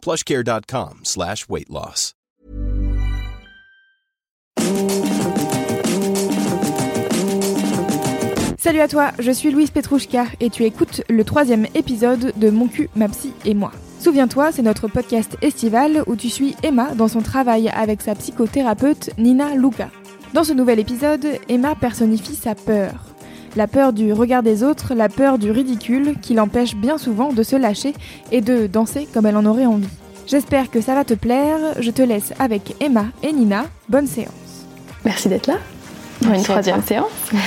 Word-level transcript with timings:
plushcare.com 0.00 1.00
slash 1.04 1.48
weight 1.48 1.68
loss. 1.68 2.14
Salut 8.58 8.80
à 8.80 8.88
toi, 8.88 9.10
je 9.18 9.30
suis 9.30 9.50
Louise 9.50 9.70
Petrouchka 9.70 10.26
et 10.38 10.50
tu 10.50 10.64
écoutes 10.64 11.02
le 11.08 11.24
troisième 11.24 11.66
épisode 11.74 12.32
de 12.36 12.50
Mon 12.50 12.68
cul, 12.68 12.90
ma 12.94 13.08
psy 13.08 13.32
et 13.44 13.54
moi. 13.54 13.72
Souviens-toi, 13.98 14.52
c'est 14.52 14.62
notre 14.62 14.86
podcast 14.86 15.36
estival 15.42 16.04
où 16.06 16.14
tu 16.14 16.28
suis 16.28 16.54
Emma 16.62 16.94
dans 16.94 17.08
son 17.08 17.20
travail 17.20 17.68
avec 17.70 18.02
sa 18.02 18.14
psychothérapeute 18.14 19.10
Nina 19.18 19.54
Luca. 19.54 19.90
Dans 20.34 20.44
ce 20.44 20.52
nouvel 20.52 20.78
épisode, 20.78 21.26
Emma 21.48 21.74
personnifie 21.74 22.36
sa 22.36 22.54
peur. 22.54 23.09
La 23.56 23.66
peur 23.66 23.92
du 23.92 24.12
regard 24.12 24.42
des 24.42 24.62
autres, 24.62 24.94
la 24.94 25.08
peur 25.08 25.38
du 25.38 25.50
ridicule 25.50 26.14
qui 26.22 26.34
l'empêche 26.34 26.76
bien 26.76 26.98
souvent 26.98 27.32
de 27.32 27.42
se 27.42 27.56
lâcher 27.56 27.94
et 28.30 28.40
de 28.40 28.66
danser 28.66 29.08
comme 29.12 29.26
elle 29.26 29.36
en 29.36 29.44
aurait 29.44 29.66
envie. 29.66 29.88
J'espère 30.26 30.70
que 30.70 30.80
ça 30.80 30.94
va 30.94 31.04
te 31.04 31.14
plaire, 31.14 31.58
je 31.80 31.90
te 31.90 32.02
laisse 32.02 32.32
avec 32.38 32.76
Emma 32.80 33.06
et 33.24 33.32
Nina, 33.32 33.64
bonne 33.88 34.06
séance. 34.06 34.30
Merci 35.04 35.28
d'être 35.28 35.48
là 35.48 35.56
pour 36.22 36.32
une 36.32 36.42
troisième 36.42 36.82
séance. 36.82 37.10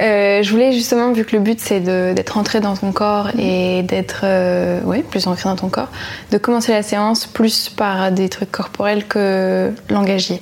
Euh, 0.00 0.44
je 0.44 0.50
voulais 0.52 0.72
justement, 0.72 1.10
vu 1.10 1.24
que 1.24 1.34
le 1.34 1.42
but 1.42 1.58
c'est 1.58 1.80
d'être 1.80 2.30
rentré 2.30 2.60
dans 2.60 2.76
ton 2.76 2.92
corps 2.92 3.30
et 3.36 3.82
d'être 3.82 4.20
euh, 4.22 4.80
ouais, 4.82 5.02
plus 5.02 5.26
ancré 5.26 5.48
dans 5.48 5.56
ton 5.56 5.68
corps, 5.68 5.88
de 6.30 6.38
commencer 6.38 6.70
la 6.70 6.84
séance 6.84 7.26
plus 7.26 7.68
par 7.68 8.12
des 8.12 8.28
trucs 8.28 8.52
corporels 8.52 9.04
que 9.04 9.72
langagier. 9.88 10.40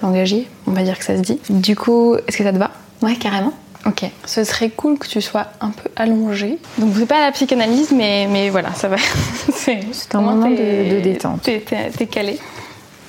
Langagier, 0.00 0.48
on 0.68 0.70
va 0.70 0.84
dire 0.84 0.96
que 0.96 1.04
ça 1.04 1.16
se 1.16 1.22
dit. 1.22 1.40
Du 1.50 1.74
coup, 1.74 2.14
est-ce 2.28 2.38
que 2.38 2.44
ça 2.44 2.52
te 2.52 2.56
va? 2.56 2.70
Ouais, 3.02 3.16
carrément. 3.16 3.52
Ok, 3.86 4.04
ce 4.24 4.44
serait 4.44 4.70
cool 4.70 4.98
que 4.98 5.06
tu 5.06 5.20
sois 5.20 5.46
un 5.60 5.70
peu 5.70 5.90
allongé. 5.94 6.58
Donc 6.78 6.94
c'est 6.98 7.06
pas 7.06 7.20
la 7.20 7.32
psychanalyse, 7.32 7.92
mais, 7.92 8.26
mais 8.30 8.48
voilà, 8.48 8.72
ça 8.72 8.88
va. 8.88 8.96
c'est 9.54 10.14
un 10.14 10.20
moment 10.22 10.48
de, 10.48 11.00
détente. 11.00 11.42
T'es 11.42 12.06
calé. 12.06 12.38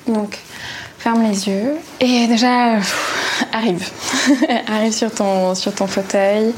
Donc 0.08 0.38
ferme 1.00 1.24
les 1.24 1.48
yeux 1.48 1.76
et 2.00 2.28
déjà 2.28 2.80
arrive, 3.54 3.90
arrive 4.68 4.92
sur 4.92 5.12
ton 5.12 5.56
sur 5.56 5.74
ton 5.74 5.88
fauteuil, 5.88 6.54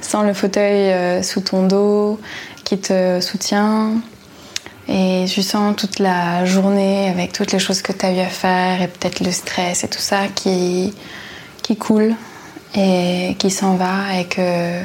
sens 0.00 0.24
le 0.24 0.32
fauteuil 0.32 0.92
euh, 0.92 1.22
sous 1.22 1.40
ton 1.40 1.66
dos 1.66 2.20
qui 2.64 2.78
te 2.78 3.20
soutient. 3.20 3.94
Et 4.86 5.26
je 5.26 5.40
sens 5.40 5.76
toute 5.76 5.98
la 5.98 6.44
journée 6.44 7.08
avec 7.08 7.32
toutes 7.32 7.52
les 7.52 7.58
choses 7.58 7.82
que 7.82 7.92
tu 7.92 8.06
as 8.06 8.12
eu 8.12 8.20
à 8.20 8.26
faire 8.26 8.82
et 8.82 8.88
peut-être 8.88 9.20
le 9.20 9.30
stress 9.30 9.84
et 9.84 9.88
tout 9.88 10.00
ça 10.00 10.26
qui, 10.34 10.92
qui 11.62 11.76
coule 11.76 12.14
et 12.74 13.36
qui 13.38 13.50
s'en 13.50 13.76
va 13.76 14.18
et 14.18 14.26
que 14.26 14.80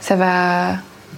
ça 0.00 0.16
va 0.16 0.76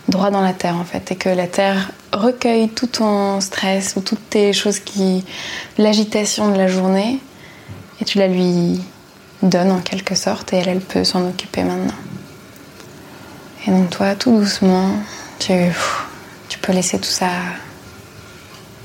droit 0.08 0.30
dans 0.30 0.40
la 0.40 0.52
terre 0.52 0.76
en 0.76 0.84
fait 0.84 1.12
et 1.12 1.16
que 1.16 1.28
la 1.28 1.46
terre 1.46 1.90
recueille 2.12 2.68
tout 2.68 2.86
ton 2.86 3.40
stress 3.40 3.94
ou 3.96 4.00
toutes 4.00 4.30
tes 4.30 4.52
choses 4.52 4.78
qui 4.78 5.24
l'agitation 5.76 6.50
de 6.50 6.56
la 6.56 6.66
journée 6.66 7.20
et 8.00 8.04
tu 8.04 8.18
la 8.18 8.28
lui 8.28 8.80
donnes 9.42 9.70
en 9.70 9.80
quelque 9.80 10.14
sorte 10.14 10.52
et 10.52 10.56
elle, 10.56 10.68
elle 10.68 10.80
peut 10.80 11.04
s'en 11.04 11.26
occuper 11.28 11.62
maintenant. 11.62 11.94
Et 13.66 13.70
donc 13.70 13.90
toi 13.90 14.14
tout 14.14 14.38
doucement 14.38 14.90
tu, 15.38 15.52
tu 16.48 16.58
peux 16.58 16.72
laisser 16.72 16.98
tout 16.98 17.04
ça 17.04 17.30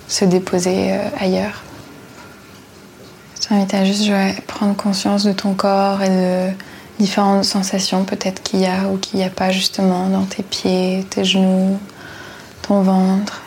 se 0.08 0.26
déposer 0.26 0.94
euh, 0.94 1.10
ailleurs. 1.20 1.64
Je 3.36 3.48
t'invite 3.48 3.74
à 3.74 3.84
juste 3.84 4.10
prendre 4.48 4.76
conscience 4.76 5.24
de 5.24 5.34
ton 5.34 5.54
corps 5.54 6.02
et 6.02 6.10
de 6.10 6.54
différentes 7.04 7.44
sensations 7.44 8.06
peut-être 8.06 8.42
qu'il 8.42 8.62
y 8.62 8.66
a 8.66 8.88
ou 8.88 8.98
qu'il 8.98 9.20
n'y 9.20 9.26
a 9.26 9.30
pas 9.30 9.52
justement 9.52 10.08
dans 10.08 10.24
tes 10.24 10.42
pieds, 10.42 11.06
tes 11.10 11.26
genoux, 11.26 11.78
ton 12.62 12.82
ventre. 12.82 13.42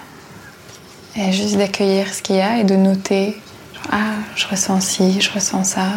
Et 1.16 1.32
juste 1.32 1.56
d'accueillir 1.56 2.12
ce 2.12 2.20
qu'il 2.20 2.36
y 2.36 2.40
a 2.40 2.58
et 2.58 2.64
de 2.64 2.76
noter, 2.76 3.40
ah, 3.90 4.16
je 4.36 4.46
ressens 4.46 4.80
ci, 4.80 5.20
je 5.22 5.32
ressens 5.32 5.64
ça. 5.64 5.88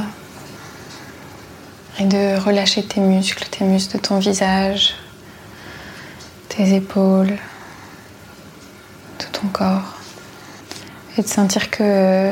Et 2.00 2.06
de 2.06 2.40
relâcher 2.40 2.84
tes 2.84 3.02
muscles, 3.02 3.46
tes 3.50 3.66
muscles 3.66 3.98
de 3.98 4.02
ton 4.02 4.20
visage, 4.20 4.96
tes 6.48 6.74
épaules, 6.74 7.38
tout 9.18 9.32
ton 9.34 9.48
corps. 9.50 9.98
Et 11.18 11.22
de 11.24 11.28
sentir 11.28 11.70
que 11.70 12.32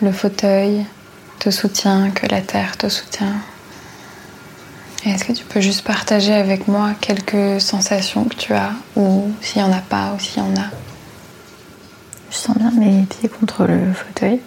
le 0.00 0.12
fauteuil 0.12 0.86
te 1.40 1.50
soutient, 1.50 2.12
que 2.12 2.26
la 2.26 2.40
terre 2.40 2.76
te 2.76 2.88
soutient. 2.88 3.34
Est-ce 5.06 5.24
que 5.24 5.32
tu 5.32 5.44
peux 5.44 5.60
juste 5.60 5.84
partager 5.84 6.34
avec 6.34 6.66
moi 6.66 6.90
quelques 7.00 7.60
sensations 7.60 8.24
que 8.24 8.34
tu 8.34 8.52
as, 8.54 8.72
ou 8.96 9.30
s'il 9.40 9.62
n'y 9.62 9.68
en 9.68 9.72
a 9.72 9.80
pas, 9.80 10.12
ou 10.12 10.18
s'il 10.18 10.42
y 10.42 10.44
en 10.44 10.52
a? 10.56 10.66
Je 12.28 12.36
sens 12.36 12.58
bien 12.58 12.72
mes 12.72 13.04
pieds 13.04 13.28
contre 13.28 13.66
le 13.66 13.92
fauteuil, 13.92 14.40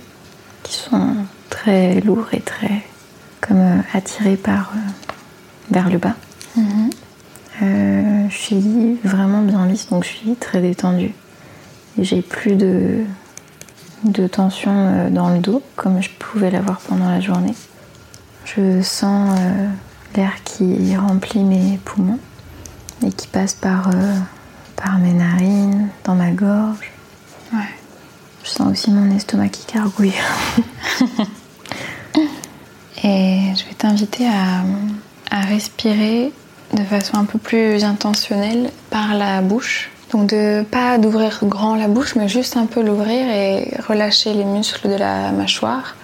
qui 0.64 0.74
sont 0.74 1.16
très 1.50 2.02
lourds 2.02 2.28
et 2.34 2.42
très 2.42 2.84
comme 3.40 3.62
euh, 3.62 3.82
attirés 3.94 4.36
par 4.36 4.74
euh, 4.76 4.80
vers 5.72 5.90
le 5.90 5.98
bas. 5.98 6.16
Mhm. 6.58 6.90
Euh, 7.62 8.26
je 8.30 8.38
suis 8.38 9.00
vraiment 9.06 9.44
bien 9.44 9.66
lisse, 9.66 9.88
donc 9.88 10.04
je 10.04 10.10
suis 10.10 10.36
très 10.36 10.60
détendue. 10.60 11.14
J'ai 11.98 12.22
plus 12.22 12.56
de, 12.56 13.06
de 14.04 14.28
tension 14.28 15.10
dans 15.10 15.30
le 15.30 15.40
dos, 15.40 15.64
comme 15.78 16.04
je 16.04 16.10
pouvais 16.20 16.52
l'avoir 16.52 16.80
pendant 16.82 17.10
la 17.10 17.22
journée. 17.22 17.56
Je 18.44 18.82
sens 18.82 19.38
l'air 20.16 20.34
qui 20.44 20.96
remplit 20.96 21.44
mes 21.44 21.80
poumons 21.84 22.20
et 23.06 23.12
qui 23.12 23.28
passe 23.28 23.54
par, 23.54 23.90
euh, 23.90 24.16
par 24.76 24.98
mes 25.00 25.14
narines, 25.14 25.90
dans 26.04 26.16
ma 26.16 26.32
gorge. 26.32 26.92
Ouais. 27.54 27.60
Je 28.44 28.50
sens 28.50 28.72
aussi 28.72 28.92
mon 28.92 29.16
estomac 29.16 29.50
qui 29.50 29.66
cargouille. 29.66 30.14
et 33.04 33.54
je 33.56 33.66
vais 33.66 33.74
t'inviter 33.78 34.28
à, 34.28 34.64
à 35.32 35.42
respirer 35.42 36.32
de 36.74 36.84
façon 36.84 37.18
un 37.18 37.26
peu 37.26 37.40
plus 37.40 37.84
intentionnelle 37.84 38.72
par 38.90 39.14
la 39.16 39.42
bouche. 39.42 39.90
Donc 40.12 40.28
de 40.28 40.64
pas 40.64 40.98
d'ouvrir 40.98 41.40
grand 41.44 41.76
la 41.76 41.88
bouche, 41.88 42.16
mais 42.16 42.28
juste 42.28 42.58
un 42.58 42.66
peu 42.66 42.82
l'ouvrir 42.82 43.30
et 43.30 43.72
relâcher 43.88 44.34
les 44.34 44.44
muscles 44.44 44.90
de 44.90 44.96
la 44.96 45.32
mâchoire. 45.32 45.96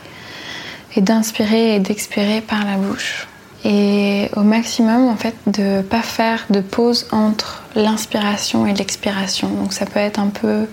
Et 0.95 1.01
d'inspirer 1.01 1.75
et 1.75 1.79
d'expirer 1.79 2.39
par 2.39 2.63
la 2.63 2.77
bouche 2.77 3.27
et 3.65 4.29
au 4.35 4.41
maximum 4.41 5.09
en 5.09 5.15
fait 5.15 5.35
de 5.47 5.81
pas 5.81 6.03
faire 6.03 6.45
de 6.51 6.61
pause 6.61 7.07
entre 7.11 7.63
l'inspiration 7.75 8.67
et 8.67 8.73
l'expiration. 8.73 9.49
Donc 9.49 9.73
ça 9.73 9.87
peut 9.87 9.99
être 9.99 10.19
un 10.19 10.27
peu 10.27 10.67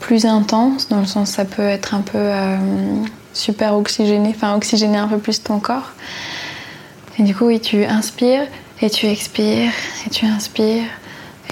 plus 0.00 0.26
intense 0.26 0.88
dans 0.88 0.98
le 0.98 1.06
sens 1.06 1.30
ça 1.30 1.44
peut 1.44 1.62
être 1.62 1.94
un 1.94 2.00
peu 2.00 2.18
euh, 2.18 2.56
super 3.32 3.76
oxygéné, 3.76 4.32
enfin 4.34 4.56
oxygéner 4.56 4.98
un 4.98 5.06
peu 5.06 5.18
plus 5.18 5.42
ton 5.42 5.60
corps. 5.60 5.92
Et 7.18 7.22
du 7.22 7.34
coup 7.34 7.56
tu 7.58 7.84
inspires 7.84 8.46
et 8.82 8.90
tu 8.90 9.06
expires 9.06 9.72
et 10.04 10.10
tu 10.10 10.26
inspires 10.26 10.88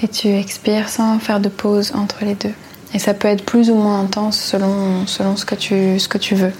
et 0.03 0.07
tu 0.09 0.27
expires 0.27 0.89
sans 0.89 1.19
faire 1.19 1.39
de 1.39 1.49
pause 1.49 1.93
entre 1.95 2.25
les 2.25 2.35
deux. 2.35 2.53
Et 2.93 2.99
ça 2.99 3.13
peut 3.13 3.27
être 3.29 3.45
plus 3.45 3.69
ou 3.69 3.75
moins 3.75 4.01
intense 4.01 4.37
selon, 4.37 5.05
selon 5.05 5.37
ce, 5.37 5.45
que 5.45 5.55
tu, 5.55 5.99
ce 5.99 6.09
que 6.09 6.17
tu 6.17 6.35
veux 6.35 6.51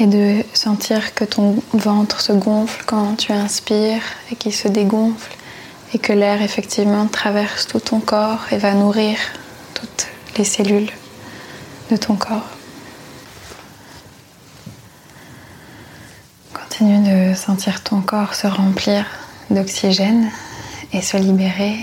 et 0.00 0.06
de 0.06 0.44
sentir 0.54 1.14
que 1.14 1.24
ton 1.24 1.56
ventre 1.72 2.20
se 2.20 2.32
gonfle 2.32 2.84
quand 2.86 3.16
tu 3.16 3.32
inspires 3.32 4.02
et 4.30 4.36
qu'il 4.36 4.54
se 4.54 4.68
dégonfle 4.68 5.36
et 5.94 5.98
que 5.98 6.12
l'air 6.12 6.42
effectivement 6.42 7.06
traverse 7.06 7.66
tout 7.66 7.80
ton 7.80 8.00
corps 8.00 8.40
et 8.52 8.58
va 8.58 8.74
nourrir 8.74 9.18
toutes 9.74 10.06
les 10.36 10.44
cellules 10.44 10.90
de 11.90 11.96
ton 11.96 12.14
corps. 12.14 12.48
Continue 16.52 17.30
de 17.30 17.34
sentir 17.34 17.82
ton 17.82 18.00
corps 18.00 18.34
se 18.34 18.46
remplir 18.46 19.04
d'oxygène 19.50 20.30
et 20.92 21.02
se 21.02 21.16
libérer 21.16 21.76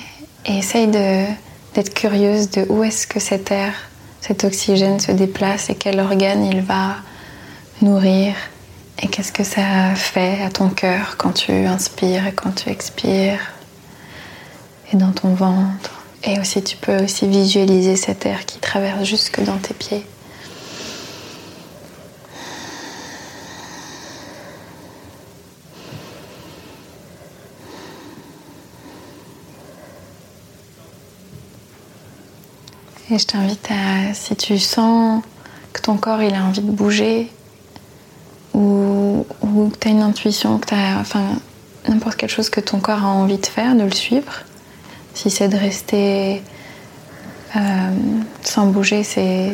et 0.46 0.60
essaye 0.60 0.88
d'être 0.88 1.94
curieuse 1.94 2.50
de 2.52 2.66
où 2.70 2.84
est-ce 2.84 3.08
que 3.08 3.20
cet 3.20 3.52
air, 3.52 3.74
cet 4.22 4.44
oxygène 4.44 5.00
se 5.00 5.12
déplace 5.12 5.70
et 5.70 5.76
quel 5.76 6.00
organe 6.00 6.46
il 6.46 6.62
va 6.62 6.98
nourrir 7.82 8.36
et 9.02 9.08
qu'est-ce 9.08 9.32
que 9.32 9.44
ça 9.44 9.94
fait 9.96 10.42
à 10.42 10.50
ton 10.50 10.70
cœur 10.70 11.18
quand 11.18 11.32
tu 11.32 11.52
inspires 11.52 12.28
et 12.28 12.34
quand 12.34 12.52
tu 12.52 12.70
expires 12.70 13.52
et 14.92 14.96
dans 14.96 15.12
ton 15.12 15.34
ventre. 15.34 16.04
Et 16.24 16.40
aussi 16.40 16.64
tu 16.64 16.78
peux 16.78 17.04
aussi 17.04 17.28
visualiser 17.28 17.96
cet 17.96 18.26
air 18.26 18.46
qui 18.46 18.60
traverse 18.60 19.04
jusque 19.04 19.44
dans 19.44 19.58
tes 19.58 19.74
pieds. 19.74 20.06
Et 33.12 33.20
je 33.20 33.26
t'invite 33.28 33.70
à, 33.70 34.16
si 34.16 34.36
tu 34.36 34.58
sens 34.58 35.22
que 35.74 35.82
ton 35.82 35.96
corps 35.96 36.24
il 36.24 36.34
a 36.34 36.44
envie 36.44 36.62
de 36.62 36.72
bouger, 36.72 37.32
ou, 38.56 39.26
que 39.72 39.78
tu 39.78 39.88
as 39.88 39.92
une 39.92 40.02
intuition, 40.02 40.58
que 40.60 40.68
tu 40.68 40.76
enfin, 40.76 41.26
n'importe 41.88 42.16
quelle 42.16 42.30
chose 42.30 42.50
que 42.50 42.62
ton 42.62 42.80
corps 42.80 43.04
a 43.04 43.08
envie 43.08 43.38
de 43.38 43.46
faire, 43.46 43.76
de 43.76 43.84
le 43.84 43.92
suivre. 43.92 44.44
Si 45.14 45.30
c'est 45.30 45.50
de 45.50 45.58
rester 45.58 46.42
euh, 47.56 47.60
sans 48.42 48.68
bouger, 48.68 49.04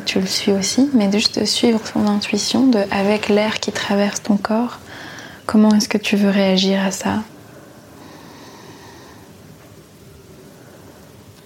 tu 0.06 0.20
le 0.20 0.26
suis 0.26 0.52
aussi, 0.52 0.90
mais 0.94 1.12
juste 1.12 1.40
de 1.40 1.46
suivre 1.46 1.80
ton 1.92 2.08
intuition, 2.08 2.70
avec 2.92 3.30
l'air 3.30 3.60
qui 3.60 3.72
traverse 3.72 4.22
ton 4.22 4.38
corps, 4.38 4.80
comment 5.46 5.74
est-ce 5.74 5.90
que 5.90 5.98
tu 5.98 6.16
veux 6.16 6.30
réagir 6.30 6.82
à 6.84 6.92
ça? 6.92 7.24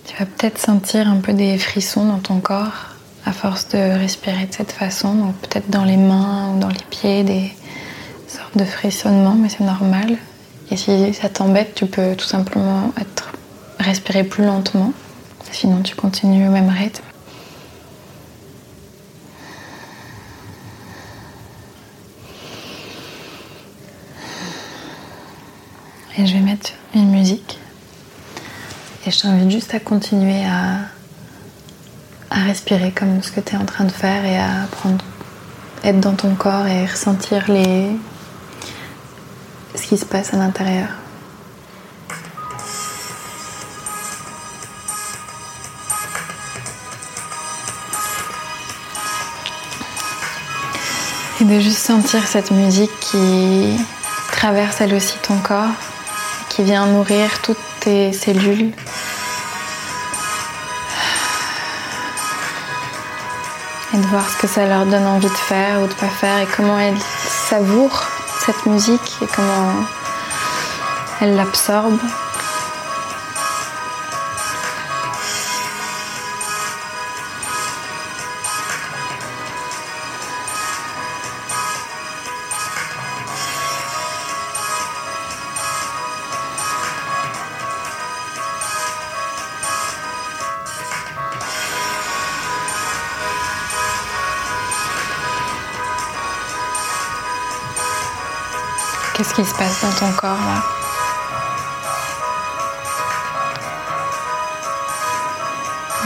Tu 0.06 0.16
vas 0.18 0.26
peut-être 0.26 0.60
sentir 0.60 1.08
un 1.10 1.18
peu 1.18 1.34
des 1.34 1.58
frissons 1.58 2.06
dans 2.06 2.20
ton 2.20 2.40
corps 2.40 2.95
à 3.26 3.32
force 3.34 3.70
de 3.70 3.78
respirer 3.78 4.46
de 4.46 4.54
cette 4.54 4.72
façon, 4.72 5.34
peut-être 5.42 5.70
dans 5.70 5.84
les 5.84 5.98
mains 5.98 6.54
ou 6.54 6.60
dans 6.60 6.70
les 6.70 6.84
pieds, 6.90 7.24
des 7.24 7.52
sortes 8.28 8.56
de 8.56 8.66
frissonnements, 8.66 9.34
mais 9.34 9.50
c'est 9.50 9.64
normal. 9.64 10.18
Et 10.72 10.78
si 10.78 11.14
ça 11.14 11.30
t'embête, 11.30 11.74
tu 11.74 11.88
peux 11.88 12.16
tout 12.16 12.26
simplement 12.26 12.92
respirer 13.80 14.24
plus 14.24 14.46
lentement, 14.46 14.94
sinon 15.52 15.82
tu 15.82 15.96
continues 15.96 16.48
au 16.48 16.52
même 16.52 16.70
rythme. 16.70 17.04
Et 26.18 26.26
je 26.26 26.34
vais 26.34 26.40
mettre 26.40 26.72
une 26.94 27.10
musique. 27.10 27.60
Et 29.06 29.12
je 29.12 29.20
t'invite 29.20 29.52
juste 29.52 29.74
à 29.74 29.80
continuer 29.80 30.46
à, 30.46 30.78
à 32.36 32.44
respirer 32.44 32.92
comme 32.92 33.24
ce 33.24 33.32
que 33.32 33.40
tu 33.40 33.56
es 33.56 33.58
en 33.58 33.64
train 33.64 33.86
de 33.86 33.92
faire 33.92 34.26
et 34.26 34.38
à 34.38 34.68
être 35.86 36.00
dans 36.02 36.16
ton 36.16 36.36
corps 36.36 36.68
et 36.68 36.86
ressentir 36.86 37.46
les, 37.48 37.88
ce 39.74 39.84
qui 39.84 39.98
se 39.98 40.06
passe 40.06 40.34
à 40.34 40.38
l'intérieur. 40.38 40.90
Et 51.40 51.46
de 51.46 51.60
juste 51.62 51.78
sentir 51.78 52.28
cette 52.28 52.52
musique 52.52 52.92
qui 53.00 53.78
traverse 54.34 54.82
elle 54.82 54.94
aussi 54.94 55.18
ton 55.20 55.38
corps, 55.38 55.72
qui 56.50 56.64
vient 56.64 56.86
nourrir 56.86 57.42
toutes 57.42 57.58
tes 57.80 58.12
cellules. 58.12 58.72
Et 63.96 63.98
de 63.98 64.08
voir 64.08 64.30
ce 64.30 64.42
que 64.42 64.48
ça 64.48 64.66
leur 64.66 64.86
donne 64.86 65.08
envie 65.08 65.30
de 65.30 65.34
faire 65.34 65.82
ou 65.82 65.88
de 65.88 65.94
pas 65.94 66.10
faire 66.10 66.40
et 66.40 66.48
comment 66.58 66.78
elles 66.78 67.00
savourent 67.00 68.04
cette 68.46 68.66
musique 68.66 69.18
et 69.22 69.28
comment 69.34 69.74
elles 71.22 71.38
l'absorbent. 71.38 71.98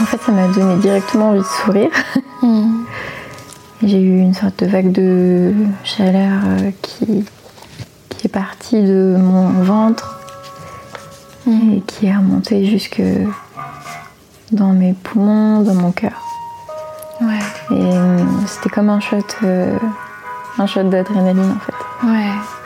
En 0.00 0.04
fait, 0.04 0.20
ça 0.24 0.32
m'a 0.32 0.48
donné 0.48 0.76
directement 0.76 1.30
envie 1.30 1.40
de 1.40 1.44
sourire. 1.44 1.90
Hmm. 2.42 2.84
J'ai 3.82 4.00
eu 4.00 4.18
une 4.18 4.34
sorte 4.34 4.62
de 4.62 4.66
vague 4.70 4.92
de 4.92 5.54
chaleur 5.84 6.40
euh, 6.44 6.70
qui, 6.82 7.24
qui 8.10 8.26
est 8.26 8.30
partie 8.30 8.82
de 8.82 9.16
mon 9.18 9.48
ventre 9.62 10.20
hmm. 11.46 11.72
et 11.74 11.80
qui 11.80 12.06
est 12.06 12.14
remontée 12.14 12.66
jusque 12.66 13.02
dans 14.52 14.72
mes 14.72 14.92
poumons, 14.92 15.62
dans 15.62 15.74
mon 15.74 15.92
cœur. 15.92 16.20
Ouais. 17.20 17.38
Et 17.70 17.96
euh, 17.96 18.18
c'était 18.46 18.70
comme 18.70 18.90
un 18.90 19.00
shot, 19.00 19.18
euh, 19.44 19.78
un 20.58 20.66
shot 20.66 20.84
d'adrénaline 20.84 21.56
en 21.56 21.60
fait. 21.60 22.06
Ouais. 22.06 22.59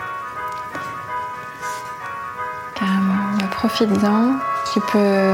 Profite-en. 3.67 4.37
Tu 4.75 4.81
peux 4.93 5.33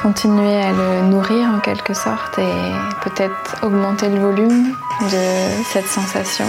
continuer 0.00 0.62
à 0.62 0.72
le 0.72 1.02
nourrir 1.02 1.46
en 1.54 1.58
quelque 1.58 1.92
sorte 1.92 2.38
et 2.38 2.72
peut-être 3.02 3.56
augmenter 3.62 4.08
le 4.08 4.18
volume 4.18 4.74
de 5.02 5.62
cette 5.70 5.86
sensation. 5.86 6.46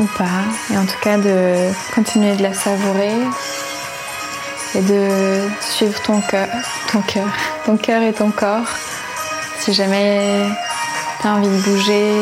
Ou 0.00 0.06
pas. 0.18 0.42
Et 0.72 0.76
en 0.76 0.84
tout 0.84 0.98
cas 1.02 1.18
de 1.18 1.70
continuer 1.94 2.34
de 2.34 2.42
la 2.42 2.52
savourer 2.52 3.14
et 4.74 4.82
de 4.82 5.48
suivre 5.60 6.02
ton 6.02 6.20
cœur, 6.22 6.48
ton 6.90 7.00
cœur, 7.02 7.28
ton 7.64 7.76
cœur 7.76 8.02
et 8.02 8.12
ton 8.12 8.32
corps. 8.32 8.70
Si 9.60 9.72
jamais 9.72 10.48
tu 11.20 11.28
as 11.28 11.34
envie 11.34 11.48
de 11.48 11.62
bouger 11.62 12.12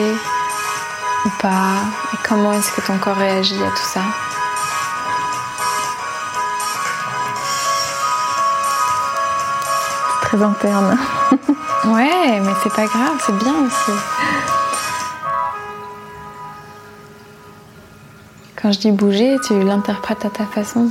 ou 1.25 1.31
pas, 1.41 1.77
et 2.13 2.19
comment 2.29 2.53
est-ce 2.53 2.73
que 2.73 2.83
ton 2.83 2.99
corps 2.99 3.17
réagit 3.17 3.63
à 3.65 3.71
tout 3.71 3.89
ça? 3.95 4.03
Très 10.39 10.69
ouais, 11.89 12.41
mais 12.41 12.53
c'est 12.63 12.73
pas 12.73 12.87
grave, 12.87 13.21
c'est 13.21 13.37
bien 13.39 13.55
aussi. 13.67 13.93
Quand 18.61 18.73
je 18.73 18.79
dis 18.79 18.93
bouger, 18.93 19.37
tu 19.47 19.59
l'interprètes 19.63 20.25
à 20.25 20.31
ta 20.31 20.45
façon. 20.45 20.89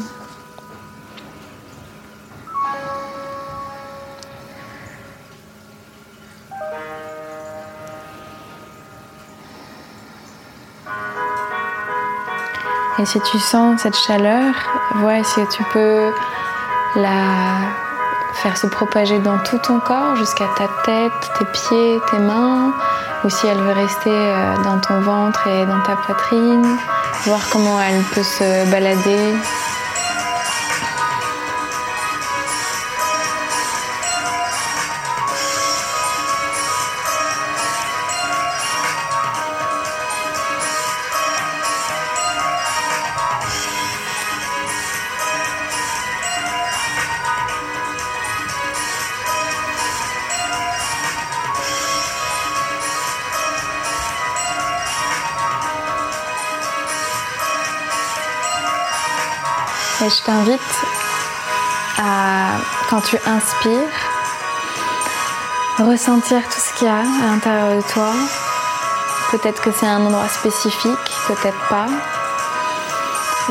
Et 13.00 13.06
si 13.06 13.22
tu 13.22 13.40
sens 13.40 13.82
cette 13.82 13.96
chaleur, 13.96 14.54
vois 14.96 15.24
si 15.24 15.42
tu 15.50 15.64
peux 15.72 16.12
la 16.96 17.87
faire 18.42 18.58
se 18.58 18.68
propager 18.68 19.20
dans 19.20 19.40
tout 19.40 19.58
ton 19.58 19.80
corps, 19.80 20.16
jusqu'à 20.16 20.46
ta 20.58 20.68
tête, 20.86 21.12
tes 21.38 21.46
pieds, 21.46 22.00
tes 22.12 22.20
mains, 22.20 22.72
ou 23.24 23.30
si 23.30 23.48
elle 23.48 23.58
veut 23.58 23.74
rester 23.74 24.12
euh, 24.12 24.56
dans 24.64 24.80
ton 24.80 25.02
ventre 25.02 25.48
et 25.48 25.66
dans 25.66 25.82
ta 25.82 25.96
poitrine, 25.96 26.78
voir 27.26 27.42
comment 27.50 27.80
elle 27.82 28.02
peut 28.14 28.24
se 28.24 28.70
balader 28.70 29.34
Et 60.00 60.10
je 60.10 60.22
t'invite 60.24 60.62
à, 61.98 62.58
quand 62.90 63.02
tu 63.02 63.18
inspires, 63.26 63.96
ressentir 65.80 66.44
tout 66.44 66.60
ce 66.60 66.74
qu'il 66.78 66.88
y 66.88 66.90
a 66.90 67.00
à 67.00 67.32
l'intérieur 67.32 67.78
de 67.78 67.82
toi. 67.92 68.12
Peut-être 69.32 69.62
que 69.62 69.72
c'est 69.72 69.88
un 69.88 70.06
endroit 70.06 70.30
spécifique, 70.30 71.12
peut-être 71.28 71.68
pas. 71.70 71.88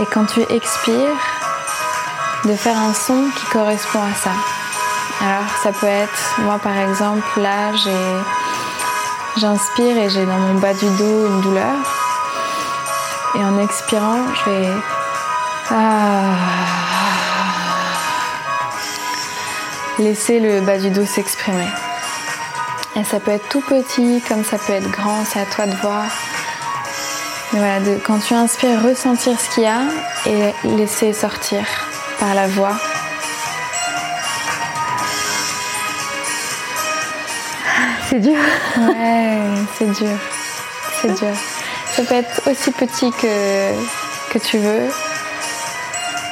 Et 0.00 0.06
quand 0.06 0.26
tu 0.26 0.40
expires, 0.42 1.16
de 2.44 2.54
faire 2.54 2.78
un 2.78 2.94
son 2.94 3.28
qui 3.34 3.46
correspond 3.46 3.98
à 3.98 4.14
ça. 4.14 4.30
Alors 5.20 5.48
ça 5.62 5.72
peut 5.72 5.86
être, 5.86 6.40
moi 6.40 6.58
par 6.58 6.76
exemple, 6.76 7.26
là 7.40 7.72
j'inspire 9.36 9.96
et 9.96 10.08
j'ai 10.10 10.24
dans 10.24 10.38
mon 10.38 10.54
bas 10.54 10.74
du 10.74 10.86
dos 10.96 11.26
une 11.26 11.40
douleur. 11.40 11.74
Et 13.34 13.44
en 13.44 13.58
expirant, 13.58 14.20
je 14.34 14.50
vais 14.50 14.70
ah. 15.70 16.66
laisser 19.98 20.40
le 20.40 20.60
bas 20.60 20.78
du 20.78 20.90
dos 20.90 21.06
s'exprimer. 21.06 21.68
Et 22.96 23.04
ça 23.04 23.20
peut 23.20 23.32
être 23.32 23.48
tout 23.48 23.60
petit 23.60 24.22
comme 24.28 24.44
ça 24.44 24.58
peut 24.58 24.72
être 24.72 24.90
grand, 24.90 25.24
c'est 25.24 25.40
à 25.40 25.44
toi 25.44 25.66
de 25.66 25.74
voir. 25.76 26.04
Mais 27.52 27.58
voilà, 27.58 27.80
de, 27.80 27.98
quand 28.04 28.18
tu 28.18 28.34
inspires, 28.34 28.82
ressentir 28.82 29.38
ce 29.40 29.54
qu'il 29.54 29.64
y 29.64 29.66
a 29.66 29.82
et 30.26 30.52
laisser 30.76 31.12
sortir 31.12 31.60
par 32.18 32.34
la 32.34 32.48
voix. 32.48 32.72
C'est 38.08 38.20
dur. 38.20 38.38
Ouais, 38.78 39.40
c'est 39.76 39.92
dur. 39.92 40.16
C'est 41.02 41.08
dur. 41.08 41.34
Ça 41.90 42.04
peut 42.04 42.14
être 42.14 42.40
aussi 42.48 42.70
petit 42.70 43.10
que, 43.10 43.72
que 44.32 44.38
tu 44.38 44.58
veux. 44.58 44.88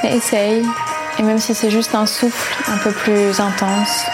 Mais 0.04 0.16
essaye. 0.18 0.62
Et 1.18 1.22
même 1.22 1.38
si 1.38 1.54
c'est 1.54 1.70
juste 1.70 1.94
un 1.94 2.04
souffle 2.04 2.54
un 2.70 2.76
peu 2.76 2.90
plus 2.92 3.40
intense. 3.40 4.04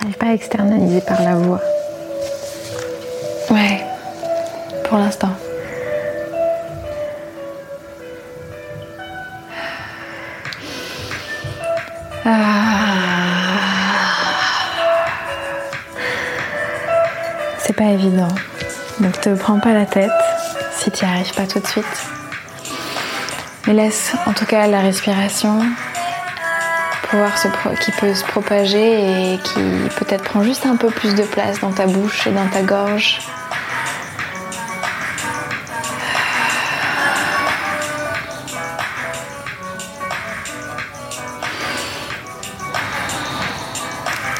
J'arrive 0.00 0.16
pas 0.18 0.26
à 0.26 0.32
externaliser 0.32 1.02
par 1.02 1.20
la 1.20 1.34
voix. 1.34 1.60
Ouais, 3.50 3.84
pour 4.84 4.96
l'instant. 4.96 5.34
Évident. 18.02 18.28
Donc 19.00 19.20
te 19.20 19.34
prends 19.34 19.58
pas 19.58 19.72
la 19.72 19.86
tête 19.86 20.10
si 20.72 20.90
tu 20.90 21.04
n'y 21.04 21.10
arrives 21.10 21.34
pas 21.34 21.46
tout 21.46 21.60
de 21.60 21.66
suite. 21.66 21.84
Mais 23.66 23.74
laisse 23.74 24.12
en 24.26 24.32
tout 24.32 24.46
cas 24.46 24.66
la 24.66 24.80
respiration 24.80 25.60
pouvoir 27.08 27.36
se 27.38 27.48
qui 27.84 27.92
peut 27.92 28.14
se 28.14 28.24
propager 28.24 29.34
et 29.34 29.38
qui 29.38 29.60
peut-être 29.98 30.24
prend 30.24 30.42
juste 30.42 30.66
un 30.66 30.76
peu 30.76 30.88
plus 30.88 31.14
de 31.14 31.22
place 31.22 31.60
dans 31.60 31.72
ta 31.72 31.86
bouche 31.86 32.26
et 32.26 32.30
dans 32.30 32.48
ta 32.48 32.62
gorge. 32.62 33.20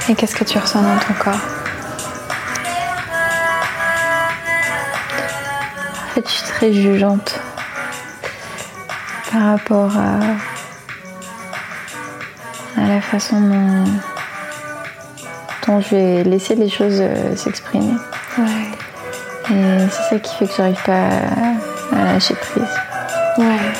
Et 0.08 0.14
qu'est-ce 0.14 0.34
que 0.34 0.44
tu 0.44 0.58
ressens 0.58 0.82
dans 0.82 0.98
ton 0.98 1.14
corps? 1.14 1.61
Fait, 6.12 6.22
je 6.26 6.32
suis 6.32 6.42
très 6.42 6.72
jugeante 6.72 7.40
par 9.32 9.42
rapport 9.52 9.96
à, 9.96 10.18
à 12.80 12.86
la 12.86 13.00
façon 13.00 13.40
dont, 13.40 13.84
dont 15.66 15.80
je 15.80 15.88
vais 15.96 16.22
laisser 16.24 16.54
les 16.54 16.68
choses 16.68 16.98
euh, 17.00 17.34
s'exprimer. 17.36 17.94
Ouais. 18.38 18.68
Et 19.50 19.88
c'est 19.90 20.02
ça 20.10 20.18
qui 20.18 20.36
fait 20.36 20.46
que 20.46 20.52
j'arrive 20.56 20.82
pas 20.84 20.92
à, 20.92 22.00
à 22.00 22.04
lâcher 22.12 22.34
prise. 22.34 22.62
Ouais, 23.38 23.72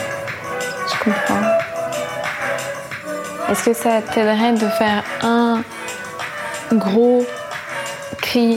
je 0.89 1.05
comprends. 1.05 1.43
Est-ce 3.51 3.65
que 3.65 3.75
ça 3.75 4.01
t'aiderait 4.01 4.53
de 4.53 4.69
faire 4.69 5.05
un 5.23 5.63
gros 6.73 7.27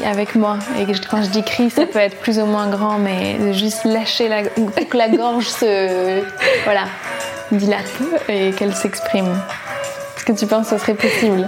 avec 0.05 0.36
moi 0.36 0.58
Et 0.79 0.86
quand 1.10 1.22
je 1.22 1.29
dis 1.29 1.44
cri, 1.44 1.70
ça 1.70 1.86
peut 1.86 2.00
être 2.00 2.17
plus 2.17 2.39
ou 2.39 2.46
moins 2.46 2.67
grand, 2.67 2.98
mais 2.98 3.53
juste 3.53 3.84
lâcher 3.84 4.29
la, 4.29 4.44
pour 4.44 4.74
que 4.74 4.98
la 4.98 5.10
gorge 5.10 5.48
se 5.48 6.22
voilà, 6.63 6.86
dilate 7.51 7.91
et 8.29 8.51
qu'elle 8.51 8.74
s'exprime. 8.74 9.27
Est-ce 10.15 10.25
que 10.25 10.32
tu 10.32 10.48
penses 10.48 10.70
que 10.70 10.77
ce 10.77 10.82
serait 10.82 10.96
possible? 10.96 11.48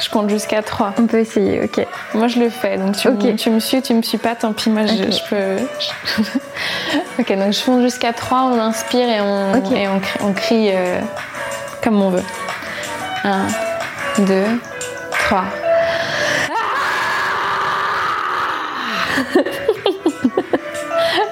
Je 0.00 0.08
compte 0.08 0.30
jusqu'à 0.30 0.62
3. 0.62 0.94
On 0.98 1.06
peut 1.06 1.18
essayer, 1.18 1.62
ok. 1.62 1.86
Moi, 2.14 2.26
je 2.26 2.38
le 2.38 2.48
fais. 2.48 2.78
Donc, 2.78 2.96
tu, 2.96 3.08
me, 3.10 3.36
tu 3.36 3.50
me 3.50 3.60
suis, 3.60 3.82
tu 3.82 3.92
me 3.92 4.00
suis 4.00 4.16
pas, 4.16 4.34
tant 4.34 4.54
pis. 4.54 4.70
Moi, 4.70 4.86
je, 4.86 5.28
peux. 5.28 5.62
ok, 7.18 7.36
donc 7.36 7.52
je 7.52 7.64
compte 7.64 7.82
jusqu'à 7.82 8.14
3, 8.14 8.50
on 8.50 8.58
inspire 8.58 9.08
et 9.08 9.20
on, 9.20 9.52
Ok. 9.52 9.72
et 9.72 9.88
on, 9.88 10.00
crie, 10.00 10.20
on 10.24 10.32
crie, 10.32 10.70
euh, 10.72 11.00
comme 11.84 12.00
on 12.00 12.08
veut. 12.08 12.24
1, 13.24 13.46
2, 14.20 14.44
3. 15.30 15.44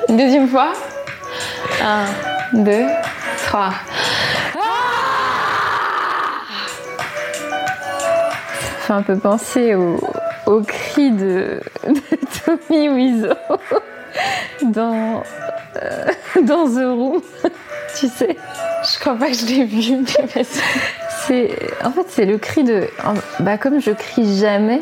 Deuxième 0.09 0.47
fois. 0.47 0.73
1, 1.83 2.05
2, 2.63 2.87
3. 3.47 3.71
Ça 8.71 8.87
fait 8.87 8.93
un 8.93 9.03
peu 9.03 9.19
penser 9.19 9.75
au, 9.75 10.63
cri 10.63 11.11
de, 11.11 11.61
Tommy 12.45 12.89
Wiseau 12.91 13.35
dans, 14.63 15.25
euh, 15.83 16.05
dans 16.43 16.67
The 16.67 16.85
Room, 16.85 17.21
tu 17.99 18.07
sais. 18.07 18.37
Je 18.85 18.99
crois 19.01 19.17
pas 19.17 19.27
que 19.27 19.35
je 19.35 19.47
l'ai 19.47 19.65
vu, 19.65 20.05
mais. 20.37 20.47
C'est, 21.29 21.51
en 21.85 21.91
fait, 21.93 22.07
c'est 22.09 22.25
le 22.25 22.39
cri 22.39 22.65
de. 22.65 22.89
Bah, 23.41 23.59
comme 23.59 23.81
je 23.81 23.91
crie 23.91 24.39
jamais, 24.39 24.81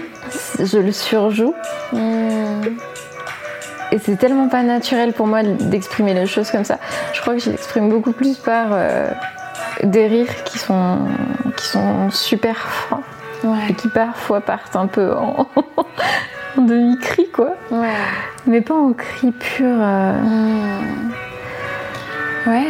je 0.58 0.78
le 0.78 0.92
surjoue. 0.92 1.54
Hmm. 1.92 2.62
Et 3.92 3.98
c'est 3.98 4.16
tellement 4.16 4.48
pas 4.48 4.62
naturel 4.62 5.12
pour 5.12 5.26
moi 5.26 5.42
d'exprimer 5.42 6.14
les 6.14 6.26
choses 6.26 6.50
comme 6.50 6.64
ça. 6.64 6.78
Je 7.12 7.20
crois 7.20 7.34
que 7.34 7.40
je 7.40 7.50
l'exprime 7.50 7.88
beaucoup 7.88 8.12
plus 8.12 8.36
par 8.36 8.68
euh, 8.72 9.08
des 9.82 10.06
rires 10.06 10.44
qui 10.44 10.58
sont, 10.58 10.98
qui 11.56 11.66
sont 11.66 12.10
super 12.10 12.56
francs 12.56 13.02
et 13.68 13.74
qui 13.74 13.88
parfois 13.88 14.40
partent 14.40 14.74
un 14.76 14.86
peu 14.88 15.12
en, 15.14 15.46
en 16.58 16.62
demi-cri, 16.62 17.28
quoi. 17.32 17.50
Ouais. 17.70 17.90
Mais 18.46 18.60
pas 18.60 18.74
en 18.74 18.92
cri 18.92 19.30
pur. 19.32 19.66
euh, 19.68 20.12
Hmm. 20.20 21.10
Ouais. 22.46 22.66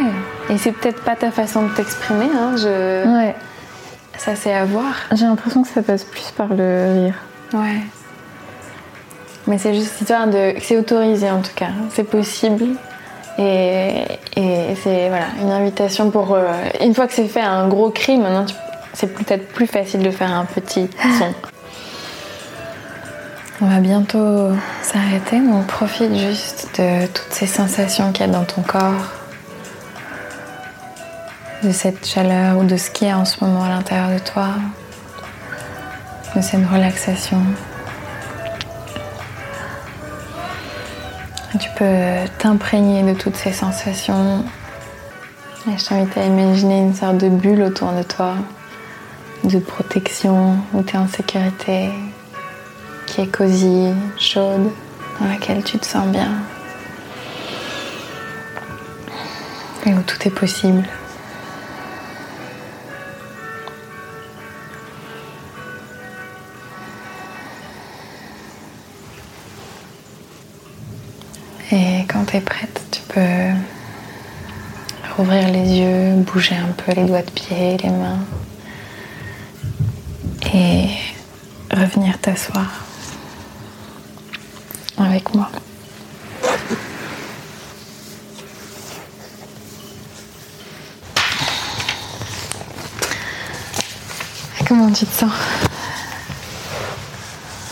Et 0.49 0.57
c'est 0.57 0.71
peut-être 0.71 1.01
pas 1.03 1.15
ta 1.15 1.29
façon 1.31 1.63
de 1.67 1.69
t'exprimer, 1.73 2.25
hein. 2.35 2.55
Je... 2.57 3.07
Ouais. 3.15 3.35
Ça, 4.17 4.35
c'est 4.35 4.53
à 4.53 4.65
voir. 4.65 4.93
J'ai 5.13 5.25
l'impression 5.25 5.63
que 5.63 5.69
ça 5.69 5.81
passe 5.81 6.03
plus 6.03 6.31
par 6.35 6.47
le 6.49 7.05
rire. 7.05 7.15
Ouais. 7.53 7.81
Mais 9.45 9.57
c'est 9.57 9.73
juste 9.73 10.01
histoire 10.01 10.27
de. 10.27 10.53
C'est 10.61 10.77
autorisé 10.77 11.29
en 11.31 11.41
tout 11.41 11.53
cas. 11.55 11.69
C'est 11.93 12.03
possible. 12.03 12.65
Et, 13.39 14.03
et 14.35 14.75
c'est 14.83 15.09
voilà, 15.09 15.27
une 15.41 15.51
invitation 15.51 16.09
pour. 16.09 16.33
euh, 16.33 16.43
une 16.81 16.93
fois 16.95 17.07
que 17.07 17.13
c'est 17.13 17.27
fait 17.27 17.41
un 17.41 17.67
gros 17.67 17.91
cri, 17.91 18.17
maintenant 18.17 18.45
tu- 18.45 18.55
c'est 18.93 19.13
peut-être 19.13 19.47
plus 19.53 19.67
facile 19.67 20.01
de 20.01 20.09
faire 20.11 20.31
un 20.33 20.45
petit 20.45 20.89
son. 21.19 21.33
On 23.61 23.65
va 23.67 23.79
bientôt 23.79 24.49
s'arrêter, 24.83 25.39
donc 25.39 25.65
profite 25.67 26.13
juste 26.15 26.79
de 26.79 27.05
toutes 27.07 27.31
ces 27.31 27.47
sensations 27.47 28.11
qu'il 28.11 28.27
y 28.27 28.29
a 28.29 28.31
dans 28.31 28.43
ton 28.43 28.61
corps, 28.61 28.93
de 31.63 31.71
cette 31.71 32.05
chaleur 32.05 32.57
ou 32.57 32.63
de 32.63 32.77
ce 32.77 32.89
qu'il 32.91 33.07
y 33.07 33.11
a 33.11 33.17
en 33.17 33.25
ce 33.25 33.43
moment 33.43 33.63
à 33.63 33.69
l'intérieur 33.69 34.09
de 34.09 34.19
toi, 34.19 34.49
de 36.35 36.41
cette 36.41 36.67
relaxation. 36.67 37.41
Tu 41.59 41.69
peux 41.75 42.27
t'imprégner 42.37 43.01
de 43.01 43.17
toutes 43.17 43.35
ces 43.35 43.51
sensations. 43.51 44.43
Et 45.67 45.77
je 45.77 45.85
t'invite 45.85 46.15
à 46.17 46.25
imaginer 46.25 46.79
une 46.81 46.93
sorte 46.93 47.17
de 47.17 47.29
bulle 47.29 47.63
autour 47.63 47.93
de 47.93 48.03
toi, 48.03 48.35
de 49.43 49.57
protection, 49.57 50.57
où 50.73 50.83
tu 50.83 50.95
es 50.95 50.99
en 50.99 51.07
sécurité, 51.07 51.89
qui 53.07 53.21
est 53.21 53.27
cosy, 53.27 53.93
chaude, 54.19 54.69
dans 55.19 55.27
laquelle 55.27 55.63
tu 55.63 55.79
te 55.79 55.85
sens 55.85 56.05
bien. 56.07 56.31
Et 59.85 59.93
où 59.93 60.01
tout 60.01 60.27
est 60.27 60.31
possible. 60.31 60.83
Et 71.71 72.05
quand 72.07 72.23
tu 72.25 72.37
es 72.37 72.41
prête, 72.41 72.81
tu 72.91 73.01
peux 73.09 73.49
rouvrir 75.17 75.49
les 75.49 75.79
yeux, 75.79 76.15
bouger 76.23 76.55
un 76.55 76.71
peu 76.71 76.93
les 76.93 77.03
doigts 77.03 77.21
de 77.21 77.31
pied, 77.31 77.77
les 77.77 77.89
mains 77.89 78.25
et 80.53 80.87
revenir 81.71 82.17
t'asseoir 82.19 82.85
avec 84.97 85.33
moi. 85.33 85.49
Comment 94.67 94.91
tu 94.91 95.05
te 95.05 95.13
sens? 95.13 95.31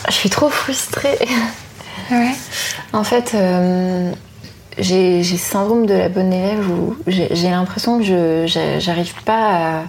Je 0.08 0.14
suis 0.14 0.30
trop 0.30 0.48
frustrée. 0.48 1.18
Ouais. 2.10 2.32
En 2.92 3.04
fait, 3.04 3.32
euh, 3.34 4.12
j'ai 4.78 5.22
ce 5.24 5.36
syndrome 5.36 5.86
de 5.86 5.94
la 5.94 6.08
bonne 6.08 6.32
élève 6.32 6.68
où 6.70 6.96
j'ai 7.06 7.50
l'impression 7.50 7.98
que 7.98 8.04
je 8.46 8.76
j'arrive 8.78 9.14
pas 9.24 9.80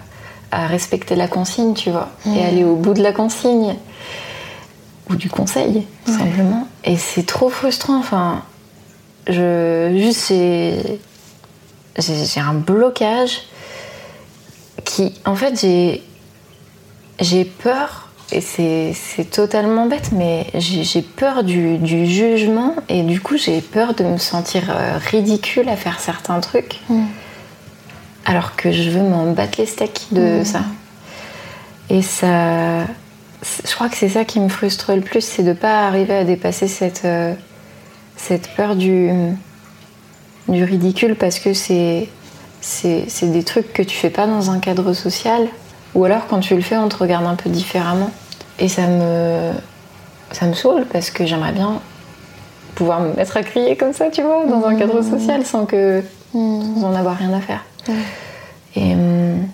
à, 0.50 0.62
à 0.64 0.66
respecter 0.66 1.14
la 1.14 1.28
consigne, 1.28 1.74
tu 1.74 1.90
vois, 1.90 2.08
et 2.26 2.42
aller 2.44 2.64
au 2.64 2.74
bout 2.76 2.94
de 2.94 3.02
la 3.02 3.12
consigne 3.12 3.76
ou 5.10 5.16
du 5.16 5.28
conseil, 5.30 5.86
tout 6.04 6.12
Ouais. 6.12 6.18
simplement. 6.18 6.66
Et 6.84 6.96
c'est 6.96 7.24
trop 7.26 7.48
frustrant. 7.50 7.98
Enfin, 7.98 8.42
je 9.26 9.94
juste 9.98 10.28
j'ai 11.98 12.40
un 12.40 12.54
blocage 12.54 13.42
qui, 14.84 15.14
en 15.24 15.34
fait, 15.34 15.58
j'ai 15.60 16.02
j'ai 17.20 17.44
peur. 17.44 18.07
Et 18.30 18.42
c'est 18.42 19.30
totalement 19.30 19.86
bête, 19.86 20.12
mais 20.12 20.46
j'ai 20.54 21.02
peur 21.02 21.44
du, 21.44 21.78
du 21.78 22.04
jugement 22.04 22.74
et 22.90 23.02
du 23.02 23.20
coup 23.20 23.38
j'ai 23.38 23.62
peur 23.62 23.94
de 23.94 24.04
me 24.04 24.18
sentir 24.18 24.64
euh, 24.68 24.98
ridicule 24.98 25.66
à 25.68 25.76
faire 25.76 25.98
certains 25.98 26.38
trucs. 26.40 26.80
Alors 28.26 28.54
que 28.54 28.70
je 28.70 28.90
veux 28.90 29.02
m'en 29.02 29.32
battre 29.32 29.58
les 29.58 29.64
steaks 29.64 30.08
de 30.12 30.42
ça. 30.44 30.60
Et 31.88 32.02
ça, 32.02 32.84
je 33.42 33.74
crois 33.74 33.88
que 33.88 33.96
c'est 33.96 34.10
ça 34.10 34.26
qui 34.26 34.40
me 34.40 34.50
frustre 34.50 34.94
le 34.94 35.00
plus, 35.00 35.22
c'est 35.22 35.42
de 35.42 35.54
pas 35.54 35.86
arriver 35.86 36.14
à 36.14 36.24
dépasser 36.24 36.68
cette, 36.68 37.06
euh, 37.06 37.32
cette 38.16 38.48
peur 38.48 38.76
du, 38.76 39.10
du 40.48 40.64
ridicule 40.64 41.16
parce 41.16 41.38
que 41.38 41.54
c'est 41.54 42.08
des 43.22 43.42
trucs 43.42 43.72
que 43.72 43.82
tu 43.82 43.96
fais 43.96 44.10
pas 44.10 44.26
dans 44.26 44.50
un 44.50 44.58
cadre 44.58 44.92
social 44.92 45.48
ou 45.94 46.04
alors 46.04 46.26
quand 46.26 46.40
tu 46.40 46.54
le 46.54 46.62
fais 46.62 46.76
on 46.76 46.88
te 46.88 46.96
regarde 46.96 47.26
un 47.26 47.34
peu 47.34 47.50
différemment. 47.50 48.10
Et 48.58 48.68
ça 48.68 48.86
me 48.86 49.52
ça 50.32 50.46
me 50.46 50.54
saoule 50.54 50.84
parce 50.92 51.10
que 51.10 51.26
j'aimerais 51.26 51.52
bien 51.52 51.80
pouvoir 52.74 53.00
me 53.00 53.12
mettre 53.14 53.36
à 53.36 53.42
crier 53.42 53.76
comme 53.76 53.92
ça 53.92 54.10
tu 54.10 54.22
vois 54.22 54.44
dans 54.46 54.64
un 54.66 54.74
cadre 54.74 55.02
social 55.02 55.44
sans 55.44 55.66
que 55.66 56.02
sans 56.32 56.84
en 56.84 56.94
avoir 56.94 57.16
rien 57.16 57.32
à 57.32 57.40
faire. 57.40 57.64
Et 58.76 58.94
hum, 58.94 59.46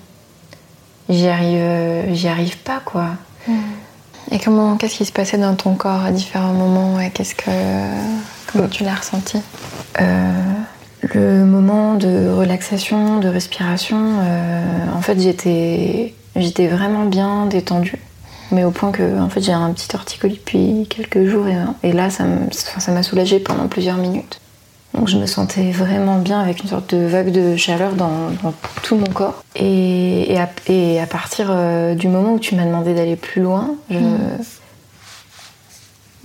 j'y 1.08 1.28
arrive 1.28 1.58
euh, 1.58 2.14
j'y 2.14 2.28
arrive 2.28 2.58
pas 2.58 2.80
quoi. 2.84 3.10
Et 4.30 4.38
comment, 4.38 4.76
qu'est-ce 4.76 4.96
qui 4.96 5.04
se 5.04 5.12
passait 5.12 5.38
dans 5.38 5.54
ton 5.54 5.74
corps 5.74 6.02
à 6.04 6.10
différents 6.10 6.54
moments 6.54 6.98
et 6.98 7.10
qu'est-ce 7.10 7.34
que, 7.34 7.50
comment 8.50 8.68
tu 8.68 8.84
l'as 8.84 8.94
ressenti? 8.94 9.38
Euh, 10.00 10.32
le 11.02 11.44
moment 11.44 11.94
de 11.94 12.30
relaxation, 12.30 13.18
de 13.20 13.28
respiration, 13.28 13.98
euh, 14.22 14.86
en 14.94 15.02
fait 15.02 15.20
j'étais 15.20 16.14
j'étais 16.36 16.66
vraiment 16.68 17.04
bien 17.06 17.46
détendue, 17.46 17.98
mais 18.50 18.64
au 18.64 18.70
point 18.70 18.90
que 18.92 19.20
en 19.20 19.28
fait 19.28 19.40
j'ai 19.40 19.52
un 19.52 19.72
petit 19.72 19.88
torticolis 19.88 20.34
depuis 20.36 20.86
quelques 20.88 21.24
jours 21.26 21.46
et, 21.48 21.56
et 21.88 21.92
là 21.92 22.10
ça 22.10 22.24
m'a 22.24 23.02
soulagée 23.02 23.38
pendant 23.40 23.68
plusieurs 23.68 23.96
minutes. 23.96 24.40
Donc 24.94 25.08
je 25.08 25.16
me 25.18 25.26
sentais 25.26 25.72
vraiment 25.72 26.18
bien 26.18 26.38
avec 26.40 26.62
une 26.62 26.68
sorte 26.68 26.94
de 26.94 27.04
vague 27.06 27.32
de 27.32 27.56
chaleur 27.56 27.94
dans, 27.94 28.30
dans 28.44 28.54
tout 28.84 28.94
mon 28.96 29.06
corps. 29.08 29.42
Et, 29.56 30.32
et 30.32 30.38
à, 30.38 30.48
et 30.68 31.00
à 31.00 31.06
partir 31.06 31.48
euh, 31.50 31.94
du 31.96 32.06
moment 32.06 32.34
où 32.34 32.38
tu 32.38 32.54
m'as 32.54 32.64
demandé 32.64 32.94
d'aller 32.94 33.16
plus 33.16 33.42
loin, 33.42 33.74
je, 33.90 33.96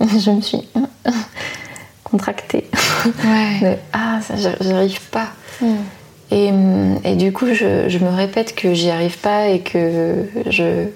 je 0.00 0.30
me 0.30 0.40
suis 0.40 0.68
contractée. 2.04 2.68
Ouais. 3.24 3.58
Mais, 3.62 3.78
ah, 3.92 4.20
ça, 4.22 4.36
j'y- 4.36 4.48
j'y 4.60 4.72
arrive 4.72 5.00
pas. 5.10 5.28
Et, 6.30 6.48
hum, 6.50 6.98
et 7.04 7.16
du 7.16 7.32
coup, 7.32 7.46
je, 7.52 7.88
je 7.88 7.98
me 7.98 8.08
répète 8.08 8.54
que 8.54 8.72
j'y 8.74 8.90
arrive 8.90 9.18
pas 9.18 9.48
et 9.48 9.60
que 9.60 10.24
je, 10.48 10.86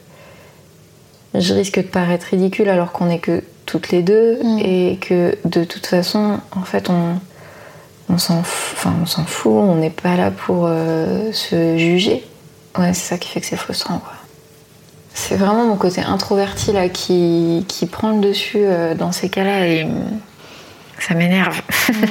je 1.34 1.54
risque 1.54 1.76
de 1.78 1.82
paraître 1.88 2.26
ridicule 2.30 2.68
alors 2.68 2.92
qu'on 2.92 3.10
est 3.10 3.18
que 3.18 3.42
toutes 3.66 3.90
les 3.90 4.02
deux 4.02 4.38
Mm. 4.42 4.58
et 4.60 4.98
que 5.00 5.36
de 5.44 5.64
toute 5.64 5.86
façon, 5.86 6.38
en 6.54 6.62
fait, 6.62 6.88
on, 6.90 7.18
on 8.10 8.18
s'en 8.18 8.40
f- 8.42 8.72
enfin, 8.74 8.94
on 9.02 9.06
s'en 9.06 9.24
fout, 9.24 9.52
on 9.52 9.74
n'est 9.76 9.90
pas 9.90 10.16
là 10.16 10.30
pour 10.30 10.66
euh, 10.68 11.32
se 11.32 11.76
juger. 11.78 12.22
Ouais, 12.78 12.92
c'est 12.94 13.08
ça 13.08 13.18
qui 13.18 13.28
fait 13.30 13.40
que 13.40 13.46
c'est 13.46 13.56
frustrant, 13.56 13.98
quoi. 13.98 14.12
C'est 15.16 15.36
vraiment 15.36 15.64
mon 15.64 15.76
côté 15.76 16.00
introverti 16.00 16.72
là 16.72 16.88
qui, 16.88 17.64
qui 17.68 17.86
prend 17.86 18.10
le 18.10 18.20
dessus 18.20 18.58
euh, 18.64 18.94
dans 18.96 19.12
ces 19.12 19.28
cas-là 19.28 19.66
et 19.68 19.84
hum, 19.84 20.20
ça 21.00 21.14
m'énerve. 21.14 21.60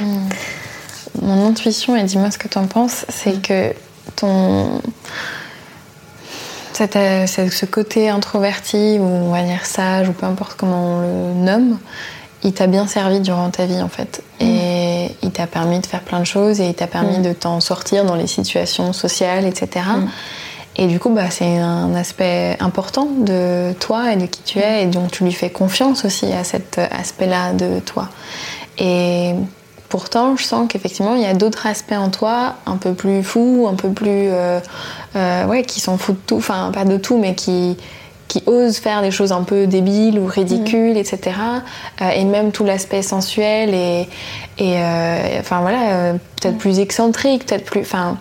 Mon 1.24 1.48
intuition, 1.48 1.96
et 1.96 2.04
dis-moi 2.04 2.32
ce 2.32 2.38
que 2.38 2.48
tu 2.48 2.58
en 2.58 2.68
penses, 2.68 3.06
c'est 3.10 3.42
que 3.42 3.74
ton. 4.16 4.82
cette, 6.74 6.96
euh, 6.96 7.26
ce 7.28 7.66
côté 7.66 8.10
introverti, 8.10 8.98
ou 9.00 9.04
on 9.04 9.32
va 9.32 9.44
dire 9.44 9.66
sage, 9.66 10.10
ou 10.10 10.14
peu 10.14 10.26
importe 10.26 10.56
comment 10.58 10.98
on 10.98 11.02
le 11.02 11.34
nomme, 11.46 11.78
il 12.44 12.54
t'a 12.54 12.68
bien 12.68 12.88
servi 12.88 13.20
durant 13.22 13.50
ta 13.52 13.66
vie 13.66 13.82
en 13.82 13.88
fait. 13.88 14.22
Et 14.42 15.10
il 15.22 15.32
t'a 15.32 15.48
permis 15.48 15.80
de 15.80 15.86
faire 15.86 16.02
plein 16.02 16.20
de 16.20 16.26
choses 16.26 16.60
et 16.60 16.68
il 16.68 16.74
t'a 16.74 16.88
permis 16.88 17.20
Mm. 17.20 17.24
de 17.24 17.34
t'en 17.34 17.60
sortir 17.62 18.04
dans 18.04 18.16
les 18.16 18.28
situations 18.28 18.92
sociales, 18.92 19.46
etc. 19.46 19.86
Et 20.76 20.88
du 20.88 21.00
coup, 21.00 21.10
bah, 21.12 21.30
c'est 21.30 21.58
un 21.60 21.94
aspect 21.94 22.58
important 22.60 23.08
de 23.20 23.74
toi 23.80 24.12
et 24.12 24.16
de 24.18 24.26
qui 24.26 24.42
tu 24.44 24.60
es, 24.60 24.84
et 24.84 24.86
donc 24.88 25.12
tu 25.12 25.24
lui 25.24 25.32
fais 25.32 25.52
confiance 25.52 26.04
aussi 26.04 26.26
à 26.34 26.44
cet 26.44 26.80
aspect-là 26.80 27.54
de 27.54 27.80
toi. 27.80 28.10
Et 28.80 29.36
pourtant, 29.94 30.36
je 30.36 30.44
sens 30.44 30.66
qu'effectivement, 30.68 31.14
il 31.14 31.22
y 31.22 31.28
a 31.28 31.36
d'autres 31.36 31.68
aspects 31.68 31.92
en 31.96 32.10
toi, 32.10 32.56
un 32.66 32.78
peu 32.78 32.96
plus 32.96 33.22
fous, 33.22 33.68
un 33.70 33.76
peu 33.76 33.90
plus. 33.92 34.08
euh, 34.10 34.60
euh, 35.16 35.46
ouais, 35.46 35.62
qui 35.62 35.80
s'en 35.80 36.00
foutent 36.00 36.16
de 36.16 36.26
tout, 36.26 36.38
enfin, 36.38 36.72
pas 36.74 36.84
de 36.84 36.98
tout, 36.98 37.20
mais 37.20 37.36
qui 37.36 37.78
qui 38.28 38.42
osent 38.48 38.80
faire 38.80 39.04
des 39.04 39.12
choses 39.12 39.32
un 39.32 39.44
peu 39.44 39.68
débiles 39.68 40.18
ou 40.18 40.26
ridicules, 40.26 40.98
etc. 40.98 41.36
Euh, 42.02 42.10
et 42.10 42.26
même 42.26 42.52
tout 42.52 42.64
l'aspect 42.64 43.04
sensuel 43.04 43.76
et, 43.76 44.10
et 44.58 44.78
enfin 45.40 45.62
voilà, 45.62 46.14
peut-être 46.42 46.58
plus 46.58 46.80
excentrique, 46.80 47.46
peut-être 47.46 47.66
plus, 47.66 47.82
enfin, 47.82 48.18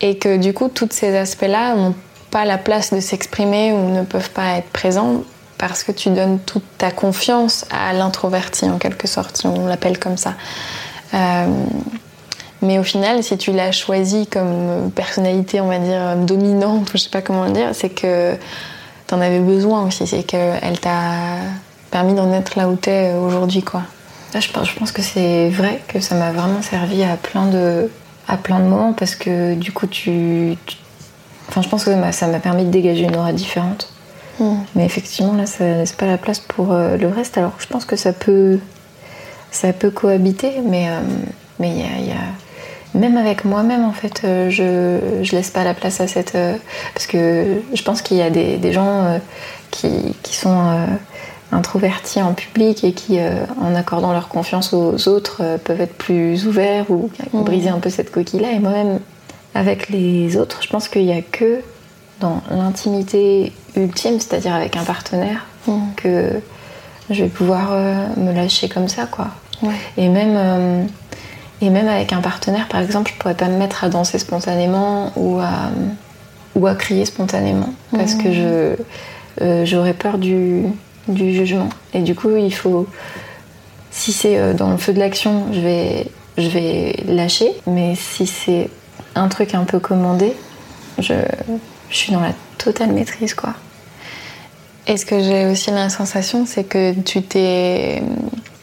et 0.00 0.16
que 0.16 0.36
du 0.36 0.52
coup, 0.54 0.68
tous 0.68 0.90
ces 0.92 1.16
aspects-là 1.16 1.74
n'ont 1.74 1.96
pas 2.30 2.44
la 2.44 2.58
place 2.58 2.94
de 2.94 3.00
s'exprimer 3.00 3.72
ou 3.72 3.90
ne 3.90 4.02
peuvent 4.02 4.30
pas 4.30 4.58
être 4.58 4.70
présents 4.70 5.22
parce 5.58 5.82
que 5.82 5.90
tu 5.90 6.10
donnes 6.10 6.38
toute 6.38 6.62
ta 6.78 6.92
confiance 6.92 7.64
à 7.70 7.92
l'introverti 7.94 8.66
en 8.70 8.78
quelque 8.78 9.08
sorte, 9.08 9.38
si 9.38 9.48
on 9.48 9.66
l'appelle 9.66 9.98
comme 9.98 10.16
ça. 10.16 10.34
Euh, 11.14 11.46
mais 12.62 12.78
au 12.78 12.82
final, 12.82 13.22
si 13.24 13.36
tu 13.38 13.52
l'as 13.52 13.72
choisi 13.72 14.26
comme 14.26 14.90
personnalité, 14.94 15.60
on 15.60 15.68
va 15.68 15.78
dire, 15.78 16.16
dominante, 16.16 16.88
ou 16.88 16.92
je 16.96 16.98
sais 16.98 17.10
pas 17.10 17.22
comment 17.22 17.44
le 17.44 17.52
dire, 17.52 17.70
c'est 17.72 17.88
que 17.88 18.34
tu 19.08 19.14
en 19.14 19.20
avais 19.20 19.40
besoin 19.40 19.86
aussi, 19.86 20.06
c'est 20.06 20.22
qu'elle 20.22 20.78
t'a 20.80 21.36
permis 21.90 22.14
d'en 22.14 22.32
être 22.32 22.56
là 22.56 22.68
où 22.68 22.76
tu 22.76 22.90
es 22.90 23.14
aujourd'hui, 23.14 23.62
quoi. 23.62 23.82
Là, 24.34 24.40
je 24.40 24.48
pense, 24.50 24.68
je 24.68 24.74
pense 24.78 24.92
que 24.92 25.02
c'est 25.02 25.48
vrai 25.48 25.80
que 25.88 25.98
ça 26.00 26.14
m'a 26.14 26.30
vraiment 26.30 26.62
servi 26.62 27.02
à 27.02 27.16
plein 27.16 27.46
de, 27.46 27.90
à 28.28 28.36
plein 28.36 28.60
de 28.60 28.64
moments 28.64 28.92
parce 28.92 29.14
que 29.16 29.54
du 29.54 29.72
coup, 29.72 29.86
tu. 29.86 30.56
tu- 30.66 30.76
Enfin, 31.48 31.62
je 31.62 31.68
pense 31.68 31.82
que 31.84 31.90
ça 32.12 32.28
m'a 32.28 32.38
permis 32.38 32.64
de 32.64 32.70
dégager 32.70 33.02
une 33.02 33.16
aura 33.16 33.32
différente. 33.32 33.92
Mais 34.76 34.84
effectivement, 34.84 35.32
là, 35.32 35.46
ça 35.46 35.64
laisse 35.64 35.90
pas 35.92 36.06
la 36.06 36.16
place 36.16 36.38
pour 36.38 36.70
euh, 36.70 36.96
le 36.96 37.08
reste. 37.08 37.36
Alors, 37.38 37.54
je 37.58 37.66
pense 37.66 37.84
que 37.84 37.96
ça 37.96 38.12
peut, 38.12 38.60
ça 39.50 39.72
peut 39.72 39.90
cohabiter, 39.90 40.52
mais 40.64 40.88
euh, 40.88 41.00
mais 41.58 41.70
il 41.70 41.78
y 41.78 41.82
a, 41.82 41.98
il 42.00 42.06
y 42.08 42.12
a- 42.12 42.98
même 42.98 43.16
avec 43.16 43.44
moi-même, 43.44 43.84
en 43.84 43.92
fait, 43.92 44.22
euh, 44.24 44.50
je, 44.50 45.22
je 45.24 45.32
laisse 45.36 45.50
pas 45.50 45.62
la 45.62 45.74
place 45.74 46.00
à 46.00 46.08
cette, 46.08 46.34
euh, 46.34 46.56
parce 46.94 47.06
que 47.06 47.60
je 47.72 47.82
pense 47.82 48.02
qu'il 48.02 48.16
y 48.16 48.22
a 48.22 48.30
des, 48.30 48.56
des 48.56 48.72
gens 48.72 49.20
qui, 49.70 49.88
qui 50.22 50.34
sont 50.34 50.86
introvertis 51.52 52.20
en 52.22 52.32
public 52.34 52.82
et 52.84 52.92
qui, 52.92 53.18
en 53.60 53.74
accordant 53.76 54.12
leur 54.12 54.28
confiance 54.28 54.72
aux 54.72 55.08
autres, 55.08 55.42
peuvent 55.64 55.80
être 55.80 55.94
plus 55.96 56.46
ouverts 56.46 56.90
ou 56.90 57.10
briser 57.44 57.68
un 57.70 57.78
peu 57.78 57.90
cette 57.90 58.10
coquille-là. 58.10 58.50
Et 58.52 58.58
moi-même, 58.58 58.98
avec 59.54 59.88
les 59.88 60.36
autres, 60.36 60.58
je 60.62 60.68
pense 60.68 60.88
qu'il 60.88 61.04
n'y 61.06 61.12
a 61.12 61.22
que 61.22 61.60
dans 62.20 62.40
l'intimité 62.50 63.52
ultime, 63.76 64.18
c'est-à-dire 64.20 64.54
avec 64.54 64.76
un 64.76 64.84
partenaire, 64.84 65.46
que 65.96 66.40
je 67.10 67.22
vais 67.22 67.28
pouvoir 67.30 67.70
me 68.16 68.32
lâcher 68.32 68.68
comme 68.68 68.88
ça, 68.88 69.06
quoi. 69.06 69.28
Ouais. 69.62 69.74
Et 69.96 70.08
même, 70.08 70.34
euh, 70.36 70.84
et 71.60 71.70
même 71.70 71.88
avec 71.88 72.12
un 72.12 72.20
partenaire, 72.20 72.68
par 72.68 72.80
exemple, 72.80 73.10
je 73.12 73.18
pourrais 73.18 73.34
pas 73.34 73.48
me 73.48 73.58
mettre 73.58 73.84
à 73.84 73.88
danser 73.88 74.18
spontanément 74.18 75.12
ou 75.16 75.38
à, 75.38 75.70
ou 76.54 76.66
à 76.66 76.74
crier 76.74 77.04
spontanément 77.04 77.70
parce 77.92 78.14
que 78.14 78.32
je 78.32 78.76
euh, 79.40 79.64
j'aurais 79.64 79.94
peur 79.94 80.18
du, 80.18 80.64
du 81.08 81.32
jugement. 81.34 81.68
Et 81.94 82.00
du 82.00 82.14
coup, 82.14 82.36
il 82.36 82.54
faut. 82.54 82.86
Si 83.90 84.12
c'est 84.12 84.38
euh, 84.38 84.54
dans 84.54 84.70
le 84.70 84.76
feu 84.76 84.92
de 84.92 84.98
l'action, 84.98 85.46
je 85.52 85.60
vais, 85.60 86.06
je 86.38 86.48
vais 86.48 87.04
lâcher. 87.06 87.50
Mais 87.66 87.94
si 87.94 88.26
c'est 88.26 88.68
un 89.14 89.28
truc 89.28 89.54
un 89.54 89.64
peu 89.64 89.78
commandé, 89.80 90.34
je, 90.98 91.14
je 91.88 91.96
suis 91.96 92.12
dans 92.12 92.20
la 92.20 92.32
totale 92.58 92.92
maîtrise, 92.92 93.34
quoi. 93.34 93.54
Et 94.86 94.96
ce 94.96 95.06
que 95.06 95.20
j'ai 95.20 95.46
aussi 95.46 95.70
la 95.70 95.88
sensation, 95.88 96.46
c'est 96.46 96.64
que 96.64 96.92
tu 97.00 97.22
t'es. 97.22 98.02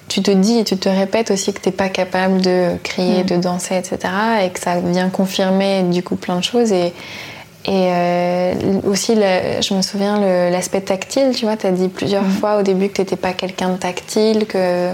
Tu 0.07 0.21
te 0.21 0.31
dis 0.31 0.59
et 0.59 0.63
tu 0.63 0.77
te 0.77 0.87
répètes 0.87 1.31
aussi 1.31 1.53
que 1.53 1.59
t'es 1.59 1.71
pas 1.71 1.89
capable 1.89 2.41
de 2.41 2.77
crier, 2.83 3.23
de 3.23 3.35
danser, 3.35 3.75
etc. 3.75 4.13
Et 4.43 4.49
que 4.49 4.59
ça 4.59 4.79
vient 4.79 5.09
confirmer 5.09 5.83
du 5.83 6.01
coup 6.01 6.15
plein 6.15 6.37
de 6.37 6.43
choses. 6.43 6.71
Et, 6.71 6.93
Et 7.65 7.89
euh, 7.91 8.53
aussi, 8.85 9.15
je 9.15 9.73
me 9.73 9.81
souviens, 9.81 10.49
l'aspect 10.49 10.79
tactile, 10.79 11.33
tu 11.35 11.43
vois, 11.43 11.57
tu 11.57 11.67
as 11.67 11.71
dit 11.71 11.89
plusieurs 11.89 12.23
mm. 12.23 12.31
fois 12.31 12.57
au 12.59 12.61
début 12.61 12.87
que 12.87 12.93
tu 12.93 13.01
n'étais 13.01 13.17
pas 13.17 13.33
quelqu'un 13.33 13.69
de 13.69 13.77
tactile, 13.77 14.45
que. 14.45 14.91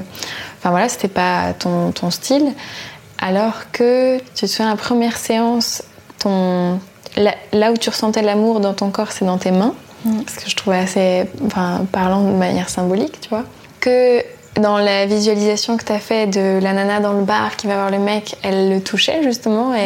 Enfin 0.58 0.72
voilà, 0.72 0.90
c'était 0.90 1.08
pas 1.08 1.54
ton, 1.54 1.92
ton, 1.92 2.10
style. 2.10 2.52
Alors 3.20 3.72
que, 3.72 4.18
tu 4.18 4.24
te 4.34 4.46
souviens, 4.48 4.70
la 4.70 4.78
première 4.78 5.18
séance, 5.18 5.84
ton, 6.18 6.80
là, 7.18 7.72
où 7.72 7.78
tu 7.78 7.90
ressentais 7.90 8.24
l'amour 8.24 8.60
dans 8.60 8.74
ton 8.74 8.90
corps, 8.90 9.12
c'est 9.12 9.26
dans 9.26 9.38
tes 9.38 9.52
mains. 9.52 9.76
Mm. 10.06 10.22
Ce 10.28 10.44
que 10.44 10.50
je 10.50 10.56
trouvais 10.56 10.80
assez 10.80 11.26
enfin, 11.46 11.86
parlant 11.92 12.24
de 12.24 12.36
manière 12.36 12.70
symbolique, 12.70 13.22
tu 13.22 13.30
vois. 13.30 13.44
Que 13.80 14.24
dans 14.60 14.78
la 14.78 15.06
visualisation 15.06 15.78
que 15.78 15.84
tu 15.84 15.92
as 15.92 16.00
fait 16.00 16.28
de 16.28 16.60
la 16.62 16.74
nana 16.74 17.00
dans 17.00 17.14
le 17.14 17.24
bar 17.24 17.56
qui 17.56 17.68
va 17.68 17.76
voir 17.76 17.90
le 17.90 18.00
mec, 18.00 18.36
elle 18.44 18.70
le 18.70 18.82
touchait 18.82 19.24
justement 19.24 19.76
et 19.76 19.80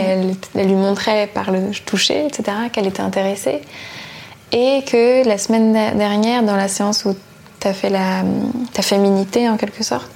elle, 0.55 0.67
lui 0.67 0.75
montrait 0.75 1.29
par 1.33 1.51
le 1.51 1.71
toucher, 1.85 2.25
etc., 2.25 2.43
qu'elle 2.71 2.87
était 2.87 3.01
intéressée. 3.01 3.61
Et 4.51 4.83
que 4.85 5.27
la 5.27 5.37
semaine 5.37 5.73
dernière, 5.97 6.43
dans 6.43 6.55
la 6.55 6.67
séance 6.67 7.05
où 7.05 7.15
tu 7.59 7.67
as 7.67 7.73
fait 7.73 7.89
la, 7.89 8.23
ta 8.73 8.81
féminité 8.81 9.49
en 9.49 9.57
quelque 9.57 9.83
sorte, 9.83 10.09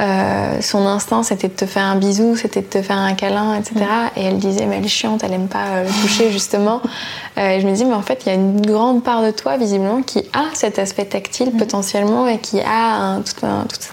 euh, 0.00 0.60
son 0.60 0.86
instinct 0.86 1.22
c'était 1.22 1.46
de 1.46 1.52
te 1.52 1.66
faire 1.66 1.84
un 1.84 1.96
bisou, 1.96 2.36
c'était 2.36 2.62
de 2.62 2.66
te 2.66 2.82
faire 2.82 2.98
un 2.98 3.14
câlin, 3.14 3.54
etc. 3.54 3.74
Mm. 3.76 4.18
Et 4.18 4.24
elle 4.24 4.38
disait, 4.38 4.66
mais 4.66 4.78
elle 4.78 4.84
est 4.84 4.88
chiante, 4.88 5.22
elle 5.22 5.32
aime 5.32 5.46
pas 5.46 5.66
euh, 5.66 5.84
le 5.84 6.02
toucher 6.02 6.30
justement. 6.30 6.80
Euh, 7.36 7.48
et 7.48 7.60
je 7.60 7.66
me 7.66 7.74
dis, 7.74 7.84
mais 7.84 7.94
en 7.94 8.02
fait, 8.02 8.22
il 8.24 8.28
y 8.28 8.30
a 8.30 8.36
une 8.36 8.64
grande 8.64 9.02
part 9.02 9.20
de 9.20 9.32
toi 9.32 9.56
visiblement 9.56 10.02
qui 10.02 10.20
a 10.32 10.44
cet 10.52 10.78
aspect 10.78 11.04
tactile 11.04 11.48
mm. 11.52 11.56
potentiellement 11.56 12.28
et 12.28 12.38
qui 12.38 12.60
a 12.60 13.18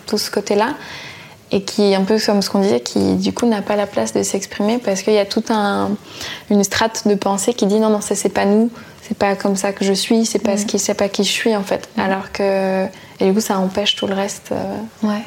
tout, 0.06 0.20
ce 0.20 0.30
côté-là. 0.30 0.76
Et 1.52 1.64
qui, 1.64 1.96
un 1.96 2.04
peu 2.04 2.20
comme 2.24 2.44
ce 2.44 2.52
qu'on 2.52 2.60
disait, 2.60 2.82
qui 2.82 3.16
du 3.16 3.34
coup 3.34 3.48
n'a 3.48 3.64
pas 3.64 3.76
la 3.76 3.88
place 3.88 4.14
de 4.14 4.22
s'exprimer 4.22 4.78
parce 4.78 5.02
qu'il 5.02 5.14
y 5.14 5.18
a 5.18 5.26
toute 5.26 5.50
un, 5.50 5.90
une 6.52 6.64
strate 6.64 7.08
de 7.08 7.16
pensée 7.16 7.56
qui 7.56 7.66
dit 7.66 7.80
non, 7.80 7.90
non, 7.90 8.00
ça 8.00 8.14
c'est 8.14 8.30
pas 8.30 8.46
nous, 8.46 8.70
c'est 9.02 9.18
pas 9.18 9.36
comme 9.36 9.56
ça 9.56 9.74
que 9.74 9.84
je 9.84 9.94
suis, 9.94 10.28
c'est 10.28 10.38
pas, 10.38 10.54
mm. 10.54 10.58
ce 10.60 10.66
qui, 10.68 10.78
c'est 10.78 10.94
pas 10.94 11.10
qui 11.10 11.24
je 11.24 11.32
suis 11.32 11.56
en 11.56 11.64
fait. 11.64 11.90
Alors 11.98 12.32
que. 12.32 12.86
Et 13.20 13.26
du 13.26 13.34
coup, 13.34 13.42
ça 13.42 13.58
empêche 13.58 13.96
tout 13.96 14.06
le 14.06 14.14
reste. 14.14 14.54
Ouais. 15.02 15.24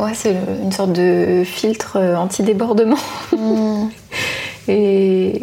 Ouais, 0.00 0.14
c'est 0.14 0.34
une 0.62 0.72
sorte 0.72 0.92
de 0.92 1.42
filtre 1.44 1.96
euh, 1.96 2.16
anti-débordement. 2.16 2.96
Mm. 3.36 3.88
Et 4.68 5.42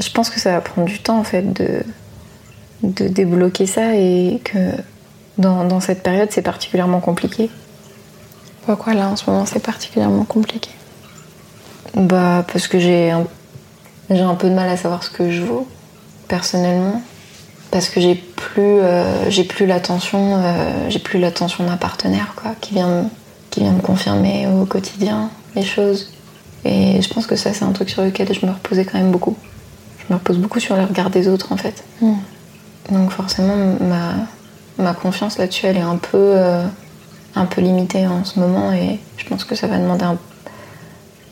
je 0.00 0.10
pense 0.10 0.30
que 0.30 0.40
ça 0.40 0.52
va 0.52 0.60
prendre 0.60 0.88
du 0.88 0.98
temps 0.98 1.18
en 1.18 1.24
fait 1.24 1.52
de, 1.52 1.82
de 2.82 3.08
débloquer 3.08 3.66
ça 3.66 3.94
et 3.94 4.40
que 4.42 4.58
dans, 5.38 5.80
cette 5.80 6.02
période 6.02 6.28
c'est 6.30 6.42
particulièrement 6.42 7.00
compliqué. 7.00 7.50
Pourquoi 8.66 8.94
là 8.94 9.08
en 9.08 9.16
ce 9.16 9.28
moment 9.28 9.44
c'est 9.44 9.62
particulièrement 9.62 10.24
compliqué? 10.24 10.70
Bah 11.94 12.44
parce 12.50 12.66
que 12.66 12.78
j'ai 12.78 13.10
un, 13.10 13.26
j'ai 14.10 14.22
un 14.22 14.34
peu 14.34 14.48
de 14.48 14.54
mal 14.54 14.68
à 14.68 14.76
savoir 14.76 15.04
ce 15.04 15.10
que 15.10 15.30
je 15.30 15.42
vaux 15.42 15.66
personnellement 16.28 17.02
parce 17.74 17.88
que 17.88 18.00
j'ai 18.00 18.14
plus 18.14 18.78
euh, 18.82 19.28
j'ai 19.30 19.42
plus 19.42 19.66
l'attention 19.66 20.36
euh, 20.36 20.88
j'ai 20.90 21.00
plus 21.00 21.18
l'attention 21.18 21.64
d'un 21.64 21.76
partenaire 21.76 22.34
quoi 22.36 22.52
qui 22.60 22.72
vient 22.72 23.10
qui 23.50 23.58
vient 23.58 23.72
me 23.72 23.80
confirmer 23.80 24.46
au 24.46 24.64
quotidien 24.64 25.28
les 25.56 25.64
choses. 25.64 26.12
Et 26.64 27.02
je 27.02 27.08
pense 27.12 27.26
que 27.26 27.34
ça 27.34 27.52
c'est 27.52 27.64
un 27.64 27.72
truc 27.72 27.90
sur 27.90 28.04
lequel 28.04 28.32
je 28.32 28.46
me 28.46 28.52
reposais 28.52 28.84
quand 28.84 28.96
même 28.96 29.10
beaucoup. 29.10 29.36
Je 29.98 30.04
me 30.12 30.18
repose 30.20 30.38
beaucoup 30.38 30.60
sur 30.60 30.76
le 30.76 30.84
regard 30.84 31.10
des 31.10 31.26
autres 31.26 31.50
en 31.50 31.56
fait. 31.56 31.82
Hmm. 32.00 32.14
donc 32.92 33.10
forcément 33.10 33.56
ma, 33.80 34.12
ma 34.78 34.94
confiance 34.94 35.36
là-dessus 35.38 35.66
elle 35.66 35.78
est 35.78 35.80
un 35.80 35.96
peu 35.96 36.12
euh, 36.36 36.64
un 37.34 37.46
peu 37.46 37.60
limitée 37.60 38.06
en 38.06 38.24
ce 38.24 38.38
moment 38.38 38.72
et 38.72 39.00
je 39.16 39.26
pense 39.26 39.42
que 39.42 39.56
ça 39.56 39.66
va 39.66 39.78
demander 39.78 40.04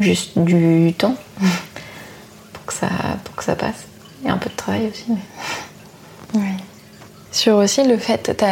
juste 0.01 0.37
du 0.37 0.93
temps 0.99 1.15
pour 2.53 2.67
que 2.67 2.73
ça 2.73 2.89
pour 3.23 3.37
que 3.37 3.45
ça 3.45 3.55
passe. 3.55 3.87
Et 4.25 4.29
un 4.29 4.39
peu 4.39 4.51
de 4.51 4.57
travail 4.57 4.89
aussi 4.89 5.05
mais... 5.09 5.19
Oui. 6.35 6.41
Sur 7.33 7.57
aussi 7.57 7.83
le 7.83 7.97
fait, 7.97 8.45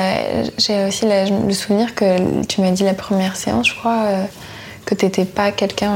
j'ai 0.56 0.86
aussi 0.86 1.04
le 1.06 1.52
souvenir 1.52 1.94
que 1.94 2.42
tu 2.44 2.62
m'as 2.62 2.70
dit 2.70 2.82
la 2.82 2.94
première 2.94 3.36
séance, 3.36 3.68
je 3.68 3.74
crois, 3.74 4.04
euh, 4.04 4.24
que 4.86 4.94
tu 4.94 5.04
n'étais 5.04 5.26
pas 5.26 5.52
quelqu'un 5.52 5.92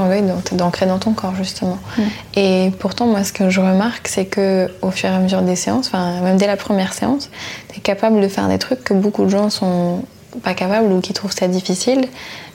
d'ancré 0.53 0.85
dans 0.85 0.99
ton 0.99 1.15
corps, 1.15 1.35
justement. 1.35 1.79
Mm. 1.97 2.03
Et 2.37 2.73
pourtant, 2.79 3.07
moi, 3.07 3.25
ce 3.25 3.33
que 3.33 3.49
je 3.49 3.61
remarque, 3.61 4.07
c'est 4.09 4.27
que 4.27 4.71
au 4.83 4.91
fur 4.91 5.09
et 5.09 5.15
à 5.15 5.19
mesure 5.19 5.41
des 5.41 5.57
séances, 5.57 5.93
même 5.95 6.37
dès 6.37 6.47
la 6.47 6.59
première 6.59 6.93
séance, 6.93 7.31
tu 7.73 7.79
es 7.79 7.81
capable 7.81 8.21
de 8.21 8.29
faire 8.29 8.49
des 8.49 8.59
trucs 8.59 8.85
que 8.85 8.93
beaucoup 8.93 9.25
de 9.25 9.31
gens 9.31 9.49
sont 9.49 10.05
pas 10.43 10.53
capables 10.53 10.93
ou 10.93 11.01
qui 11.01 11.13
trouvent 11.13 11.33
ça 11.33 11.49
difficile 11.49 12.07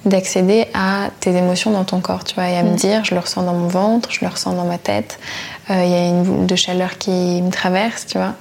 d'accéder 0.05 0.67
à 0.73 1.09
tes 1.19 1.35
émotions 1.35 1.71
dans 1.71 1.85
ton 1.85 2.01
corps, 2.01 2.23
tu 2.23 2.35
vois, 2.35 2.49
et 2.49 2.57
à 2.57 2.63
me 2.63 2.73
mm. 2.73 2.75
dire, 2.75 3.03
je 3.03 3.15
le 3.15 3.21
ressens 3.21 3.41
dans 3.43 3.53
mon 3.53 3.67
ventre, 3.67 4.11
je 4.11 4.23
le 4.23 4.29
ressens 4.29 4.53
dans 4.53 4.65
ma 4.65 4.77
tête, 4.77 5.19
euh, 5.69 5.83
il 5.83 5.89
y 5.89 5.95
a 5.95 6.07
une 6.07 6.23
boule 6.23 6.45
de 6.45 6.55
chaleur 6.55 6.99
qui 6.99 7.41
me 7.41 7.49
traverse, 7.49 8.05
tu 8.05 8.17
vois. 8.17 8.35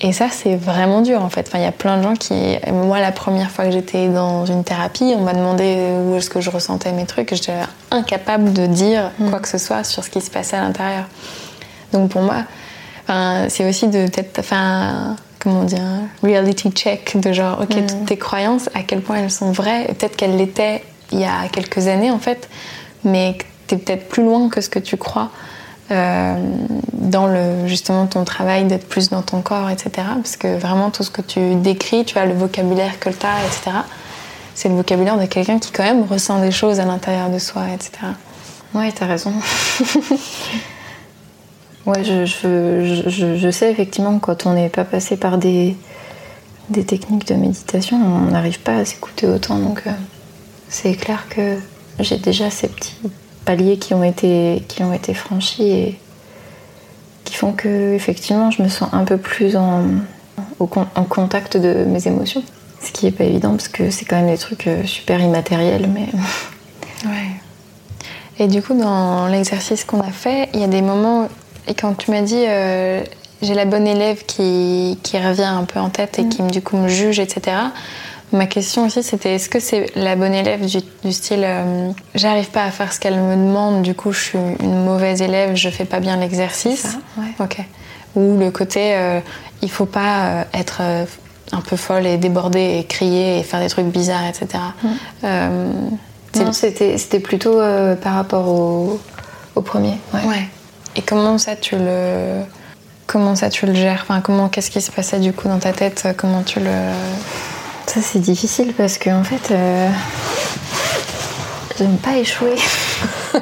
Et 0.00 0.12
ça, 0.12 0.28
c'est 0.30 0.56
vraiment 0.56 1.00
dur 1.00 1.22
en 1.22 1.30
fait. 1.30 1.46
Enfin, 1.48 1.58
il 1.58 1.64
y 1.64 1.68
a 1.68 1.72
plein 1.72 1.96
de 1.96 2.02
gens 2.02 2.14
qui. 2.14 2.34
Moi, 2.70 3.00
la 3.00 3.12
première 3.12 3.50
fois 3.50 3.64
que 3.64 3.70
j'étais 3.70 4.08
dans 4.08 4.44
une 4.44 4.62
thérapie, 4.62 5.14
on 5.16 5.22
m'a 5.22 5.32
demandé 5.32 5.76
où 6.04 6.16
est-ce 6.16 6.28
que 6.28 6.40
je 6.40 6.50
ressentais 6.50 6.92
mes 6.92 7.06
trucs. 7.06 7.34
J'étais 7.34 7.54
incapable 7.90 8.52
de 8.52 8.66
dire 8.66 9.10
mm. 9.18 9.30
quoi 9.30 9.40
que 9.40 9.48
ce 9.48 9.58
soit 9.58 9.84
sur 9.84 10.04
ce 10.04 10.10
qui 10.10 10.20
se 10.20 10.30
passait 10.30 10.56
à 10.56 10.62
l'intérieur. 10.62 11.04
Donc 11.92 12.10
pour 12.10 12.20
moi, 12.20 12.44
c'est 13.48 13.66
aussi 13.66 13.88
de 13.88 14.06
peut-être 14.06 14.52
un, 14.52 15.16
comment 15.38 15.64
dire, 15.64 15.80
reality 16.22 16.70
check 16.72 17.18
de 17.18 17.32
genre, 17.32 17.60
ok, 17.62 17.76
mm. 17.76 17.86
toutes 17.86 18.04
tes 18.06 18.18
croyances, 18.18 18.68
à 18.74 18.82
quel 18.82 19.00
point 19.00 19.16
elles 19.16 19.30
sont 19.30 19.52
vraies. 19.52 19.86
Peut-être 19.98 20.16
qu'elles 20.16 20.36
l'étaient 20.36 20.82
il 21.12 21.20
y 21.20 21.24
a 21.24 21.48
quelques 21.50 21.86
années 21.86 22.10
en 22.10 22.18
fait, 22.18 22.48
mais 23.04 23.38
tu 23.66 23.76
es 23.76 23.78
peut-être 23.78 24.08
plus 24.08 24.24
loin 24.24 24.48
que 24.48 24.60
ce 24.60 24.68
que 24.68 24.78
tu 24.78 24.96
crois. 24.96 25.30
Euh, 25.92 26.34
dans 26.92 27.28
le, 27.28 27.68
justement 27.68 28.06
ton 28.06 28.24
travail 28.24 28.64
d'être 28.64 28.88
plus 28.88 29.08
dans 29.08 29.22
ton 29.22 29.40
corps, 29.40 29.70
etc. 29.70 29.90
Parce 30.16 30.36
que 30.36 30.58
vraiment 30.58 30.90
tout 30.90 31.04
ce 31.04 31.10
que 31.10 31.22
tu 31.22 31.54
décris, 31.54 32.04
tu 32.04 32.14
vois, 32.14 32.26
le 32.26 32.34
vocabulaire 32.34 32.98
que 32.98 33.08
tu 33.08 33.24
as, 33.24 33.46
etc., 33.46 33.76
c'est 34.56 34.68
le 34.68 34.74
vocabulaire 34.74 35.16
de 35.16 35.26
quelqu'un 35.26 35.60
qui 35.60 35.70
quand 35.70 35.84
même 35.84 36.02
ressent 36.02 36.40
des 36.40 36.50
choses 36.50 36.80
à 36.80 36.84
l'intérieur 36.84 37.30
de 37.30 37.38
soi, 37.38 37.66
etc. 37.72 37.92
Ouais, 38.74 38.90
t'as 38.90 39.06
raison. 39.06 39.32
ouais, 41.86 42.02
je, 42.02 42.24
je, 42.24 43.36
je, 43.36 43.50
sais 43.52 43.70
effectivement 43.70 44.18
quand 44.18 44.46
on 44.46 44.54
n'est 44.54 44.68
pas 44.68 44.84
passé 44.84 45.16
par 45.16 45.38
des, 45.38 45.76
des 46.68 46.84
techniques 46.84 47.28
de 47.28 47.34
méditation, 47.34 47.96
on 47.96 48.32
n'arrive 48.32 48.58
pas 48.58 48.78
à 48.78 48.84
s'écouter 48.84 49.28
autant. 49.28 49.58
Donc 49.58 49.82
euh, 49.86 49.92
c'est 50.68 50.94
clair 50.94 51.28
que 51.28 51.58
j'ai 52.00 52.16
déjà 52.16 52.50
ces 52.50 52.66
petits 52.66 52.96
paliers 53.46 53.78
qui 53.78 53.94
ont 53.94 54.04
été, 54.04 54.62
qui 54.68 54.82
ont 54.82 54.92
été 54.92 55.14
franchis 55.14 55.70
et 55.70 55.98
qui 57.24 57.34
font 57.34 57.52
que 57.52 57.94
effectivement 57.94 58.50
je 58.50 58.62
me 58.62 58.68
sens 58.68 58.90
un 58.92 59.04
peu 59.04 59.16
plus 59.16 59.56
en, 59.56 59.84
en 60.58 61.04
contact 61.04 61.56
de 61.56 61.84
mes 61.84 62.06
émotions. 62.06 62.42
Ce 62.82 62.92
qui 62.92 63.06
n'est 63.06 63.12
pas 63.12 63.24
évident 63.24 63.50
parce 63.52 63.68
que 63.68 63.90
c'est 63.90 64.04
quand 64.04 64.16
même 64.16 64.28
des 64.30 64.38
trucs 64.38 64.66
euh, 64.66 64.84
super 64.84 65.20
immatériels, 65.20 65.88
mais. 65.92 66.08
Ouais. 67.04 67.28
Et 68.38 68.48
du 68.48 68.62
coup, 68.62 68.72
dans 68.72 69.26
l'exercice 69.26 69.84
qu'on 69.84 70.00
a 70.00 70.10
fait, 70.10 70.48
il 70.54 70.60
y 70.60 70.64
a 70.64 70.66
des 70.66 70.80
moments, 70.80 71.28
et 71.68 71.74
quand 71.74 71.92
tu 71.94 72.10
m'as 72.10 72.22
dit 72.22 72.42
euh, 72.46 73.02
j'ai 73.42 73.54
la 73.54 73.66
bonne 73.66 73.86
élève 73.86 74.24
qui, 74.24 74.98
qui, 75.02 75.18
revient 75.18 75.42
un 75.42 75.64
peu 75.64 75.78
en 75.78 75.90
tête 75.90 76.18
et 76.18 76.22
mm. 76.22 76.28
qui 76.30 76.42
du 76.44 76.62
coup 76.62 76.78
me 76.78 76.88
juge, 76.88 77.20
etc. 77.20 77.56
Ma 78.32 78.46
question 78.46 78.86
aussi, 78.86 79.02
c'était 79.02 79.36
est-ce 79.36 79.48
que 79.48 79.60
c'est 79.60 79.94
la 79.94 80.16
bonne 80.16 80.34
élève 80.34 80.66
du, 80.66 81.12
style 81.12 81.44
euh, 81.44 81.90
j'arrive 82.14 82.50
pas 82.50 82.64
à 82.64 82.70
faire 82.72 82.92
ce 82.92 82.98
qu'elle 82.98 83.20
me 83.20 83.36
demande, 83.36 83.82
du 83.82 83.94
coup 83.94 84.12
je 84.12 84.20
suis 84.20 84.38
une 84.60 84.84
mauvaise 84.84 85.22
élève, 85.22 85.54
je 85.54 85.68
fais 85.68 85.84
pas 85.84 86.00
bien 86.00 86.16
l'exercice? 86.16 86.98
Ouais. 87.16 87.32
Ok. 87.38 87.58
Ou 88.16 88.36
le 88.36 88.50
côté 88.50 88.96
euh, 88.96 89.20
il 89.62 89.70
faut 89.70 89.86
pas 89.86 90.24
euh, 90.24 90.44
être 90.54 90.82
un 91.52 91.60
peu 91.60 91.76
folle 91.76 92.04
et 92.04 92.16
déborder 92.16 92.78
et 92.80 92.84
crier 92.84 93.38
et 93.38 93.42
faire 93.44 93.60
des 93.60 93.68
trucs 93.68 93.86
bizarres, 93.86 94.26
etc. 94.26 94.58
Mm. 94.82 95.28
non, 96.36 96.52
c'était 96.52 97.20
plutôt 97.20 97.60
par 98.02 98.14
rapport 98.14 98.48
au, 98.48 99.00
au 99.54 99.60
premier. 99.60 99.98
Ouais. 100.12 100.48
Et 100.96 101.02
comment 101.02 101.38
ça 101.38 101.54
tu 101.54 101.76
le 101.76 102.42
comment 103.06 103.36
ça 103.36 103.50
tu 103.50 103.66
le 103.66 103.74
gères? 103.74 104.00
Enfin, 104.02 104.20
comment 104.20 104.48
qu'est-ce 104.48 104.70
qui 104.70 104.80
se 104.80 104.90
passait 104.90 105.20
du 105.20 105.32
coup 105.32 105.46
dans 105.46 105.60
ta 105.60 105.72
tête? 105.72 106.08
Comment 106.16 106.42
tu 106.42 106.58
le 106.58 106.72
ça 107.86 108.00
c'est 108.02 108.18
difficile 108.18 108.72
parce 108.76 108.98
que 108.98 109.10
en 109.10 109.24
fait, 109.24 109.50
euh, 109.52 109.90
j'aime 111.78 111.96
pas 111.98 112.16
échouer. 112.16 112.56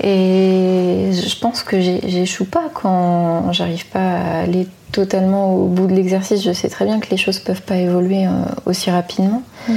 Et 0.00 1.10
je 1.12 1.38
pense 1.40 1.62
que 1.62 1.80
j'échoue 1.80 2.44
pas 2.44 2.70
quand 2.72 3.52
j'arrive 3.52 3.86
pas 3.86 3.98
à 3.98 4.40
aller 4.42 4.68
totalement 4.92 5.54
au 5.54 5.66
bout 5.66 5.86
de 5.86 5.94
l'exercice. 5.94 6.42
Je 6.42 6.52
sais 6.52 6.68
très 6.68 6.84
bien 6.84 7.00
que 7.00 7.10
les 7.10 7.16
choses 7.16 7.40
peuvent 7.40 7.62
pas 7.62 7.76
évoluer 7.76 8.26
euh, 8.26 8.30
aussi 8.66 8.90
rapidement. 8.90 9.42
Mm. 9.68 9.74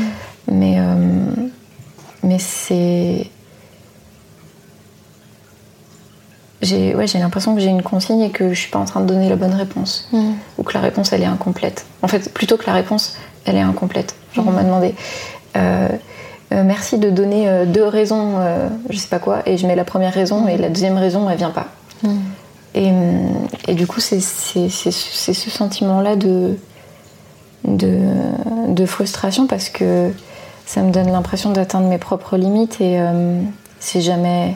Mais, 0.52 0.76
euh, 0.78 1.48
mais 2.24 2.38
c'est. 2.40 3.28
J'ai 6.62 6.94
ouais, 6.94 7.08
l'impression 7.16 7.56
que 7.56 7.62
j'ai 7.62 7.70
une 7.70 7.82
consigne 7.82 8.22
et 8.22 8.30
que 8.30 8.54
je 8.54 8.60
suis 8.60 8.70
pas 8.70 8.78
en 8.78 8.86
train 8.86 9.02
de 9.02 9.08
donner 9.08 9.28
la 9.28 9.36
bonne 9.36 9.56
réponse. 9.56 10.08
Mm. 10.12 10.34
Ou 10.60 10.64
que 10.64 10.74
la 10.76 10.82
réponse 10.82 11.12
elle 11.14 11.24
est 11.24 11.26
incomplète. 11.26 11.88
En 12.04 12.08
fait, 12.08 12.32
plutôt 12.32 12.58
que 12.58 12.68
la 12.68 12.74
réponse 12.74 13.18
elle 13.46 13.56
est 13.56 13.62
incomplète. 13.62 14.16
Genre, 14.34 14.46
on 14.48 14.52
m'a 14.52 14.64
demandé 14.64 14.96
euh, 15.58 15.90
euh, 16.54 16.64
merci 16.64 16.98
de 16.98 17.10
donner 17.10 17.48
euh, 17.48 17.66
deux 17.66 17.86
raisons, 17.86 18.36
je 18.90 18.98
sais 18.98 19.08
pas 19.08 19.20
quoi, 19.20 19.42
et 19.46 19.58
je 19.58 19.68
mets 19.68 19.76
la 19.76 19.86
première 19.86 20.14
raison 20.14 20.48
et 20.48 20.58
la 20.58 20.70
deuxième 20.70 20.98
raison, 20.98 21.30
elle 21.30 21.38
vient 21.38 21.52
pas. 21.52 21.68
Et, 22.74 22.90
et 23.68 23.74
du 23.74 23.86
coup, 23.86 24.00
c'est 24.00 24.22
ce 24.22 25.50
sentiment-là 25.50 26.16
de, 26.16 26.58
de, 27.66 28.00
de, 28.70 28.86
frustration 28.86 29.46
parce 29.46 29.70
que 29.70 30.12
ça 30.66 30.82
me 30.82 30.92
donne 30.92 31.12
l'impression 31.12 31.52
d'atteindre 31.52 31.88
mes 31.88 31.98
propres 31.98 32.38
limites 32.38 32.80
et 32.80 33.00
c'est 33.80 34.02
jamais, 34.02 34.56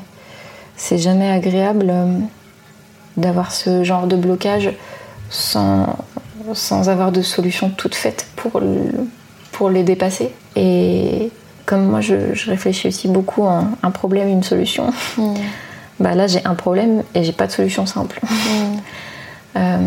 agréable 1.29 1.93
d'avoir 3.17 3.51
ce 3.51 3.83
genre 3.83 4.07
de 4.07 4.15
blocage 4.15 4.71
sans, 5.29 5.87
sans 6.53 6.89
avoir 6.89 7.11
de 7.11 7.21
solution 7.21 7.69
toute 7.69 7.95
faite 7.95 8.27
pour, 8.35 8.61
pour 9.51 9.69
les 9.69 9.83
dépasser. 9.83 10.31
Et 10.55 11.31
comme 11.65 11.85
moi, 11.85 12.01
je, 12.01 12.15
réfléchis 12.47 12.87
aussi 12.87 13.07
beaucoup 13.07 13.45
à 13.45 13.63
un 13.81 13.91
problème, 13.91 14.27
une 14.27 14.43
solution. 14.43 14.91
Mm. 15.17 15.33
Bah 15.97 16.13
là, 16.13 16.27
j'ai 16.27 16.43
un 16.43 16.55
problème 16.55 17.03
et 17.13 17.23
j'ai 17.23 17.31
pas 17.31 17.47
de 17.47 17.53
solution 17.53 17.85
simple. 17.85 18.19
Mm. 18.23 18.27
Euh, 19.57 19.77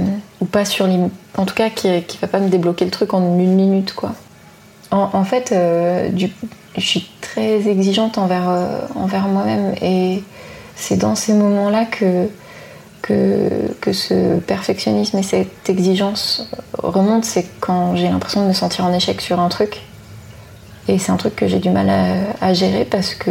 ou 0.41 0.47
pas 0.47 0.65
sur 0.65 0.89
en 1.37 1.45
tout 1.45 1.55
cas 1.55 1.69
qui, 1.69 2.03
qui 2.05 2.17
va 2.17 2.27
pas 2.27 2.39
me 2.41 2.49
débloquer 2.49 2.87
le 2.87 2.91
truc 2.91 3.13
en 3.13 3.39
une 3.39 3.55
minute 3.55 3.93
quoi. 3.93 4.15
En, 4.91 5.25
fait, 5.25 5.53
euh, 5.53 6.09
du, 6.09 6.31
je 6.75 6.81
suis 6.81 7.11
très 7.21 7.69
exigeante 7.69 8.17
envers, 8.17 8.49
euh, 8.49 8.81
envers 8.95 9.29
moi-même 9.29 9.75
et 9.83 10.23
c'est 10.77 10.97
dans 10.97 11.15
ces 11.15 11.35
moments-là 11.35 11.85
que, 11.85 12.29
que, 13.09 13.49
que 13.81 13.93
ce 13.93 14.39
perfectionnisme 14.39 15.19
et 15.19 15.23
cette 15.23 15.69
exigence 15.69 16.49
remontent, 16.77 17.27
c'est 17.27 17.47
quand 17.61 17.97
j'ai 17.97 18.09
l'impression 18.09 18.43
de 18.43 18.49
me 18.49 18.53
sentir 18.53 18.85
en 18.85 18.93
échec 18.93 19.21
sur 19.21 19.41
un 19.41 19.49
truc 19.49 19.81
et 20.89 20.99
c'est 20.99 21.13
un 21.13 21.17
truc 21.17 21.35
que 21.37 21.49
j'ai 21.49 21.59
du 21.59 21.71
mal 21.71 21.91
à, 22.41 22.55
gérer 22.55 22.85
parce 22.85 23.15
que, 23.15 23.31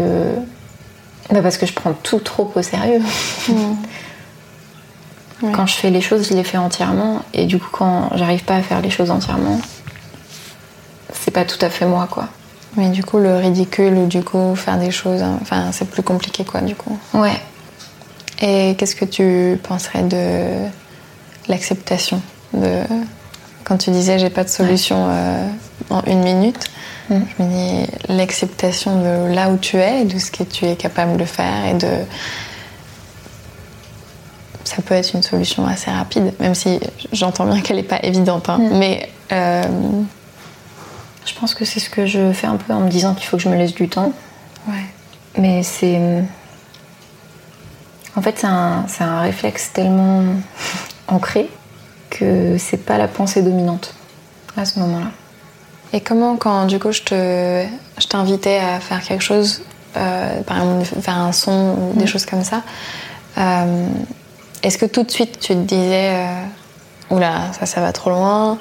bah 1.32 1.42
parce 1.42 1.58
que 1.58 1.66
je 1.66 1.74
prends 1.74 1.94
tout 1.94 2.20
trop 2.20 2.52
au 2.56 2.62
sérieux. 2.62 3.02
Mm. 5.40 5.52
Quand 5.52 5.68
je 5.68 5.76
fais 5.76 5.92
les 5.92 6.02
choses, 6.02 6.30
je 6.30 6.34
les 6.34 6.44
fais 6.44 6.58
entièrement. 6.58 7.22
Et 7.32 7.46
du 7.46 7.60
coup, 7.60 7.70
quand 7.72 8.10
j'arrive 8.16 8.44
pas 8.44 8.56
à 8.56 8.64
faire 8.64 8.82
les 8.82 8.90
choses 8.90 9.12
entièrement, 9.12 9.62
c'est 11.14 11.30
pas 11.30 11.46
tout 11.46 11.64
à 11.64 11.70
fait 11.70 11.86
moi, 11.86 12.08
quoi. 12.10 12.30
Mais 12.76 12.90
du 12.90 13.04
coup, 13.04 13.20
le 13.20 13.36
ridicule 13.36 13.94
ou 13.94 14.08
du 14.08 14.24
coup, 14.24 14.56
faire 14.56 14.80
des 14.80 14.90
choses, 14.90 15.22
hein, 15.22 15.38
enfin, 15.40 15.72
c'est 15.72 15.88
plus 15.92 16.02
compliqué, 16.02 16.44
quoi, 16.44 16.62
du 16.62 16.74
coup. 16.74 16.98
Ouais. 17.14 17.40
Et 18.40 18.76
qu'est-ce 18.78 18.96
que 18.96 19.06
tu 19.06 19.60
penserais 19.64 20.04
de 20.04 20.68
l'acceptation 21.48 22.22
de... 22.54 22.82
Quand 23.64 23.78
tu 23.78 23.92
disais 23.92 24.18
j'ai 24.18 24.30
pas 24.30 24.44
de 24.44 24.50
solution 24.50 25.08
euh, 25.10 25.48
en 25.90 26.02
une 26.04 26.22
minute, 26.24 26.70
Mm. 27.10 27.20
Je 27.38 27.44
me 27.44 27.50
dis 27.50 27.92
l'acceptation 28.10 29.02
de 29.02 29.34
là 29.34 29.50
où 29.50 29.58
tu 29.58 29.78
es, 29.78 30.06
de 30.06 30.18
ce 30.20 30.32
que 30.32 30.44
tu 30.44 30.66
es 30.66 30.76
capable 30.76 31.18
de 31.18 31.26
faire 31.26 31.66
et 31.66 31.74
de. 31.74 31.88
Ça 34.64 34.82
peut 34.82 34.96
être 34.96 35.14
une 35.14 35.24
solution 35.24 35.66
assez 35.66 35.90
rapide, 35.90 36.34
même 36.40 36.54
si 36.54 36.80
j'entends 37.14 37.46
bien 37.46 37.62
qu'elle 37.62 37.78
n'est 37.78 37.84
pas 37.84 38.00
évidente. 38.04 38.50
Hein. 38.50 38.60
Mm. 38.60 38.78
Mais. 38.78 39.10
Euh, 39.32 39.64
je 41.26 41.34
pense 41.38 41.54
que 41.54 41.66
c'est 41.66 41.82
ce 41.82 41.90
que 41.90 42.06
je 42.06 42.32
fais 42.32 42.48
un 42.48 42.56
peu 42.56 42.74
en 42.74 42.80
me 42.80 42.90
disant 42.90 43.14
qu'il 43.14 43.26
faut 43.28 43.36
que 43.36 43.44
je 43.44 43.50
me 43.50 43.58
laisse 43.58 43.74
du 43.74 43.90
temps. 43.90 44.14
Ouais. 44.68 44.86
Mais 45.38 45.64
c'est. 45.64 46.00
En 48.18 48.22
fait, 48.22 48.40
c'est 48.40 48.48
un, 48.48 48.86
un 49.00 49.22
réflexe 49.22 49.72
tellement 49.72 50.24
ancré 51.08 51.50
que 52.10 52.58
c'est 52.58 52.84
pas 52.84 52.98
la 52.98 53.08
pensée 53.08 53.44
dominante 53.44 53.94
à 54.58 54.66
ce 54.66 54.80
moment-là. 54.80 55.12
Et 55.94 56.02
comment, 56.02 56.36
quand 56.36 56.66
du 56.66 56.80
coup 56.80 56.92
je 56.92 57.04
te, 57.04 57.66
je 58.00 58.08
t'invitais 58.08 58.58
à 58.58 58.80
faire 58.80 59.02
quelque 59.04 59.24
chose, 59.24 59.62
euh, 59.96 60.42
par 60.42 60.58
exemple 60.58 61.02
faire 61.02 61.18
un 61.18 61.32
son 61.32 61.76
ou 61.80 61.94
des 61.98 62.06
mm. 62.06 62.08
choses 62.08 62.26
comme 62.26 62.44
ça, 62.44 62.64
euh, 63.38 63.88
est-ce 64.64 64.80
que 64.80 64.88
tout 64.88 65.04
de 65.04 65.12
suite 65.12 65.40
tu 65.40 65.54
te 65.54 65.60
disais, 65.60 66.16
euh, 66.16 67.16
oula, 67.16 67.52
ça, 67.58 67.68
ça 67.68 67.82
va 67.82 67.94
trop 67.94 68.10
loin 68.10 68.58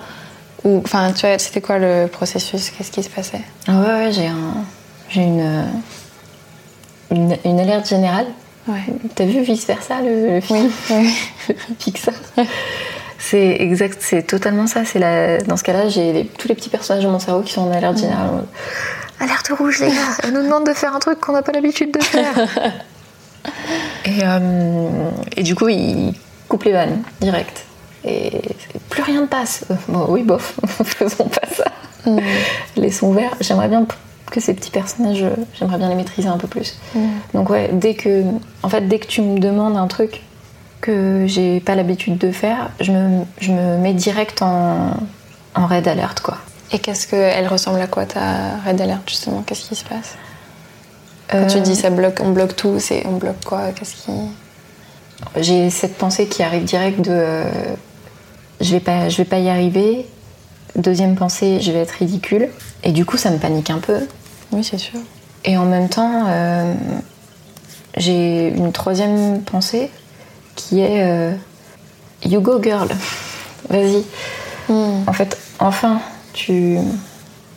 ou, 0.64 0.82
enfin, 0.84 1.12
tu 1.12 1.26
vois, 1.26 1.38
c'était 1.38 1.60
quoi 1.60 1.78
le 1.78 2.08
processus? 2.08 2.70
Qu'est-ce 2.70 2.90
qui 2.90 3.02
se 3.02 3.10
passait? 3.10 3.42
Ah 3.68 3.78
Ouais, 3.78 3.86
ouais, 3.86 4.12
j'ai 4.12 4.26
un, 4.26 4.64
j'ai 5.08 5.22
une, 5.22 5.64
une, 7.10 7.36
une, 7.44 7.60
alerte 7.60 7.88
générale. 7.88 8.26
Ouais. 8.68 8.82
T'as 9.14 9.24
vu 9.24 9.42
vice 9.42 9.66
versa 9.66 10.00
le, 10.02 10.40
film 10.40 10.70
Oui, 10.90 11.14
Pixar. 11.78 12.14
C'est 13.18 13.56
exact, 13.60 13.98
c'est 14.00 14.22
totalement 14.22 14.66
ça. 14.66 14.84
C'est 14.84 14.98
la... 14.98 15.38
Dans 15.38 15.56
ce 15.56 15.64
cas-là, 15.64 15.88
j'ai 15.88 16.30
tous 16.38 16.48
les 16.48 16.54
petits 16.54 16.68
personnages 16.68 17.04
de 17.04 17.08
mon 17.08 17.18
cerveau 17.18 17.42
qui 17.42 17.52
sont 17.52 17.62
en 17.62 17.72
alerte 17.72 17.98
générale. 17.98 18.44
Alerte 19.20 19.50
rouge, 19.56 19.80
les 19.80 19.88
gars 19.88 19.94
Elle 20.22 20.32
nous 20.32 20.42
demande 20.44 20.66
de 20.66 20.72
faire 20.72 20.94
un 20.94 20.98
truc 20.98 21.20
qu'on 21.20 21.32
n'a 21.32 21.42
pas 21.42 21.52
l'habitude 21.52 21.92
de 21.92 22.02
faire. 22.02 22.34
et, 24.04 24.20
euh, 24.22 25.10
et, 25.36 25.42
du 25.42 25.54
coup, 25.54 25.68
il 25.68 26.14
coupe 26.48 26.64
les 26.64 26.72
vannes, 26.72 27.02
direct. 27.20 27.64
Et 28.04 28.40
plus 28.90 29.02
rien 29.02 29.22
ne 29.22 29.26
passe. 29.26 29.64
Bon, 29.88 30.06
oui, 30.08 30.22
bof, 30.22 30.58
faisons 30.84 31.28
pas 31.28 31.46
ça. 31.52 31.64
Mm. 32.04 32.18
Les 32.76 32.90
sons 32.90 33.12
verts, 33.12 33.34
j'aimerais 33.40 33.68
bien 33.68 33.84
que 34.30 34.40
ces 34.40 34.54
petits 34.54 34.70
personnages, 34.70 35.24
j'aimerais 35.54 35.78
bien 35.78 35.88
les 35.88 35.94
maîtriser 35.94 36.28
un 36.28 36.38
peu 36.38 36.48
plus. 36.48 36.78
Mm. 36.94 37.00
Donc 37.34 37.50
ouais, 37.50 37.70
dès 37.72 37.94
que, 37.94 38.24
en 38.62 38.68
fait, 38.68 38.82
dès 38.82 38.98
que 38.98 39.06
tu 39.06 39.22
me 39.22 39.38
demandes 39.38 39.76
un 39.76 39.86
truc, 39.86 40.22
que 40.80 41.24
j'ai 41.26 41.60
pas 41.60 41.74
l'habitude 41.74 42.18
de 42.18 42.30
faire, 42.30 42.70
je 42.80 42.92
me, 42.92 43.24
je 43.40 43.50
me 43.50 43.76
mets 43.78 43.94
direct 43.94 44.42
en, 44.42 44.96
en 45.54 45.66
red 45.66 45.88
alert 45.88 46.20
quoi. 46.20 46.38
Et 46.72 46.78
qu'est-ce 46.78 47.06
qu'elle 47.06 47.48
ressemble 47.48 47.80
à 47.80 47.86
quoi 47.86 48.06
ta 48.06 48.58
red 48.64 48.80
alert 48.80 49.02
justement? 49.08 49.42
Qu'est-ce 49.42 49.68
qui 49.68 49.74
se 49.74 49.84
passe? 49.84 50.16
Quand 51.28 51.46
tu 51.46 51.58
euh, 51.58 51.60
dis 51.60 51.74
ça 51.74 51.90
bloque, 51.90 52.20
on 52.22 52.30
bloque 52.30 52.54
tout, 52.54 52.78
c'est 52.78 53.04
on 53.06 53.16
bloque 53.16 53.44
quoi? 53.44 53.72
Qu'est-ce 53.72 53.96
qui 53.96 54.12
J'ai 55.36 55.70
cette 55.70 55.96
pensée 55.96 56.26
qui 56.26 56.42
arrive 56.42 56.64
direct 56.64 57.00
de 57.00 57.10
euh, 57.10 57.44
je 58.60 58.72
vais 58.72 58.80
pas 58.80 59.08
je 59.08 59.16
vais 59.18 59.24
pas 59.24 59.38
y 59.38 59.48
arriver. 59.48 60.06
Deuxième 60.76 61.16
pensée, 61.16 61.60
je 61.60 61.72
vais 61.72 61.78
être 61.78 61.92
ridicule. 61.92 62.48
Et 62.84 62.92
du 62.92 63.04
coup, 63.04 63.16
ça 63.16 63.30
me 63.30 63.38
panique 63.38 63.70
un 63.70 63.78
peu. 63.78 64.00
Oui, 64.52 64.62
c'est 64.62 64.78
sûr. 64.78 65.00
Et 65.44 65.56
en 65.56 65.64
même 65.64 65.88
temps, 65.88 66.24
euh, 66.28 66.74
j'ai 67.96 68.48
une 68.48 68.72
troisième 68.72 69.40
pensée 69.42 69.90
qui 70.54 70.80
est 70.80 71.04
euh, 71.04 71.32
You 72.24 72.40
go 72.40 72.62
girl, 72.62 72.88
vas-y. 73.68 74.04
Hmm. 74.68 75.04
En 75.06 75.12
fait, 75.12 75.38
enfin, 75.60 76.00
tu, 76.32 76.78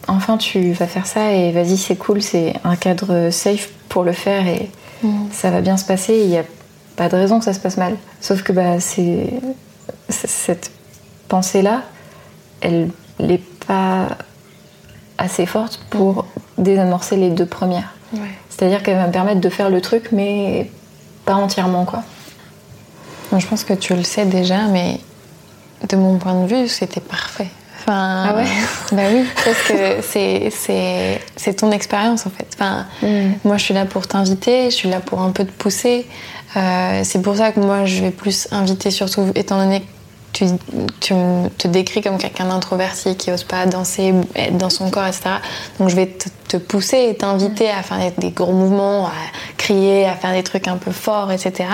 enfin, 0.07 0.37
tu 0.37 0.71
vas 0.73 0.87
faire 0.87 1.07
ça 1.07 1.31
et 1.31 1.51
vas-y, 1.51 1.77
c'est 1.77 1.95
cool, 1.95 2.21
c'est 2.21 2.53
un 2.63 2.75
cadre 2.75 3.31
safe 3.31 3.69
pour 3.89 4.03
le 4.03 4.11
faire 4.11 4.47
et 4.47 4.69
hmm. 5.03 5.27
ça 5.31 5.49
va 5.49 5.61
bien 5.61 5.77
se 5.77 5.85
passer. 5.85 6.19
Il 6.19 6.27
n'y 6.27 6.37
a 6.37 6.43
pas 6.95 7.09
de 7.09 7.15
raison 7.15 7.39
que 7.39 7.45
ça 7.45 7.53
se 7.53 7.59
passe 7.59 7.77
mal. 7.77 7.97
Sauf 8.21 8.43
que 8.43 8.53
bah, 8.53 8.79
c'est 8.79 9.33
cette 10.09 10.71
pensée-là, 11.27 11.81
elle 12.61 12.89
n'est 13.19 13.41
pas 13.67 14.09
assez 15.17 15.45
forte 15.45 15.79
pour 15.89 16.25
désamorcer 16.57 17.15
les 17.15 17.29
deux 17.29 17.45
premières. 17.45 17.93
C'est-à-dire 18.49 18.83
qu'elle 18.83 18.97
va 18.97 19.07
me 19.07 19.11
permettre 19.11 19.39
de 19.39 19.49
faire 19.49 19.69
le 19.69 19.81
truc, 19.81 20.09
mais 20.11 20.69
pas 21.25 21.35
entièrement, 21.35 21.85
quoi 21.85 22.03
je 23.37 23.45
pense 23.45 23.63
que 23.63 23.73
tu 23.73 23.93
le 23.93 24.01
sais 24.01 24.25
déjà, 24.25 24.63
mais 24.71 24.99
de 25.87 25.95
mon 25.95 26.17
point 26.17 26.41
de 26.41 26.47
vue, 26.47 26.67
c'était 26.67 27.01
parfait. 27.01 27.47
Enfin, 27.81 28.25
ah 28.29 28.35
ouais 28.35 28.45
Bah 28.91 29.03
oui, 29.13 29.23
parce 29.45 29.61
que 29.67 30.01
c'est 31.35 31.53
ton 31.53 31.71
expérience 31.71 32.25
en 32.25 32.29
fait. 32.31 32.47
Enfin, 32.55 32.87
mm. 33.03 33.33
Moi, 33.45 33.57
je 33.57 33.63
suis 33.63 33.73
là 33.73 33.85
pour 33.85 34.07
t'inviter, 34.07 34.65
je 34.65 34.75
suis 34.75 34.89
là 34.89 34.99
pour 34.99 35.21
un 35.21 35.31
peu 35.31 35.45
te 35.45 35.51
pousser. 35.51 36.07
Euh, 36.57 37.01
c'est 37.03 37.21
pour 37.21 37.35
ça 37.37 37.51
que 37.51 37.59
moi, 37.59 37.85
je 37.85 38.01
vais 38.01 38.11
plus 38.11 38.47
inviter, 38.51 38.89
surtout 38.89 39.27
étant 39.35 39.57
donné 39.57 39.81
que 39.81 39.85
tu, 40.33 40.45
te 40.99 41.67
décris 41.67 42.01
comme 42.01 42.17
quelqu'un 42.17 42.45
d'introverti 42.45 43.15
qui 43.15 43.29
n'ose 43.29 43.43
pas 43.43 43.65
danser, 43.65 44.13
être 44.35 44.57
dans 44.57 44.69
son 44.69 44.89
corps, 44.89 45.07
etc. 45.07 45.35
Donc 45.79 45.89
je 45.89 45.95
vais 45.95 46.07
te, 46.07 46.57
pousser 46.57 47.09
et 47.09 47.15
t'inviter 47.15 47.69
à 47.69 47.83
faire 47.83 47.99
des, 47.99 48.11
des, 48.29 48.31
gros 48.31 48.53
mouvements, 48.53 49.07
à 49.07 49.11
crier, 49.57 50.05
à 50.05 50.15
faire 50.15 50.33
des 50.33 50.43
trucs 50.43 50.67
un 50.67 50.77
peu 50.77 50.91
forts, 50.91 51.31
etc. 51.31 51.65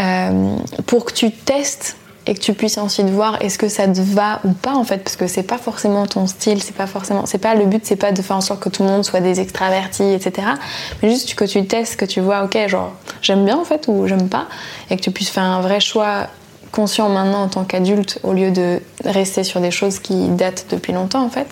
Euh, 0.00 0.56
pour 0.86 1.04
que 1.04 1.12
tu 1.12 1.32
testes 1.32 1.96
et 2.28 2.34
que 2.34 2.38
tu 2.38 2.52
puisses 2.52 2.78
ensuite 2.78 3.08
voir 3.08 3.42
est-ce 3.42 3.58
que 3.58 3.68
ça 3.68 3.88
te 3.88 4.00
va 4.00 4.40
ou 4.44 4.52
pas 4.52 4.74
en 4.74 4.84
fait 4.84 4.98
parce 4.98 5.16
que 5.16 5.26
c'est 5.26 5.42
pas 5.42 5.58
forcément 5.58 6.06
ton 6.06 6.28
style 6.28 6.62
c'est 6.62 6.76
pas 6.76 6.86
forcément 6.86 7.26
c'est 7.26 7.38
pas 7.38 7.56
le 7.56 7.64
but 7.64 7.84
c'est 7.84 7.96
pas 7.96 8.12
de 8.12 8.22
faire 8.22 8.36
en 8.36 8.40
sorte 8.40 8.60
que 8.60 8.68
tout 8.68 8.84
le 8.84 8.90
monde 8.90 9.04
soit 9.04 9.20
des 9.20 9.40
extravertis 9.40 10.12
etc 10.12 10.46
mais 11.02 11.10
juste 11.10 11.34
que 11.34 11.44
tu 11.44 11.66
testes 11.66 11.96
que 11.96 12.04
tu 12.04 12.20
vois 12.20 12.44
ok 12.44 12.68
genre 12.68 12.92
j'aime 13.22 13.44
bien 13.44 13.58
en 13.58 13.64
fait 13.64 13.86
ou 13.88 14.06
j'aime 14.06 14.28
pas 14.28 14.46
et 14.88 14.96
que 14.96 15.00
tu 15.00 15.10
puisses 15.10 15.30
faire 15.30 15.42
un 15.42 15.62
vrai 15.62 15.80
choix 15.80 16.28
conscient 16.72 17.08
maintenant 17.08 17.42
en 17.42 17.48
tant 17.48 17.64
qu'adulte 17.64 18.18
au 18.22 18.32
lieu 18.32 18.50
de 18.50 18.80
rester 19.04 19.44
sur 19.44 19.60
des 19.60 19.70
choses 19.70 19.98
qui 19.98 20.28
datent 20.28 20.66
depuis 20.70 20.92
longtemps 20.92 21.24
en 21.24 21.30
fait 21.30 21.48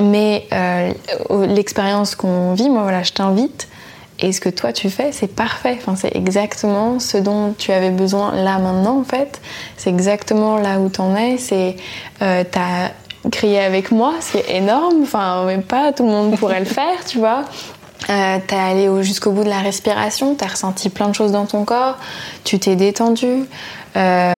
mais 0.00 0.46
euh, 0.52 0.92
l'expérience 1.46 2.14
qu'on 2.14 2.54
vit 2.54 2.70
moi 2.70 2.82
voilà 2.82 3.02
je 3.02 3.12
t'invite 3.12 3.68
et 4.20 4.32
ce 4.32 4.40
que 4.40 4.48
toi 4.48 4.72
tu 4.72 4.90
fais, 4.90 5.12
c'est 5.12 5.28
parfait. 5.28 5.76
Enfin, 5.78 5.94
c'est 5.94 6.14
exactement 6.16 6.98
ce 6.98 7.18
dont 7.18 7.54
tu 7.56 7.70
avais 7.72 7.90
besoin 7.90 8.34
là 8.34 8.58
maintenant 8.58 8.98
en 8.98 9.04
fait. 9.04 9.40
C'est 9.76 9.90
exactement 9.90 10.58
là 10.58 10.80
où 10.80 10.88
t'en 10.88 11.14
es. 11.14 11.38
C'est 11.38 11.76
euh, 12.22 12.42
t'as 12.50 12.90
crié 13.30 13.60
avec 13.60 13.92
moi, 13.92 14.14
c'est 14.20 14.50
énorme. 14.50 15.02
Enfin, 15.02 15.44
mais 15.46 15.58
pas 15.58 15.92
tout 15.92 16.04
le 16.04 16.10
monde 16.10 16.36
pourrait 16.36 16.58
le 16.60 16.66
faire, 16.66 17.04
tu 17.06 17.18
vois. 17.18 17.44
Euh, 18.08 18.38
t'es 18.46 18.56
allé 18.56 19.02
jusqu'au 19.02 19.32
bout 19.32 19.44
de 19.44 19.48
la 19.48 19.60
respiration, 19.60 20.34
t'as 20.34 20.48
ressenti 20.48 20.88
plein 20.88 21.08
de 21.08 21.14
choses 21.14 21.32
dans 21.32 21.46
ton 21.46 21.64
corps, 21.64 21.98
tu 22.44 22.58
t'es 22.58 22.76
détendu. 22.76 23.46
Euh... 23.96 24.32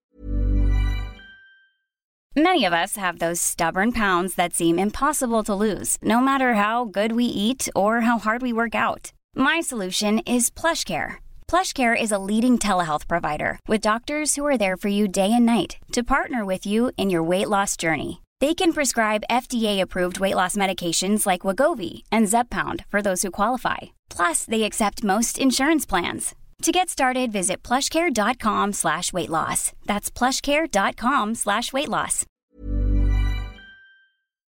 Many 2.36 2.64
of 2.64 2.72
us 2.72 2.96
have 2.96 3.18
those 3.18 3.40
stubborn 3.40 3.92
pounds 3.92 4.34
that 4.36 4.54
seem 4.54 4.78
impossible 4.78 5.42
to 5.42 5.54
lose, 5.54 5.98
no 6.00 6.20
matter 6.20 6.54
how 6.54 6.84
good 6.84 7.12
we 7.12 7.24
eat 7.24 7.68
or 7.74 8.00
how 8.02 8.18
hard 8.18 8.40
we 8.40 8.52
work 8.52 8.74
out. 8.74 9.12
My 9.34 9.60
solution 9.60 10.20
is 10.20 10.48
PlushCare. 10.48 11.16
PlushCare 11.48 12.00
is 12.00 12.12
a 12.12 12.18
leading 12.18 12.56
telehealth 12.56 13.08
provider 13.08 13.58
with 13.66 13.80
doctors 13.80 14.36
who 14.36 14.46
are 14.46 14.56
there 14.56 14.76
for 14.76 14.88
you 14.88 15.08
day 15.08 15.32
and 15.32 15.44
night 15.44 15.78
to 15.90 16.04
partner 16.04 16.44
with 16.44 16.64
you 16.66 16.92
in 16.96 17.10
your 17.10 17.24
weight 17.24 17.48
loss 17.48 17.76
journey. 17.76 18.20
They 18.40 18.54
can 18.54 18.72
prescribe 18.72 19.22
FDA-approved 19.30 20.18
weight 20.18 20.34
loss 20.34 20.56
medications 20.56 21.26
like 21.26 21.42
Wagovi 21.42 22.04
and 22.10 22.26
Zepbound 22.26 22.86
for 22.88 23.02
those 23.02 23.20
who 23.20 23.30
qualify. 23.30 23.90
Plus, 24.08 24.46
they 24.46 24.62
accept 24.62 25.04
most 25.04 25.38
insurance 25.38 25.84
plans. 25.84 26.34
To 26.62 26.72
get 26.72 26.88
started, 26.88 27.32
visit 27.32 27.62
plushcare.com 27.62 28.72
slash 28.72 29.12
weight 29.12 29.28
loss. 29.28 29.72
That's 29.84 30.10
plushcare.com 30.10 31.34
slash 31.34 31.72
weight 31.74 31.88
loss. 31.88 32.24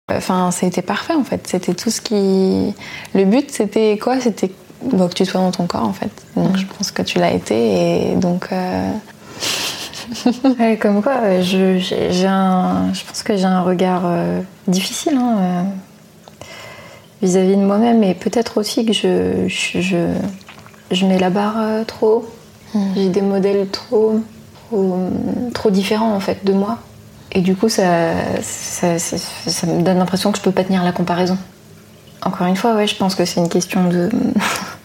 Enfin, 0.10 0.52
c'était 0.52 0.82
parfait 0.82 1.14
en 1.14 1.24
fait. 1.24 1.48
C'était 1.48 1.74
tout 1.74 1.90
ce 1.90 2.02
qui. 2.02 2.74
Le 3.14 3.26
but, 3.26 3.52
c'était 3.52 3.98
quoi? 3.98 4.20
C'était 4.20 4.52
bah, 4.82 5.08
que 5.08 5.14
tu 5.14 5.26
sois 5.26 5.40
dans 5.40 5.52
ton 5.52 5.68
corps 5.68 5.84
en 5.84 5.94
fait. 5.94 6.12
Donc 6.36 6.58
je 6.58 6.66
pense 6.66 6.92
que 6.92 7.04
tu 7.04 7.20
l'as 7.20 7.32
été 7.32 8.12
et 8.12 8.16
donc. 8.16 8.52
Euh... 8.52 8.92
ouais, 10.60 10.78
comme 10.78 11.02
quoi, 11.02 11.42
je, 11.42 11.78
j'ai 11.80 12.28
un, 12.28 12.94
je 12.94 13.04
pense 13.06 13.24
que 13.24 13.36
j'ai 13.36 13.46
un 13.46 13.62
regard 13.62 14.04
euh, 14.06 14.42
difficile 14.68 15.18
hein, 15.18 15.38
euh, 15.40 15.64
vis-à-vis 17.22 17.56
de 17.56 17.62
moi-même 17.62 18.04
et 18.04 18.14
peut-être 18.14 18.58
aussi 18.58 18.86
que 18.86 18.94
je, 18.94 19.48
je, 19.48 20.14
je 20.92 21.06
mets 21.06 21.20
la 21.20 21.30
barre 21.30 21.60
euh, 21.60 21.84
trop 21.84 22.08
haut. 22.08 22.30
Hmm. 22.74 22.94
J'ai 22.96 23.10
des 23.10 23.22
modèles 23.22 23.68
trop, 23.70 24.20
trop, 24.70 25.10
trop 25.54 25.72
différents 25.72 26.14
en 26.14 26.20
fait 26.20 26.44
de 26.46 26.54
moi. 26.54 26.80
Et 27.32 27.42
du 27.42 27.56
coup, 27.56 27.70
ça, 27.70 28.14
ça, 28.42 29.00
ça, 29.00 29.18
ça 29.18 29.68
me 29.68 29.82
donne 29.82 29.98
l'impression 29.98 30.32
que 30.32 30.38
je 30.38 30.44
peux 30.44 30.52
pas 30.52 30.64
tenir 30.64 30.84
la 30.84 30.92
comparaison. 30.92 31.38
Encore 32.22 32.48
une 32.48 32.56
fois, 32.56 32.76
ouais, 32.76 32.88
je 32.88 32.96
pense 32.96 33.16
que 33.16 33.26
c'est 33.26 33.40
une 33.40 33.50
question 33.50 33.90
de. 33.90 34.10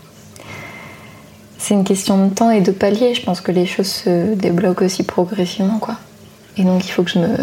c'est 1.62 1.74
une 1.74 1.84
question 1.84 2.26
de 2.26 2.34
temps 2.34 2.50
et 2.50 2.60
de 2.60 2.72
palier. 2.72 3.14
Je 3.14 3.22
pense 3.22 3.40
que 3.40 3.52
les 3.52 3.66
choses 3.66 3.86
se 3.86 4.34
débloquent 4.34 4.84
aussi 4.84 5.04
progressivement, 5.04 5.78
quoi. 5.78 5.94
Et 6.56 6.64
donc, 6.64 6.84
il 6.84 6.90
faut 6.90 7.04
que 7.04 7.10
je 7.10 7.20
me 7.20 7.36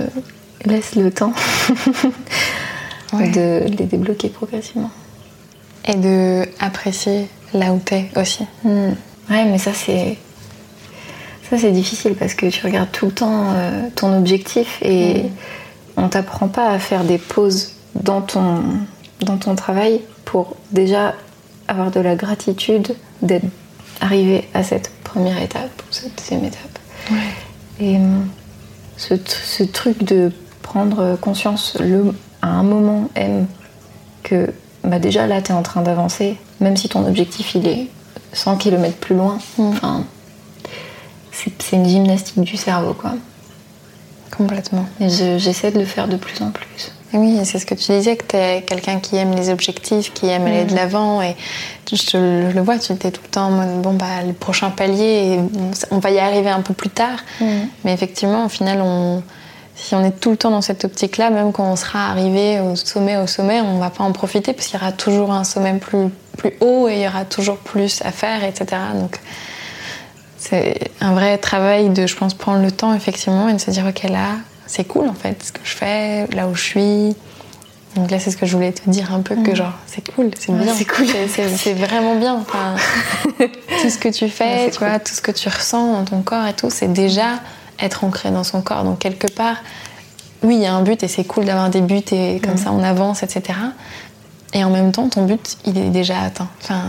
laisse 0.66 0.96
le 0.96 1.10
temps 1.10 1.32
Ouais. 3.14 3.30
de 3.30 3.66
les 3.66 3.86
débloquer 3.86 4.30
progressivement. 4.30 4.92
Et 5.86 5.96
de 5.96 6.44
apprécier 6.60 7.28
là 7.54 7.74
où 7.74 7.80
t'es 7.80 8.12
aussi. 8.16 8.44
Hmm. 8.64 8.92
Ouais, 9.32 9.46
mais 9.46 9.58
ça, 9.58 9.72
c'est. 9.74 10.18
Ça, 11.50 11.58
c'est 11.58 11.72
difficile 11.72 12.14
parce 12.14 12.36
que 12.36 12.46
tu 12.48 12.64
regardes 12.64 12.92
tout 12.92 13.08
le 13.08 13.12
temps 13.12 13.46
euh, 13.56 13.88
ton 13.96 14.16
objectif 14.16 14.80
et 14.84 15.24
on 15.98 16.08
t'apprend 16.10 16.50
pas 16.50 16.70
à 16.70 16.78
faire 16.78 17.04
des 17.04 17.18
pauses 17.18 17.72
dans 17.96 18.22
ton, 18.22 18.64
dans 19.22 19.38
ton 19.38 19.56
travail 19.56 20.02
pour 20.26 20.58
déjà 20.72 21.16
avoir 21.68 21.90
de 21.90 22.02
la 22.02 22.16
gratitude 22.16 22.96
d'être 23.24 23.46
arrivé 24.02 24.48
à 24.54 24.64
cette 24.64 24.92
première 25.04 25.42
étape 25.42 25.70
cette 25.92 26.16
deuxième 26.18 26.46
étape. 26.46 26.80
Et 27.80 27.96
hum, 27.98 28.28
ce, 28.98 29.14
tr- 29.16 29.44
ce 29.44 29.64
truc 29.64 30.04
de 30.04 30.32
prendre 30.62 31.16
conscience 31.18 31.76
le, 31.80 32.14
à 32.42 32.48
un 32.50 32.64
moment 32.64 33.10
M 33.16 33.48
que 34.24 34.54
bah 34.84 35.00
déjà 35.00 35.26
là 35.28 35.42
tu 35.42 35.52
es 35.52 35.56
en 35.56 35.64
train 35.64 35.82
d'avancer, 35.82 36.38
même 36.60 36.78
si 36.78 36.88
ton 36.90 37.06
objectif 37.08 37.56
il 37.56 37.68
est 37.68 37.88
100 38.34 38.58
km 38.58 38.96
plus 38.98 39.16
loin, 39.16 39.40
enfin, 39.58 40.04
c'est 41.32 41.76
une 41.76 41.86
gymnastique 41.88 42.40
du 42.42 42.58
cerveau 42.58 42.94
quoi. 42.94 43.14
Complètement. 44.36 44.88
Et 45.00 45.10
je- 45.10 45.38
j'essaie 45.38 45.72
de 45.72 45.80
le 45.80 45.86
faire 45.86 46.08
de 46.08 46.16
plus 46.18 46.42
en 46.42 46.52
plus. 46.52 46.92
Oui, 47.14 47.40
c'est 47.44 47.58
ce 47.58 47.66
que 47.66 47.74
tu 47.74 47.92
disais, 47.92 48.16
que 48.18 48.26
tu 48.28 48.36
es 48.36 48.62
quelqu'un 48.62 49.00
qui 49.00 49.16
aime 49.18 49.34
les 49.36 49.50
objectifs, 49.50 50.14
qui 50.14 50.28
aime 50.28 50.46
aller 50.46 50.66
de 50.66 50.76
l'avant. 50.76 51.22
Et 51.24 51.36
je, 51.92 51.96
te 52.06 52.18
le- 52.18 52.52
je 52.52 52.56
le 52.56 52.62
vois, 52.62 52.78
tu 52.78 52.92
étais 52.94 53.10
tout 53.10 53.22
le 53.24 53.30
temps 53.30 53.48
en 53.48 53.52
mode, 53.52 53.82
bon, 53.82 53.94
bah, 53.94 54.22
le 54.26 54.34
prochain 54.34 54.70
palier, 54.70 55.40
on, 55.92 55.96
on 55.96 56.00
va 56.00 56.12
y 56.12 56.20
arriver 56.20 56.50
un 56.50 56.62
peu 56.62 56.74
plus 56.76 56.90
tard. 56.90 57.18
Mais 57.84 57.94
effectivement, 57.94 58.46
au 58.46 58.50
final, 58.50 58.82
on, 58.84 59.24
si 59.76 59.96
on 59.96 60.04
est 60.06 60.20
tout 60.20 60.30
le 60.30 60.38
temps 60.38 60.52
dans 60.52 60.62
cette 60.62 60.86
optique-là, 60.86 61.32
même 61.32 61.52
quand 61.52 61.64
on 61.72 61.76
sera 61.76 62.10
arrivé 62.12 62.60
au 62.60 62.76
sommet, 62.76 63.18
au 63.18 63.26
sommet, 63.28 63.60
on 63.62 63.80
va 63.80 63.90
pas 63.90 64.04
en 64.04 64.12
profiter 64.12 64.54
parce 64.54 64.68
qu'il 64.68 64.80
y 64.80 64.84
aura 64.84 64.92
toujours 64.92 65.32
un 65.32 65.44
sommet 65.46 65.74
plus, 65.76 66.10
plus 66.38 66.54
haut 66.62 66.88
et 66.90 66.96
il 66.98 67.02
y 67.02 67.08
aura 67.08 67.26
toujours 67.26 67.58
plus 67.58 68.02
à 68.04 68.12
faire, 68.12 68.44
etc. 68.44 68.66
Donc, 68.94 69.20
c'est 70.38 70.92
un 71.02 71.14
vrai 71.14 71.38
travail 71.38 71.90
de, 71.90 72.08
je 72.08 72.16
pense, 72.16 72.34
prendre 72.34 72.62
le 72.62 72.72
temps, 72.72 72.94
effectivement, 72.94 73.50
et 73.50 73.54
de 73.54 73.58
se 73.60 73.72
dire, 73.72 73.86
OK, 73.88 74.04
là, 74.04 74.36
c'est 74.70 74.84
cool, 74.86 75.08
en 75.10 75.14
fait, 75.14 75.42
ce 75.44 75.52
que 75.52 75.62
je 75.64 75.76
fais, 75.76 76.28
là 76.28 76.48
où 76.48 76.54
je 76.56 76.62
suis. 76.62 77.16
Donc 77.96 78.12
là, 78.12 78.20
c'est 78.20 78.30
ce 78.30 78.38
que 78.38 78.46
je 78.46 78.56
voulais 78.56 78.72
te 78.72 78.88
dire 78.88 79.12
un 79.14 79.22
peu, 79.22 79.36
que 79.36 79.56
genre, 79.56 79.74
c'est 79.88 80.08
cool, 80.14 80.30
c'est 80.40 80.54
bien. 80.54 80.74
c'est 80.76 80.86
cool. 80.86 81.08
C'est- 81.28 81.74
vraiment 81.74 82.16
bien. 82.16 82.36
Enfin, 82.36 82.76
tout 83.40 83.90
ce 83.90 83.98
que 83.98 84.10
tu 84.10 84.30
fais, 84.30 84.66
Ouais, 84.66 84.70
tu 84.72 84.78
vois, 84.78 85.00
tout 85.00 85.14
ce 85.16 85.22
que 85.22 85.32
tu 85.32 85.50
ressens 85.50 85.94
dans 85.94 86.06
ton 86.06 86.22
corps 86.22 86.46
et 86.46 86.54
tout, 86.54 86.70
c'est 86.70 86.94
déjà 86.94 87.40
être 87.80 88.04
ancré 88.04 88.30
dans 88.30 88.44
son 88.44 88.62
corps. 88.62 88.84
Donc 88.84 89.00
quelque 89.00 89.26
part, 89.28 89.58
oui, 90.44 90.56
il 90.56 90.62
y 90.62 90.68
a 90.68 90.74
un 90.74 90.84
but 90.84 91.02
et 91.02 91.08
c'est 91.08 91.24
cool 91.24 91.46
d'avoir 91.46 91.70
des 91.72 91.82
buts 91.82 92.04
et 92.12 92.40
comme 92.40 92.58
ça 92.58 92.72
on 92.72 92.84
avance, 92.84 93.24
etc. 93.24 93.58
Et 94.54 94.64
en 94.64 94.70
même 94.70 94.92
temps, 94.92 95.10
ton 95.10 95.26
but, 95.26 95.58
il 95.66 95.78
est 95.80 95.90
déjà 95.90 96.22
atteint. 96.22 96.48
Enfin, 96.62 96.82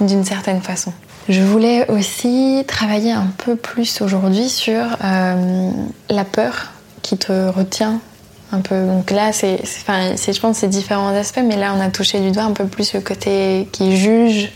d'une 0.00 0.24
certaine 0.24 0.60
façon. 0.60 0.92
Je 1.28 1.40
voulais 1.42 1.88
aussi 1.90 2.64
travailler 2.66 3.12
un 3.12 3.28
peu 3.38 3.54
plus 3.56 4.02
aujourd'hui 4.02 4.48
sur 4.48 4.82
euh, 5.04 5.70
la 6.10 6.24
peur 6.24 6.72
qui 7.04 7.16
te 7.18 7.48
retient 7.50 8.00
un 8.52 8.60
peu. 8.60 8.86
Donc 8.86 9.10
là, 9.10 9.32
c'est, 9.32 9.60
enfin, 9.62 10.14
je 10.16 10.40
pense 10.40 10.56
que 10.56 10.60
c'est 10.62 10.68
différents 10.68 11.14
aspects, 11.14 11.40
mais 11.44 11.56
là, 11.56 11.72
on 11.76 11.80
a 11.80 11.88
touché 11.90 12.18
du 12.20 12.30
doigt 12.32 12.44
un 12.44 12.52
peu 12.52 12.66
plus 12.66 12.92
le 12.94 13.00
côté 13.00 13.68
qui 13.72 13.96
juge 13.96 14.50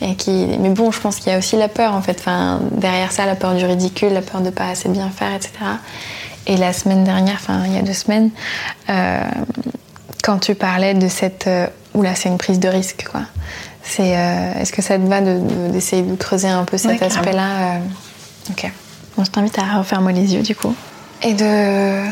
et 0.00 0.14
qui. 0.16 0.48
Mais 0.58 0.70
bon, 0.70 0.90
je 0.90 1.00
pense 1.00 1.16
qu'il 1.16 1.30
y 1.32 1.34
a 1.34 1.38
aussi 1.38 1.56
la 1.56 1.68
peur 1.68 1.94
en 1.94 2.02
fait. 2.02 2.16
Enfin, 2.18 2.60
derrière 2.72 3.12
ça, 3.12 3.24
la 3.24 3.36
peur 3.36 3.54
du 3.54 3.64
ridicule, 3.64 4.12
la 4.12 4.22
peur 4.22 4.40
de 4.40 4.50
pas 4.50 4.68
assez 4.68 4.88
bien 4.88 5.08
faire, 5.10 5.32
etc. 5.34 5.52
Et 6.46 6.56
la 6.56 6.72
semaine 6.72 7.04
dernière, 7.04 7.36
enfin, 7.36 7.62
il 7.66 7.72
y 7.74 7.78
a 7.78 7.82
deux 7.82 7.92
semaines, 7.92 8.30
euh, 8.90 9.20
quand 10.24 10.38
tu 10.38 10.54
parlais 10.54 10.94
de 10.94 11.08
cette. 11.08 11.46
euh, 11.46 11.66
oula, 11.94 12.14
c'est 12.14 12.28
une 12.30 12.38
prise 12.38 12.58
de 12.58 12.68
risque, 12.68 13.06
quoi. 13.10 13.20
C'est, 13.84 14.16
euh, 14.16 14.54
est-ce 14.60 14.72
que 14.72 14.80
ça 14.82 14.96
te 14.96 15.02
va 15.06 15.20
de- 15.20 15.38
de- 15.40 15.72
d'essayer 15.72 16.02
de 16.02 16.14
creuser 16.16 16.48
un 16.48 16.64
peu 16.64 16.78
cet 16.78 17.00
Ouais, 17.00 17.06
aspect-là 17.06 17.76
euh, 17.76 17.78
Ok. 18.50 18.70
Bon, 19.16 19.24
je 19.24 19.30
t'invite 19.30 19.58
à 19.58 19.78
refermer 19.78 20.12
les 20.14 20.34
yeux, 20.34 20.42
du 20.42 20.54
coup. 20.56 20.74
Et 21.22 21.34
de 21.34 22.04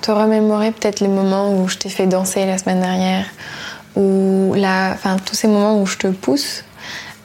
te 0.00 0.10
remémorer 0.10 0.72
peut-être 0.72 1.00
les 1.00 1.08
moments 1.08 1.52
où 1.52 1.68
je 1.68 1.76
t'ai 1.76 1.88
fait 1.88 2.06
danser 2.06 2.46
la 2.46 2.58
semaine 2.58 2.80
dernière, 2.80 3.26
ou 3.94 4.54
la, 4.56 4.90
enfin, 4.92 5.16
tous 5.24 5.34
ces 5.34 5.48
moments 5.48 5.80
où 5.80 5.86
je 5.86 5.96
te 5.96 6.06
pousse, 6.08 6.64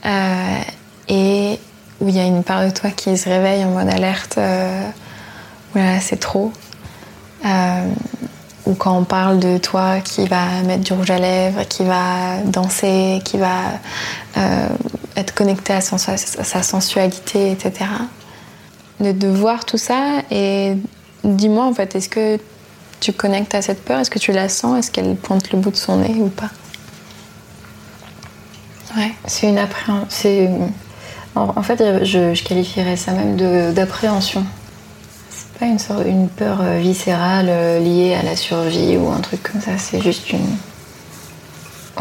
euh, 0.06 0.62
et 1.08 1.60
où 2.00 2.10
il 2.10 2.16
y 2.16 2.20
a 2.20 2.26
une 2.26 2.44
part 2.44 2.64
de 2.66 2.72
toi 2.72 2.90
qui 2.90 3.18
se 3.18 3.30
réveille 3.30 3.64
en 3.64 3.72
mode 3.72 3.90
alerte, 3.90 4.36
euh, 4.38 4.90
voilà, 5.74 6.00
c'est 6.00 6.20
trop. 6.20 6.52
Euh, 7.46 7.88
ou 8.66 8.76
quand 8.76 8.98
on 8.98 9.04
parle 9.04 9.40
de 9.40 9.58
toi 9.58 10.00
qui 10.02 10.28
va 10.28 10.62
mettre 10.66 10.84
du 10.84 10.94
rouge 10.94 11.10
à 11.10 11.18
lèvres, 11.18 11.64
qui 11.68 11.84
va 11.84 12.38
danser, 12.46 13.22
qui 13.26 13.38
va 13.38 13.80
euh, 14.38 14.68
être 15.16 15.34
connecté 15.34 15.74
à, 15.74 15.82
sa 15.82 16.64
sensualité, 16.64 17.52
etc. 17.52 17.86
De, 19.00 19.12
de 19.12 19.28
voir 19.28 19.66
tout 19.66 19.80
ça 19.80 20.22
et 20.30 20.76
dis-moi 21.24 21.66
en 21.66 21.74
fait, 21.74 21.96
est-ce 21.96 22.10
que 22.10 22.40
tu 23.00 23.14
connectes 23.14 23.56
à 23.56 23.62
cette 23.62 23.84
peur? 23.84 24.00
Est-ce 24.00 24.12
que 24.12 24.20
tu 24.20 24.32
la 24.32 24.50
sens? 24.50 24.78
Est-ce 24.80 24.92
qu'elle 24.92 25.16
pointe 25.16 25.52
le 25.52 25.60
bout 25.60 25.72
de 25.72 25.76
son 25.76 25.98
nez 25.98 26.16
ou 26.18 26.30
pas? 26.30 26.50
Ouais. 28.96 29.12
C'est 29.26 29.48
une 29.48 29.58
appréhension. 29.58 30.72
En, 31.36 31.54
en 31.56 31.64
fait, 31.64 32.04
je, 32.04 32.34
je 32.34 32.44
qualifierais 32.44 32.98
ça 32.98 33.14
même 33.14 33.38
d'appréhension. 33.74 34.46
C'est 35.30 35.60
pas 35.60 35.66
une, 35.66 35.80
sorte, 35.80 36.06
une 36.06 36.28
peur 36.28 36.60
euh, 36.62 36.80
viscérale 36.80 37.48
euh, 37.50 37.80
liée 37.80 38.14
à 38.14 38.24
la 38.24 38.36
survie 38.36 38.98
ou 38.98 39.10
un 39.10 39.20
truc 39.22 39.42
comme 39.44 39.62
ça. 39.62 39.78
C'est 39.78 40.02
juste 40.02 40.32
une. 40.32 40.58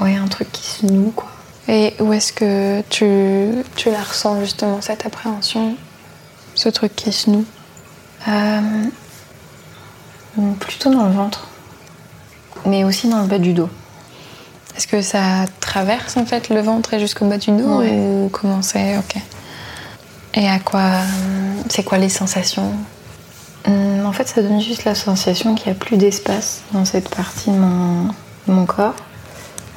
Ouais, 0.01 0.17
un 0.17 0.29
truc 0.29 0.51
qui 0.51 0.63
se 0.63 0.87
noue, 0.87 1.13
quoi. 1.15 1.31
Et 1.69 1.95
où 2.01 2.13
est-ce 2.13 2.33
que 2.33 2.81
tu, 2.89 3.63
tu 3.77 3.91
la 3.91 4.03
ressens 4.03 4.41
justement, 4.41 4.81
cette 4.81 5.07
appréhension? 5.07 5.77
Ce 6.55 6.69
truc 6.69 6.97
qui 6.97 7.13
se 7.13 7.31
noue? 7.31 7.45
Euh, 8.27 8.61
plutôt 10.59 10.91
dans 10.91 11.05
le 11.07 11.13
ventre. 11.13 11.49
Mais 12.67 12.85
aussi 12.85 13.09
dans 13.09 13.21
le 13.23 13.27
bas 13.27 13.39
du 13.39 13.53
dos. 13.53 13.69
Est-ce 14.77 14.87
que 14.87 15.03
ça 15.03 15.45
traverse 15.61 16.17
en 16.17 16.25
fait 16.27 16.49
le 16.49 16.61
ventre 16.61 16.95
et 16.95 17.01
jusqu'au 17.01 17.27
bas 17.27 17.39
du 17.39 17.51
dos 17.51 17.79
Ouais. 17.81 17.91
ou 17.91 18.29
comment 18.33 18.63
c'est? 18.63 18.97
Ok. 18.99 19.17
Et 20.35 20.49
à 20.49 20.59
quoi 20.59 20.81
euh, 20.81 21.05
C'est 21.69 21.83
quoi 21.83 21.99
les 21.99 22.09
sensations? 22.09 22.73
Hum, 23.67 24.07
En 24.07 24.13
fait, 24.13 24.29
ça 24.29 24.43
donne 24.43 24.61
juste 24.61 24.85
la 24.85 24.95
sensation 24.95 25.55
qu'il 25.55 25.67
n'y 25.67 25.77
a 25.77 25.81
plus 25.81 25.97
d'espace 25.97 26.63
dans 26.73 26.85
cette 26.85 27.09
partie 27.15 27.51
de 27.51 27.57
mon, 27.57 28.05
de 28.47 28.53
mon 28.53 28.65
corps, 28.67 28.95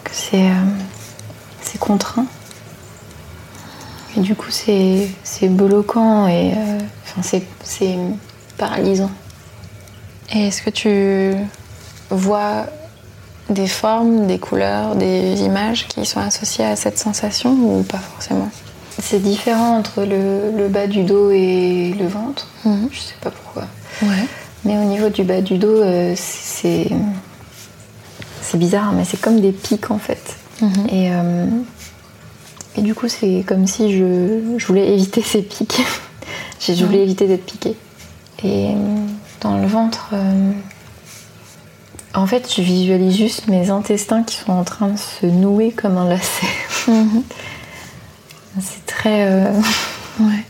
que 0.04 0.12
c'est 0.14 0.48
euh, 0.50 0.54
c'est 1.62 1.80
contraint. 1.80 2.26
Et 4.16 4.20
du 4.20 4.36
coup, 4.36 4.52
c'est 4.52 5.10
c'est 5.24 5.48
bloquant 5.50 6.28
et 6.28 6.54
euh, 6.56 6.80
enfin, 7.18 7.22
c'est 7.64 7.98
paralysant. 8.58 9.10
Et 10.32 10.48
est-ce 10.48 10.62
que 10.62 10.70
tu 10.70 11.36
vois 12.10 12.66
des 13.50 13.68
formes, 13.68 14.28
des 14.28 14.40
couleurs, 14.40 14.96
des 14.96 15.42
images 15.42 15.88
qui 15.88 16.06
sont 16.06 16.20
associées 16.20 16.66
à 16.66 16.76
cette 16.76 16.98
sensation 16.98 17.52
ou 17.52 17.84
pas 17.84 18.00
forcément? 18.00 18.50
C'est 19.00 19.22
différent 19.22 19.78
entre 19.78 20.04
le, 20.04 20.52
le 20.56 20.68
bas 20.68 20.88
du 20.88 21.04
dos 21.04 21.32
et 21.32 21.96
le 22.00 22.08
ventre. 22.08 22.48
Mhm. 22.64 22.90
Je 22.92 23.00
sais 23.00 23.16
pas 23.22 23.32
pourquoi. 23.32 23.64
Ouais. 24.02 24.28
Mais 24.66 24.78
au 24.78 24.84
niveau 24.84 25.10
du 25.10 25.24
bas 25.24 25.42
du 25.42 25.58
dos, 25.58 25.82
euh, 25.82 26.14
c'est 26.16 26.88
c'est 28.42 28.58
bizarre, 28.58 28.92
mais 28.94 29.04
c'est 29.04 29.20
comme 29.20 29.42
des 29.42 29.52
pics 29.52 29.90
en 29.90 29.98
fait. 29.98 30.36
Mhm. 30.62 30.88
Et, 30.90 31.10
euh, 31.12 31.46
et 32.78 32.82
du 32.82 32.94
coup, 32.94 33.08
c'est 33.08 33.44
comme 33.48 33.68
si 33.68 33.98
je, 33.98 34.56
je 34.58 34.66
voulais 34.68 34.94
éviter 34.94 35.22
ces 35.22 35.42
pics. 35.42 35.82
je 36.60 36.74
je 36.76 36.86
voulais 36.86 37.02
éviter 37.02 37.28
d'être 37.28 37.46
piquée. 37.46 37.76
Et 38.44 38.70
euh, 38.70 38.76
dans 39.44 39.58
le 39.58 39.68
ventre, 39.68 40.10
euh, 40.14 40.52
en 42.16 42.26
fait, 42.26 42.52
je 42.56 42.62
visualise 42.62 43.16
juste 43.18 43.48
mes 43.48 43.70
intestins 43.70 44.24
qui 44.24 44.38
sont 44.38 44.52
en 44.54 44.64
train 44.64 44.88
de 44.88 44.98
se 44.98 45.26
nouer 45.26 45.72
comme 45.72 45.98
un 45.98 46.08
lacet. 46.08 46.48
Mhm. 46.88 47.24
c'est 48.62 48.86
très, 48.86 49.26
euh, 49.28 49.52
Ouais. 50.20 50.44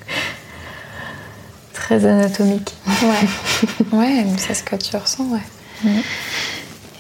très 1.73 2.05
anatomique. 2.05 2.73
Ouais. 2.87 3.27
ouais, 3.97 4.25
c'est 4.37 4.53
ce 4.53 4.63
que 4.63 4.75
tu 4.75 4.95
ressens, 4.95 5.25
ouais. 5.25 5.91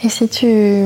Et 0.03 0.09
si 0.09 0.27
tu 0.27 0.83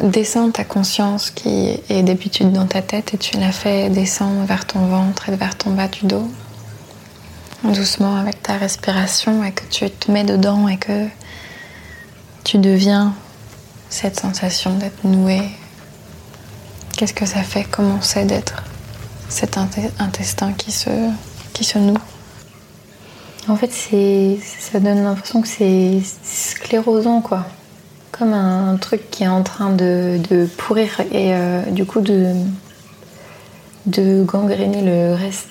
descends 0.00 0.50
ta 0.50 0.64
conscience 0.64 1.30
qui 1.30 1.78
est 1.88 2.02
d'habitude 2.02 2.52
dans 2.52 2.66
ta 2.66 2.82
tête 2.82 3.14
et 3.14 3.18
tu 3.18 3.38
la 3.38 3.52
fais 3.52 3.88
descendre 3.90 4.44
vers 4.44 4.66
ton 4.66 4.80
ventre 4.86 5.28
et 5.28 5.36
vers 5.36 5.56
ton 5.56 5.70
bas 5.70 5.88
du 5.88 6.06
dos, 6.06 6.28
doucement 7.72 8.16
avec 8.16 8.42
ta 8.42 8.56
respiration 8.56 9.42
et 9.44 9.52
que 9.52 9.64
tu 9.70 9.90
te 9.90 10.10
mets 10.10 10.24
dedans 10.24 10.68
et 10.68 10.76
que 10.76 11.06
tu 12.44 12.58
deviens 12.58 13.14
cette 13.88 14.18
sensation 14.18 14.76
d'être 14.76 15.04
noué, 15.04 15.40
qu'est-ce 16.96 17.14
que 17.14 17.26
ça 17.26 17.42
fait? 17.42 17.64
Comment 17.64 18.00
c'est 18.00 18.24
d'être 18.24 18.62
cet 19.28 19.56
intestin 19.56 20.52
qui 20.52 20.72
se, 20.72 20.90
qui 21.52 21.64
se 21.64 21.78
noue? 21.78 21.98
En 23.46 23.56
fait, 23.56 23.70
ça 23.72 24.80
donne 24.80 25.04
l'impression 25.04 25.42
que 25.42 25.48
c'est 25.48 26.00
sclérosant, 26.24 27.20
quoi. 27.20 27.46
Comme 28.10 28.32
un 28.32 28.76
truc 28.76 29.10
qui 29.10 29.24
est 29.24 29.28
en 29.28 29.42
train 29.42 29.70
de, 29.70 30.20
de 30.30 30.46
pourrir 30.46 31.00
et 31.12 31.34
euh, 31.34 31.62
du 31.70 31.84
coup 31.84 32.00
de, 32.00 32.32
de 33.86 34.22
gangréner 34.24 34.82
le 34.82 35.14
reste. 35.14 35.48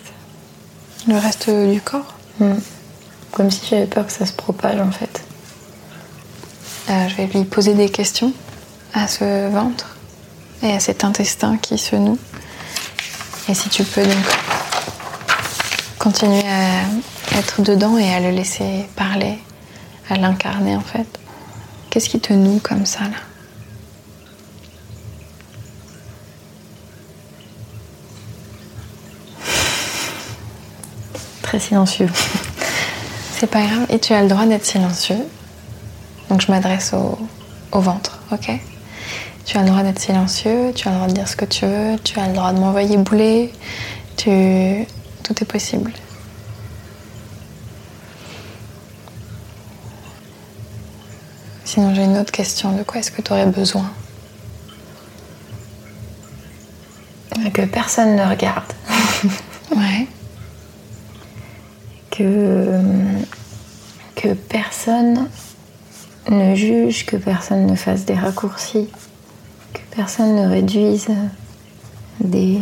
Le 1.08 1.18
reste 1.18 1.50
du 1.50 1.82
corps 1.82 2.14
Hmm. 2.40 2.56
Comme 3.32 3.52
si 3.52 3.62
j'avais 3.70 3.86
peur 3.86 4.08
que 4.08 4.12
ça 4.12 4.26
se 4.26 4.34
propage, 4.34 4.80
en 4.80 4.92
fait. 4.92 5.24
Euh, 6.90 7.08
je 7.08 7.16
vais 7.16 7.28
lui 7.28 7.46
poser 7.46 7.74
des 7.74 7.90
questions 7.90 8.34
à 8.94 9.08
ce 9.08 9.50
ventre 9.50 9.96
et 10.62 10.74
à 10.74 10.80
cet 10.80 11.04
intestin 11.04 11.58
qui 11.58 11.78
se 11.78 11.96
noue. 11.96 12.18
Et 13.50 13.54
si 13.54 13.70
tu 13.70 13.84
peux 13.84 14.04
donc 14.04 14.26
continuer 16.00 16.44
à 16.48 17.38
être 17.38 17.62
dedans 17.62 17.98
et 17.98 18.14
à 18.14 18.20
le 18.20 18.32
laisser 18.32 18.88
parler, 18.96 19.40
à 20.10 20.16
l'incarner 20.16 20.76
en 20.76 20.82
fait. 20.82 21.08
Qu'est-ce 21.90 22.10
qui 22.10 22.20
te 22.20 22.34
noue 22.34 22.60
comme 22.64 22.86
ça 22.86 23.02
là? 23.02 23.18
Silencieux. 31.60 32.10
C'est 33.38 33.48
pas 33.48 33.62
grave 33.62 33.86
et 33.90 34.00
tu 34.00 34.14
as 34.14 34.22
le 34.22 34.28
droit 34.28 34.46
d'être 34.46 34.66
silencieux. 34.66 35.24
Donc 36.30 36.42
je 36.42 36.52
m'adresse 36.52 36.94
au, 36.94 37.18
au 37.72 37.80
ventre, 37.80 38.20
ok? 38.32 38.52
Tu 39.46 39.58
as 39.58 39.62
le 39.62 39.68
droit 39.68 39.84
d'être 39.84 40.00
silencieux, 40.00 40.72
tu 40.74 40.88
as 40.88 40.92
le 40.92 40.98
droit 40.98 41.08
de 41.08 41.14
dire 41.14 41.28
ce 41.28 41.36
que 41.36 41.46
tu 41.46 41.66
veux, 41.66 41.98
tu 42.04 42.20
as 42.20 42.28
le 42.28 42.34
droit 42.34 42.54
de 42.54 42.60
m'envoyer 42.60 42.98
bouler, 42.98 43.54
tu... 44.18 44.86
tout 45.24 45.34
est 45.42 45.46
possible. 45.46 45.94
Sinon 51.66 51.94
j'ai 51.94 52.04
une 52.04 52.18
autre 52.18 52.32
question, 52.32 52.76
de 52.76 52.84
quoi 52.84 53.00
est-ce 53.00 53.12
que 53.12 53.22
tu 53.22 53.32
aurais 53.32 53.46
besoin? 53.46 53.92
Que 57.54 57.64
personne 57.64 58.16
ne 58.16 58.24
regarde. 58.28 58.72
Ouais. 59.76 60.08
Que, 62.16 62.80
que 64.16 64.34
personne 64.34 65.28
ne 66.30 66.54
juge, 66.56 67.06
que 67.06 67.18
personne 67.18 67.66
ne 67.66 67.76
fasse 67.76 68.06
des 68.06 68.14
raccourcis, 68.14 68.88
que 69.74 69.82
personne 69.96 70.36
ne 70.36 70.48
réduise 70.48 71.08
des 72.20 72.62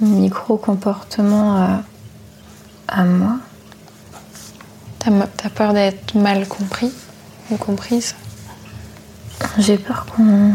micro-comportements 0.00 1.56
à, 1.56 1.82
à 2.88 3.04
moi. 3.04 3.36
T'as 4.98 5.50
peur 5.50 5.72
d'être 5.72 6.14
mal 6.16 6.48
compris 6.48 6.90
ou 7.50 7.56
comprise? 7.56 8.14
J'ai 9.58 9.78
peur 9.78 10.06
qu'on 10.06 10.54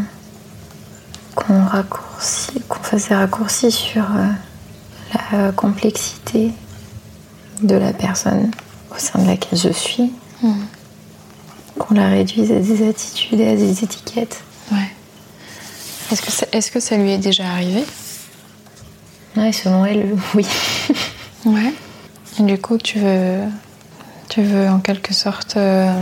qu'on 1.35 1.63
qu'on 2.67 2.83
fasse 2.83 3.07
des 3.07 3.15
raccourcis 3.15 3.71
sur 3.71 4.03
euh, 4.03 4.27
la 5.31 5.51
complexité 5.53 6.51
de 7.61 7.75
la 7.75 7.93
personne 7.93 8.51
au 8.93 8.97
sein 8.97 9.19
de 9.19 9.27
laquelle 9.27 9.57
je 9.59 9.69
suis, 9.69 10.11
Mhm. 10.41 10.65
qu'on 11.79 11.93
la 11.93 12.09
réduise 12.09 12.51
à 12.51 12.59
des 12.59 12.87
attitudes 12.87 13.39
et 13.39 13.49
à 13.49 13.55
des 13.55 13.83
étiquettes. 13.83 14.41
Ouais. 14.71 14.89
Est-ce 16.11 16.21
que, 16.21 16.31
ça- 16.31 16.47
est-ce 16.51 16.71
que 16.71 16.79
ça 16.79 16.97
lui 16.97 17.11
est 17.11 17.17
déjà 17.17 17.45
arrivé? 17.47 17.83
Ouais, 19.37 19.51
selon 19.51 19.85
elle, 19.85 20.15
oui. 20.35 20.45
Ouais. 21.45 21.73
Et 22.39 22.43
du 22.43 22.57
coup, 22.59 22.77
tu 22.77 22.99
veux, 22.99 23.39
tu 24.29 24.41
veux 24.41 24.67
en 24.69 24.79
quelque 24.79 25.13
sorte 25.13 25.55
euh, 25.57 25.93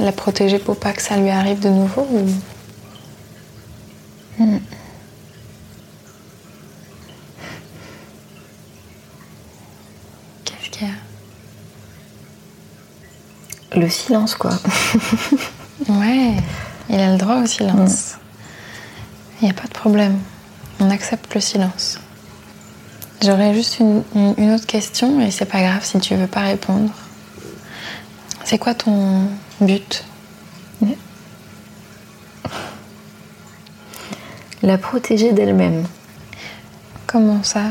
la 0.00 0.12
protéger 0.12 0.58
pour 0.58 0.76
pas 0.76 0.92
que 0.92 1.02
ça 1.02 1.16
lui 1.16 1.30
arrive 1.30 1.60
de 1.60 1.68
nouveau 1.68 2.06
ou... 2.10 2.26
Hmm. 4.42 4.58
Qu'est-ce 10.44 10.70
qu'il 10.70 10.86
y 10.88 10.90
a 10.90 10.94
Le 13.76 13.88
silence, 13.88 14.34
quoi. 14.34 14.50
Ouais, 15.88 16.36
il 16.88 17.00
a 17.00 17.10
le 17.10 17.18
droit 17.18 17.38
au 17.42 17.46
silence. 17.46 18.14
Il 19.40 19.46
n'y 19.46 19.50
a 19.50 19.54
pas 19.54 19.66
de 19.66 19.72
problème. 19.72 20.16
On 20.78 20.90
accepte 20.90 21.34
le 21.34 21.40
silence. 21.40 21.98
J'aurais 23.20 23.52
juste 23.52 23.80
une, 23.80 24.04
une- 24.14 24.34
une 24.38 24.52
autre 24.52 24.66
question 24.66 25.20
et 25.20 25.32
c'est 25.32 25.44
pas 25.46 25.60
grave 25.60 25.84
si 25.84 25.98
tu 25.98 26.14
veux 26.14 26.28
pas 26.28 26.42
répondre. 26.42 26.90
C'est 28.44 28.58
quoi 28.58 28.74
ton 28.74 29.26
but? 29.60 30.04
La 34.62 34.78
protéger 34.78 35.32
d'elle-même. 35.32 35.84
Comment 37.08 37.42
ça? 37.42 37.64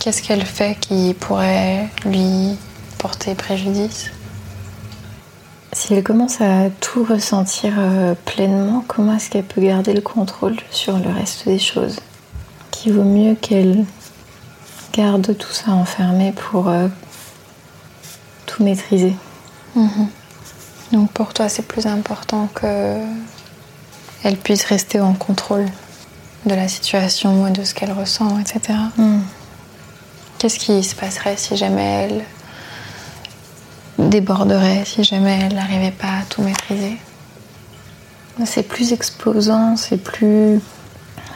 Qu'est-ce 0.00 0.22
qu'elle 0.22 0.44
fait 0.44 0.76
qui 0.80 1.14
pourrait 1.14 1.88
lui 2.04 2.56
porter 2.98 3.36
préjudice? 3.36 4.10
Si 5.72 5.94
elle 5.94 6.02
commence 6.02 6.40
à 6.40 6.70
tout 6.80 7.04
ressentir 7.04 7.74
euh, 7.78 8.14
pleinement, 8.24 8.84
comment 8.86 9.16
est-ce 9.16 9.30
qu'elle 9.30 9.44
peut 9.44 9.60
garder 9.60 9.92
le 9.92 10.00
contrôle 10.00 10.56
sur 10.70 10.98
le 10.98 11.10
reste 11.10 11.46
des 11.46 11.58
choses? 11.58 12.00
Qu'il 12.70 12.94
vaut 12.94 13.04
mieux 13.04 13.34
qu'elle 13.34 13.84
garde 14.92 15.36
tout 15.36 15.52
ça 15.52 15.72
enfermé 15.72 16.32
pour 16.32 16.68
euh, 16.68 16.88
tout 18.46 18.64
maîtriser. 18.64 19.14
Donc 20.92 21.12
pour 21.12 21.34
toi, 21.34 21.48
c'est 21.48 21.66
plus 21.66 21.86
important 21.86 22.48
que 22.54 23.00
elle 24.24 24.36
puisse 24.36 24.64
rester 24.64 25.00
en 25.00 25.12
contrôle 25.12 25.66
de 26.46 26.54
la 26.54 26.66
situation 26.66 27.46
et 27.46 27.50
de 27.50 27.62
ce 27.62 27.74
qu'elle 27.74 27.92
ressent, 27.92 28.38
etc. 28.40 28.78
Hmm. 28.96 29.20
Qu'est-ce 30.38 30.58
qui 30.58 30.82
se 30.82 30.94
passerait 30.94 31.36
si 31.36 31.56
jamais 31.56 31.84
elle 31.84 32.24
déborderait, 33.98 34.84
si 34.84 35.02
jamais 35.04 35.40
elle 35.42 35.54
n'arrivait 35.54 35.90
pas 35.90 36.20
à 36.20 36.22
tout 36.28 36.42
maîtriser 36.42 36.96
C'est 38.44 38.62
plus 38.62 38.92
exposant, 38.92 39.76
c'est 39.76 40.02
plus, 40.02 40.60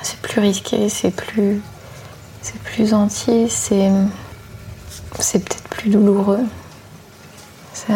c'est 0.02 0.18
plus 0.20 0.40
risqué, 0.40 0.88
c'est 0.88 1.10
plus, 1.10 1.60
c'est 2.40 2.58
plus 2.60 2.94
entier, 2.94 3.48
c'est, 3.48 3.90
c'est 5.18 5.44
peut-être 5.44 5.68
plus 5.68 5.90
douloureux. 5.90 6.44
Ça 7.72 7.94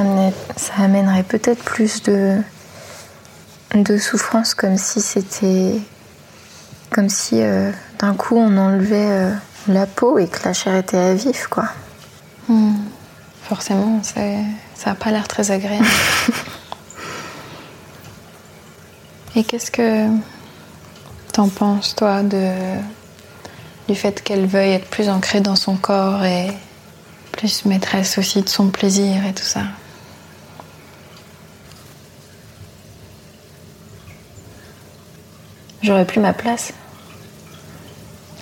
amènerait 0.79 1.23
peut-être 1.23 1.63
plus 1.63 2.03
de, 2.03 2.39
de 3.75 3.99
souffrance, 3.99 4.55
comme 4.55 4.77
si 4.79 5.01
c'était, 5.01 5.79
comme 6.91 7.09
si 7.09 7.41
euh, 7.41 7.71
d'un 8.01 8.15
coup 8.15 8.37
on 8.37 8.57
enlevait 8.57 9.11
euh, 9.11 9.31
la 9.69 9.87
peau 9.87 10.19
et 10.19 10.27
que 10.27 10.45
la 10.45 10.53
chair 10.53 10.75
était 10.75 10.97
à 10.97 11.15
vif, 11.15 11.47
quoi. 11.47 11.69
Hmm. 12.49 12.75
Forcément, 13.49 14.03
ça 14.03 14.21
n'a 14.87 14.95
pas 14.97 15.13
l'air 15.13 15.29
très 15.29 15.53
agréable. 15.53 15.87
et 19.37 19.45
qu'est-ce 19.45 19.71
que 19.71 20.09
t'en 21.33 21.49
penses, 21.49 21.95
toi, 21.95 22.25
de, 22.25 22.53
du 23.89 23.95
fait 23.95 24.21
qu'elle 24.25 24.47
veuille 24.47 24.73
être 24.73 24.91
plus 24.91 25.09
ancrée 25.09 25.41
dans 25.41 25.55
son 25.55 25.77
corps 25.77 26.25
et 26.25 26.49
plus 27.31 27.65
maîtresse 27.67 28.19
aussi 28.19 28.43
de 28.43 28.49
son 28.49 28.71
plaisir 28.71 29.25
et 29.25 29.33
tout 29.33 29.45
ça? 29.45 29.63
J'aurais 35.83 36.05
plus 36.05 36.19
ma 36.19 36.33
place. 36.33 36.73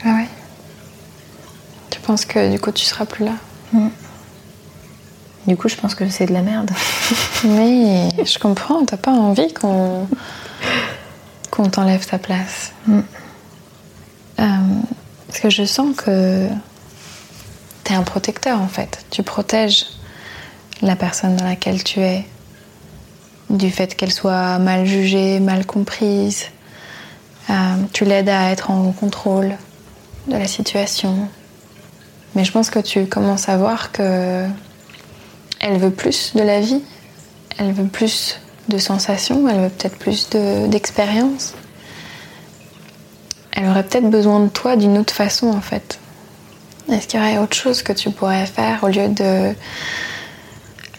Ah 0.02 0.14
ouais 0.14 0.28
Tu 1.90 2.00
penses 2.00 2.24
que 2.24 2.50
du 2.50 2.58
coup 2.58 2.72
tu 2.72 2.86
seras 2.86 3.04
plus 3.04 3.26
là? 3.26 3.32
Mm. 3.74 3.88
Du 5.46 5.56
coup, 5.56 5.68
je 5.68 5.76
pense 5.76 5.94
que 5.94 6.08
c'est 6.08 6.26
de 6.26 6.32
la 6.32 6.42
merde. 6.42 6.70
Mais 7.44 8.08
je 8.24 8.38
comprends, 8.38 8.84
t'as 8.84 8.96
pas 8.96 9.12
envie 9.12 9.52
qu'on 9.52 10.08
qu'on 11.50 11.68
t'enlève 11.68 12.04
ta 12.04 12.18
place. 12.18 12.72
Mm. 12.86 13.00
Euh, 14.40 14.44
parce 15.28 15.40
que 15.40 15.50
je 15.50 15.64
sens 15.64 15.94
que 15.96 16.48
t'es 17.84 17.94
un 17.94 18.02
protecteur 18.02 18.60
en 18.60 18.68
fait. 18.68 19.04
Tu 19.10 19.22
protèges 19.22 19.86
la 20.82 20.96
personne 20.96 21.36
dans 21.36 21.44
laquelle 21.44 21.84
tu 21.84 22.00
es 22.00 22.26
du 23.50 23.70
fait 23.70 23.94
qu'elle 23.94 24.12
soit 24.12 24.58
mal 24.58 24.86
jugée, 24.86 25.38
mal 25.38 25.66
comprise. 25.66 26.46
Euh, 27.50 27.54
tu 27.92 28.04
l'aides 28.04 28.30
à 28.30 28.50
être 28.50 28.70
en 28.70 28.90
contrôle 28.92 29.54
de 30.26 30.36
la 30.36 30.48
situation. 30.48 31.28
Mais 32.34 32.44
je 32.44 32.50
pense 32.50 32.70
que 32.70 32.80
tu 32.80 33.06
commences 33.06 33.48
à 33.48 33.56
voir 33.56 33.92
que 33.92 34.46
elle 35.66 35.78
veut 35.78 35.90
plus 35.90 36.32
de 36.34 36.42
la 36.42 36.60
vie, 36.60 36.82
elle 37.58 37.72
veut 37.72 37.86
plus 37.88 38.38
de 38.68 38.76
sensations, 38.78 39.48
elle 39.48 39.60
veut 39.60 39.68
peut-être 39.70 39.96
plus 39.98 40.28
de- 40.30 40.66
d'expérience. 40.68 41.54
elle 43.56 43.68
aurait 43.68 43.84
peut-être 43.84 44.10
besoin 44.10 44.40
de 44.40 44.48
toi 44.48 44.74
d'une 44.76 44.98
autre 44.98 45.14
façon 45.14 45.46
en 45.48 45.60
fait. 45.60 45.98
Est-ce 46.90 47.06
qu'il 47.06 47.20
y 47.20 47.22
aurait 47.22 47.38
autre 47.38 47.54
chose 47.54 47.82
que 47.82 47.92
tu 47.92 48.10
pourrais 48.10 48.46
faire 48.46 48.82
au 48.82 48.88
lieu 48.88 49.08
de 49.08 49.54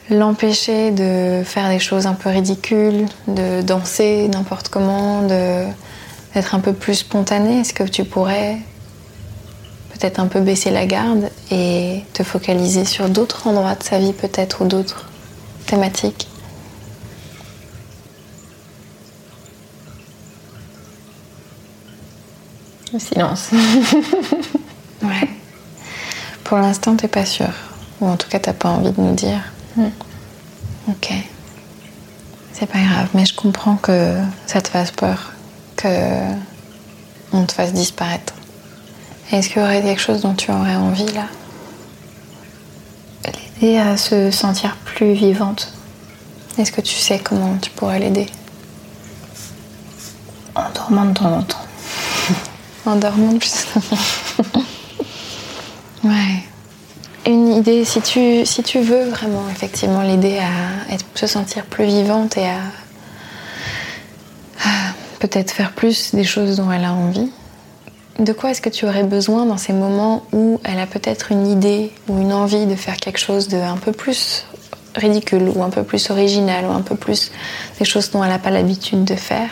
l'empêcher 0.10 0.92
de 0.92 1.44
faire 1.44 1.68
des 1.70 1.80
choses 1.80 2.08
un 2.08 2.14
peu 2.14 2.30
ridicules, 2.30 3.06
de 3.28 3.62
danser 3.62 4.30
n'importe 4.30 4.70
comment, 4.70 5.22
d'être 5.24 6.56
un 6.56 6.60
peu 6.62 6.72
plus 6.74 6.96
spontané? 6.96 7.60
Est-ce 7.60 7.74
que 7.74 7.84
tu 7.84 8.06
pourrais 8.06 8.58
peut-être 9.98 10.20
un 10.20 10.28
peu 10.28 10.42
baisser 10.42 10.72
la 10.72 10.86
garde 10.86 11.30
et 11.52 12.04
te 12.14 12.24
focaliser 12.24 12.86
sur 12.86 13.10
d'autres 13.10 13.48
endroits 13.48 13.76
de 13.76 13.84
sa 13.84 13.98
vie 13.98 14.14
peut-être 14.14 14.62
ou 14.62 14.68
d'autres 14.68 15.06
thématiques 15.66 16.28
Le 22.94 23.00
silence. 23.00 23.50
Ouais. 25.04 25.30
Pour 26.44 26.58
l'instant, 26.58 26.96
t'es 26.96 27.08
pas 27.08 27.26
sûre. 27.26 27.54
Ou 28.00 28.08
en 28.08 28.16
tout 28.16 28.30
cas, 28.30 28.40
t'as 28.40 28.54
pas 28.54 28.70
envie 28.70 28.92
de 28.92 29.02
nous 29.02 29.14
dire. 29.14 29.42
Ok. 30.88 31.14
C'est 32.54 32.66
pas 32.66 32.80
grave, 32.80 33.10
mais 33.14 33.26
je 33.26 33.36
comprends 33.36 33.76
que 33.76 34.16
ça 34.48 34.62
te 34.62 34.70
fasse 34.70 34.92
peur, 34.92 35.34
que 35.76 35.88
on 37.34 37.44
te 37.46 37.52
fasse 37.52 37.74
disparaître. 37.74 38.35
Est-ce 39.32 39.50
qu'il 39.50 39.62
y 39.62 39.66
aurait 39.66 39.82
quelque 39.82 40.02
chose 40.02 40.22
dont 40.22 40.34
tu 40.34 40.52
aurais 40.52 40.76
envie 40.76 41.12
là? 41.14 41.28
L'aider 43.26 43.78
à 43.78 43.98
se 43.98 44.32
sentir 44.32 44.78
plus 44.86 45.14
vivante. 45.14 45.74
Est-ce 46.58 46.72
que 46.72 46.82
tu 46.82 46.96
sais 46.96 47.20
comment 47.20 47.58
tu 47.58 47.70
pourrais 47.72 48.00
l'aider? 48.00 48.28
En 50.56 50.70
dormant 50.74 51.06
de 51.06 51.14
temps 51.14 51.38
en 51.38 51.42
temps. 51.42 51.58
En 52.86 52.96
dormant 52.98 53.38
plus. 53.38 53.66
ouais. 56.04 56.44
Une 57.26 57.52
idée, 57.52 57.84
si 57.84 58.02
tu, 58.02 58.80
veux 58.80 59.10
vraiment 59.10 59.50
effectivement 59.50 60.04
l'aider 60.04 60.38
à 60.38 60.98
se 61.16 61.26
sentir 61.26 61.66
plus 61.66 61.86
vivante 61.86 62.38
et 62.38 62.48
à 62.48 62.60
peut-être 65.20 65.52
faire 65.52 65.72
plus 65.72 66.14
des 66.14 66.24
choses 66.24 66.58
dont 66.58 66.72
elle 66.72 66.86
a 66.86 66.94
envie, 66.94 67.32
de 68.20 68.32
quoi 68.32 68.52
est-ce 68.52 68.62
que 68.62 68.70
tu 68.70 68.86
aurais 68.86 69.04
besoin 69.04 69.46
dans 69.46 69.58
ces 69.58 69.74
moments 69.74 70.24
où 70.32 70.62
elle 70.64 70.80
a 70.80 70.88
peut-être 70.88 71.32
une 71.32 71.48
idée 71.48 71.92
ou 72.08 72.22
une 72.22 72.32
envie 72.32 72.66
de 72.66 72.76
faire 72.76 72.98
quelque 72.98 73.20
chose 73.20 73.50
de 73.50 73.58
un 73.58 73.78
peu 73.78 73.92
plus 73.92 74.46
ridicule 74.96 75.52
ou 75.54 75.64
un 75.64 75.70
peu 75.70 75.84
plus 75.84 76.10
original 76.10 76.66
ou 76.66 76.72
un 76.72 76.82
peu 76.82 76.96
plus 76.96 77.32
des 77.78 77.86
choses 77.86 78.12
dont 78.12 78.24
elle 78.24 78.30
n'a 78.30 78.40
pas 78.40 78.52
l'habitude 78.52 79.04
de 79.04 79.16
faire 79.16 79.50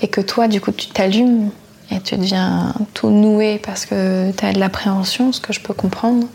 et 0.00 0.08
que 0.08 0.20
toi, 0.20 0.48
du 0.48 0.60
coup, 0.60 0.72
tu 0.72 0.88
t'allumes 0.88 1.50
et 1.90 2.00
tu 2.00 2.16
deviens 2.16 2.74
tout 2.94 3.10
noué 3.10 3.58
parce 3.58 3.86
que 3.86 4.30
tu 4.32 4.44
as 4.44 4.52
de 4.52 4.60
l'appréhension, 4.60 5.32
ce 5.32 5.40
que 5.40 5.52
je 5.52 5.60
peux 5.60 5.74
comprendre, 5.74 6.26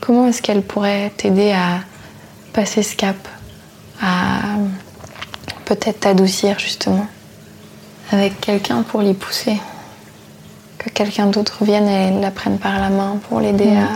comment 0.00 0.26
est-ce 0.26 0.42
qu'elle 0.42 0.62
pourrait 0.62 1.12
t'aider 1.16 1.52
à 1.52 1.80
passer 2.52 2.82
ce 2.82 2.96
cap, 2.96 3.16
à 4.02 4.40
peut-être 5.64 6.00
t'adoucir 6.00 6.58
justement 6.58 7.06
Avec 8.10 8.40
quelqu'un 8.40 8.82
pour 8.82 9.02
l'y 9.02 9.14
pousser? 9.14 9.58
Que 10.86 10.90
quelqu'un 10.90 11.26
d'autre 11.26 11.64
vienne 11.64 11.88
et 11.88 12.20
la 12.20 12.30
prenne 12.30 12.58
par 12.60 12.78
la 12.78 12.90
main 12.90 13.18
pour 13.28 13.40
l'aider 13.40 13.66
Mhm. 13.66 13.86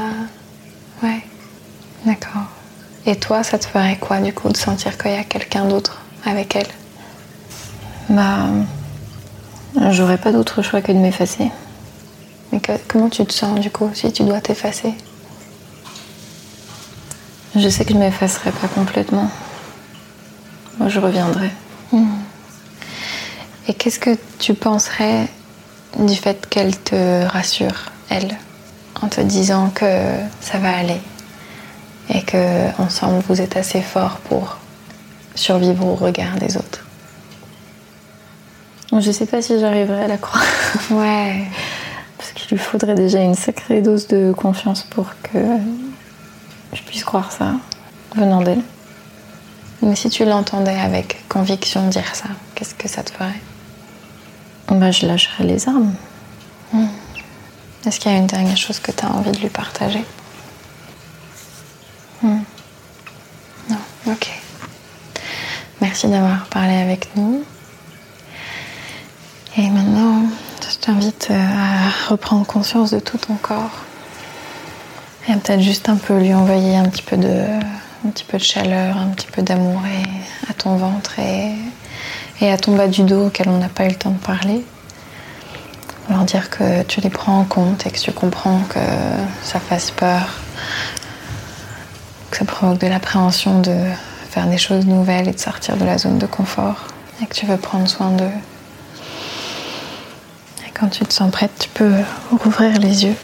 à. 1.02 1.06
Ouais, 1.06 1.20
d'accord. 2.04 2.42
Et 3.06 3.14
toi, 3.14 3.44
ça 3.44 3.58
te 3.60 3.64
ferait 3.66 3.96
quoi 3.96 4.18
du 4.18 4.32
coup 4.32 4.48
de 4.48 4.56
sentir 4.56 4.98
qu'il 4.98 5.12
y 5.12 5.14
a 5.14 5.22
quelqu'un 5.22 5.66
d'autre 5.66 6.00
avec 6.26 6.56
elle? 6.56 6.66
Bah. 8.08 8.46
J'aurais 9.90 10.18
pas 10.18 10.32
d'autre 10.32 10.62
choix 10.62 10.80
que 10.82 10.90
de 10.90 10.98
m'effacer. 10.98 11.48
Mais 12.50 12.58
que- 12.58 12.72
comment 12.88 13.08
tu 13.08 13.24
te 13.24 13.32
sens 13.32 13.60
du 13.60 13.70
coup 13.70 13.88
si 13.94 14.10
tu 14.12 14.24
dois 14.24 14.40
t'effacer? 14.40 14.92
Je 17.54 17.68
sais 17.68 17.84
que 17.84 17.92
je 17.94 17.98
m'effacerai 17.98 18.50
pas 18.50 18.66
complètement. 18.66 19.30
Moi, 20.78 20.88
je 20.88 20.98
reviendrai. 20.98 21.50
Et 23.68 23.74
qu'est-ce 23.74 24.00
que 24.00 24.16
tu 24.40 24.54
penserais 24.54 25.28
du 25.98 26.14
fait 26.14 26.46
qu'elle 26.48 26.76
te 26.76 27.24
rassure, 27.26 27.90
elle, 28.08 28.36
en 29.02 29.08
te 29.08 29.20
disant 29.20 29.70
que 29.70 29.84
ça 30.40 30.58
va 30.58 30.76
aller 30.76 31.00
et 32.12 32.22
que 32.22 32.80
ensemble 32.80 33.22
vous 33.28 33.40
êtes 33.40 33.56
assez 33.56 33.80
forts 33.80 34.18
pour 34.28 34.58
survivre 35.34 35.86
au 35.86 35.94
regard 35.94 36.36
des 36.36 36.56
autres 36.56 36.84
Je 38.98 39.10
sais 39.10 39.26
pas 39.26 39.40
si 39.42 39.58
j'arriverai 39.60 40.04
à 40.04 40.08
la 40.08 40.18
croire. 40.18 40.44
Ouais. 40.90 41.46
Parce 42.18 42.32
qu'il 42.32 42.56
lui 42.56 42.62
faudrait 42.62 42.94
déjà 42.94 43.20
une 43.20 43.34
sacrée 43.34 43.80
dose 43.80 44.06
de 44.08 44.32
confiance 44.32 44.82
pour 44.82 45.06
que 45.22 45.38
je 46.72 46.82
puisse 46.82 47.04
croire 47.04 47.32
ça 47.32 47.52
venant 48.14 48.42
d'elle. 48.42 48.62
Mais 49.82 49.96
si 49.96 50.10
tu 50.10 50.24
l'entendais 50.24 50.78
avec 50.78 51.24
conviction 51.28 51.88
dire 51.88 52.14
ça, 52.14 52.28
qu'est-ce 52.54 52.74
que 52.74 52.88
ça 52.88 53.02
te 53.02 53.12
ferait? 53.12 53.40
Bah, 54.70 54.90
je 54.92 55.06
lâcherai 55.06 55.44
les 55.44 55.68
armes. 55.68 55.94
Est-ce 57.84 57.98
qu'il 57.98 58.12
y 58.12 58.14
a 58.14 58.18
une 58.18 58.26
dernière 58.26 58.56
chose 58.56 58.78
que 58.78 58.92
tu 58.92 59.04
as 59.04 59.10
envie 59.10 59.32
de 59.32 59.38
lui 59.38 59.48
partager 59.48 60.04
Hmm. 62.22 62.42
Non, 63.70 63.78
ok. 64.06 64.28
Merci 65.80 66.06
d'avoir 66.08 66.44
parlé 66.46 66.74
avec 66.74 67.16
nous. 67.16 67.42
Et 69.56 69.70
maintenant, 69.70 70.24
je 70.70 70.76
t'invite 70.76 71.28
euh, 71.30 71.34
à 71.34 72.10
reprendre 72.10 72.44
conscience 72.46 72.90
de 72.90 73.00
tout 73.00 73.16
ton 73.16 73.36
corps. 73.36 73.84
Et 75.28 75.32
peut-être 75.32 75.62
juste 75.62 75.88
un 75.88 75.96
peu 75.96 76.18
lui 76.18 76.34
envoyer 76.34 76.76
un 76.76 76.88
petit 76.88 77.02
peu 77.02 77.16
de, 77.16 77.44
un 78.06 78.10
petit 78.10 78.24
peu 78.24 78.36
de 78.36 78.42
chaleur, 78.42 78.98
un 78.98 79.08
petit 79.08 79.28
peu 79.28 79.40
d'amour 79.40 79.80
à 80.48 80.52
ton 80.52 80.76
ventre 80.76 81.18
et, 81.18 81.54
et 82.40 82.50
à 82.50 82.56
ton 82.56 82.76
bas 82.76 82.88
du 82.88 83.02
dos 83.02 83.26
auquel 83.26 83.48
on 83.48 83.58
n'a 83.58 83.68
pas 83.68 83.84
eu 83.84 83.88
le 83.88 83.94
temps 83.96 84.10
de 84.10 84.18
parler 84.18 84.64
leur 86.10 86.24
dire 86.24 86.50
que 86.50 86.82
tu 86.82 87.00
les 87.00 87.10
prends 87.10 87.38
en 87.38 87.44
compte 87.44 87.86
et 87.86 87.90
que 87.90 87.98
tu 87.98 88.12
comprends 88.12 88.60
que 88.68 88.80
ça 89.42 89.60
fasse 89.60 89.90
peur, 89.90 90.28
que 92.30 92.36
ça 92.36 92.44
provoque 92.44 92.78
de 92.78 92.86
l'appréhension 92.86 93.60
de 93.60 93.76
faire 94.30 94.46
des 94.46 94.58
choses 94.58 94.86
nouvelles 94.86 95.28
et 95.28 95.32
de 95.32 95.38
sortir 95.38 95.76
de 95.76 95.84
la 95.84 95.98
zone 95.98 96.18
de 96.18 96.26
confort 96.26 96.86
et 97.22 97.26
que 97.26 97.34
tu 97.34 97.46
veux 97.46 97.56
prendre 97.56 97.88
soin 97.88 98.10
d'eux. 98.10 98.30
Et 100.66 100.70
quand 100.78 100.88
tu 100.88 101.04
te 101.04 101.12
sens 101.12 101.30
prête, 101.30 101.52
tu 101.58 101.68
peux 101.68 101.94
rouvrir 102.30 102.78
les 102.78 103.04
yeux. 103.04 103.16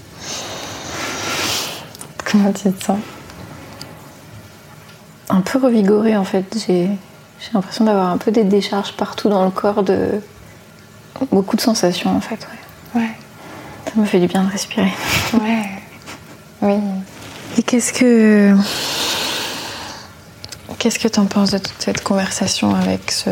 Comment 2.30 2.52
tu 2.52 2.72
te 2.72 2.84
sens? 2.84 2.98
Un 5.28 5.40
peu 5.40 5.58
revigorée 5.58 6.16
en 6.16 6.24
fait. 6.24 6.44
J'ai 6.66 6.90
j'ai 7.40 7.50
l'impression 7.54 7.84
d'avoir 7.84 8.10
un 8.10 8.18
peu 8.18 8.30
des 8.30 8.44
décharges 8.44 8.92
partout 8.96 9.28
dans 9.28 9.44
le 9.44 9.50
corps 9.50 9.82
de 9.82 10.20
beaucoup 11.32 11.56
de 11.56 11.60
sensations 11.60 12.14
en 12.16 12.20
fait. 12.20 12.46
ouais. 12.94 13.00
Ouais. 13.00 13.10
Ça 13.86 14.00
me 14.00 14.06
fait 14.06 14.20
du 14.20 14.26
bien 14.26 14.42
de 14.44 14.50
respirer. 14.50 14.92
Ouais. 15.34 15.68
Oui. 16.62 16.74
Et 17.58 17.62
qu'est-ce 17.62 17.92
que. 17.92 18.54
Qu'est-ce 20.78 20.98
que 20.98 21.08
tu 21.08 21.20
en 21.20 21.26
penses 21.26 21.52
de 21.52 21.58
toute 21.58 21.80
cette 21.80 22.02
conversation 22.02 22.74
avec 22.74 23.10
ce, 23.10 23.30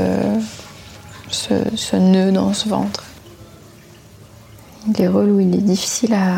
ce, 1.28 1.55
ce 1.76 1.96
nœud 1.96 2.32
dans 2.32 2.52
ce 2.55 2.68
ventre? 2.68 3.05
Il 4.88 5.00
est 5.00 5.09
relou, 5.09 5.40
il 5.40 5.55
est 5.55 5.59
difficile 5.62 6.14
à. 6.14 6.36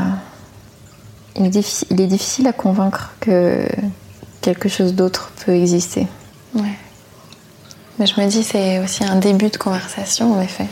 Il 1.36 1.46
est, 1.46 1.50
difficile, 1.50 1.88
il 1.90 2.00
est 2.00 2.06
difficile 2.06 2.46
à 2.46 2.52
convaincre 2.52 3.12
que 3.20 3.68
quelque 4.40 4.68
chose 4.68 4.94
d'autre 4.94 5.32
peut 5.44 5.52
exister. 5.54 6.06
Ouais. 6.54 6.62
Mais 7.98 8.06
je 8.06 8.20
me 8.20 8.26
dis, 8.26 8.42
c'est 8.44 8.78
aussi 8.80 9.04
un 9.04 9.16
début 9.16 9.48
de 9.48 9.56
conversation, 9.56 10.34
en 10.34 10.40
effet. 10.42 10.66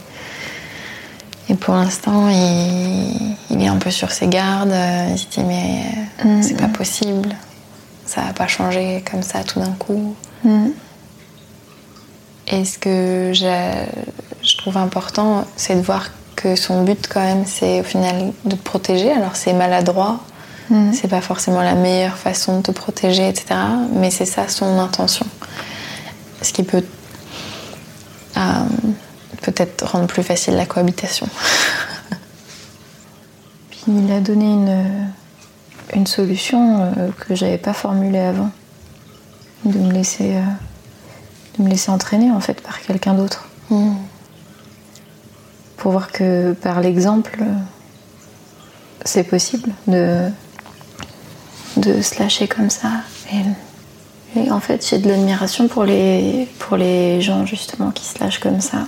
Et 1.48 1.54
pour 1.54 1.74
l'instant, 1.74 2.28
il, 2.28 3.36
il 3.50 3.62
est 3.62 3.66
un 3.68 3.76
peu 3.76 3.90
sur 3.90 4.10
ses 4.12 4.28
gardes. 4.28 4.74
Il 5.10 5.18
se 5.18 5.26
dit, 5.28 5.44
mais 5.46 5.82
Mm, 6.24 6.42
c'est 6.42 6.56
pas 6.56 6.68
possible. 6.68 7.30
Ça 8.06 8.20
va 8.22 8.32
pas 8.32 8.46
changer 8.46 9.02
comme 9.10 9.22
ça 9.22 9.42
tout 9.42 9.58
d'un 9.60 9.72
coup. 9.72 10.14
Mm. 10.44 10.68
Et 12.46 12.64
ce 12.64 12.78
que 12.78 13.32
je 13.34 14.56
trouve 14.58 14.76
important, 14.76 15.44
c'est 15.56 15.74
de 15.74 15.80
voir 15.80 16.08
que 16.36 16.54
son 16.56 16.84
but, 16.84 17.08
quand 17.12 17.20
même, 17.20 17.44
c'est 17.46 17.80
au 17.80 17.84
final 17.84 18.32
de 18.44 18.54
te 18.54 18.62
protéger. 18.62 19.10
Alors, 19.12 19.34
c'est 19.36 19.52
maladroit, 19.52 20.20
Mm. 20.70 20.92
c'est 20.94 21.08
pas 21.08 21.20
forcément 21.20 21.60
la 21.62 21.74
meilleure 21.74 22.16
façon 22.16 22.58
de 22.58 22.62
te 22.62 22.70
protéger, 22.70 23.28
etc. 23.28 23.46
Mais 23.92 24.10
c'est 24.10 24.24
ça 24.24 24.48
son 24.48 24.78
intention. 24.78 25.26
Ce 26.40 26.52
qui 26.54 26.62
peut 26.62 26.82
euh, 28.36 28.40
peut-être 29.42 29.86
rendre 29.86 30.06
plus 30.06 30.22
facile 30.22 30.54
la 30.54 30.66
cohabitation. 30.66 31.28
Puis 33.70 33.82
il 33.88 34.12
a 34.12 34.20
donné 34.20 34.46
une, 34.46 35.10
une 35.94 36.06
solution 36.06 36.80
euh, 36.80 37.10
que 37.26 37.34
j'avais 37.34 37.58
pas 37.58 37.72
formulée 37.72 38.20
avant. 38.20 38.50
De 39.64 39.78
me 39.78 39.92
laisser, 39.92 40.36
euh, 40.36 40.42
de 41.58 41.64
me 41.64 41.70
laisser 41.70 41.90
entraîner 41.90 42.30
en 42.30 42.40
fait 42.40 42.60
par 42.60 42.82
quelqu'un 42.82 43.14
d'autre. 43.14 43.48
Pour 45.78 45.92
voir 45.92 46.12
que 46.12 46.52
par 46.52 46.80
l'exemple, 46.80 47.42
c'est 49.04 49.24
possible 49.24 49.70
de, 49.86 50.28
de 51.78 52.02
se 52.02 52.18
lâcher 52.18 52.46
comme 52.46 52.70
ça. 52.70 52.88
Et, 53.32 53.42
et 54.36 54.50
en 54.50 54.60
fait, 54.60 54.86
j'ai 54.88 54.98
de 54.98 55.08
l'admiration 55.08 55.68
pour 55.68 55.84
les, 55.84 56.48
pour 56.58 56.76
les 56.76 57.20
gens 57.20 57.46
justement 57.46 57.90
qui 57.90 58.04
se 58.04 58.18
lâchent 58.18 58.40
comme 58.40 58.60
ça. 58.60 58.86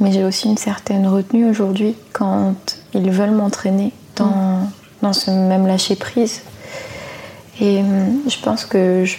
Mais 0.00 0.10
j'ai 0.10 0.24
aussi 0.24 0.48
une 0.48 0.56
certaine 0.56 1.06
retenue 1.06 1.48
aujourd'hui 1.48 1.94
quand 2.12 2.54
ils 2.94 3.10
veulent 3.10 3.30
m'entraîner 3.30 3.92
dans, 4.16 4.68
dans 5.02 5.12
ce 5.12 5.30
même 5.30 5.66
lâcher 5.66 5.96
prise. 5.96 6.40
Et 7.60 7.80
hum, 7.80 8.22
je 8.26 8.38
pense 8.38 8.64
que 8.64 9.04
je, 9.04 9.18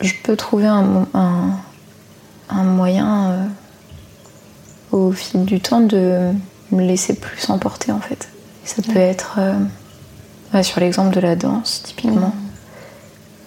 je 0.00 0.14
peux 0.24 0.34
trouver 0.34 0.66
un, 0.66 1.06
un, 1.14 1.50
un 2.48 2.64
moyen 2.64 3.30
euh, 3.30 3.46
au 4.92 5.12
fil 5.12 5.44
du 5.44 5.60
temps 5.60 5.80
de 5.80 6.32
me 6.72 6.82
laisser 6.82 7.14
plus 7.14 7.50
emporter 7.50 7.92
en 7.92 8.00
fait. 8.00 8.28
Et 8.64 8.68
ça 8.68 8.82
peut 8.82 8.98
être 8.98 9.38
euh, 9.38 10.62
sur 10.62 10.80
l'exemple 10.80 11.14
de 11.14 11.20
la 11.20 11.36
danse 11.36 11.82
typiquement. 11.84 12.32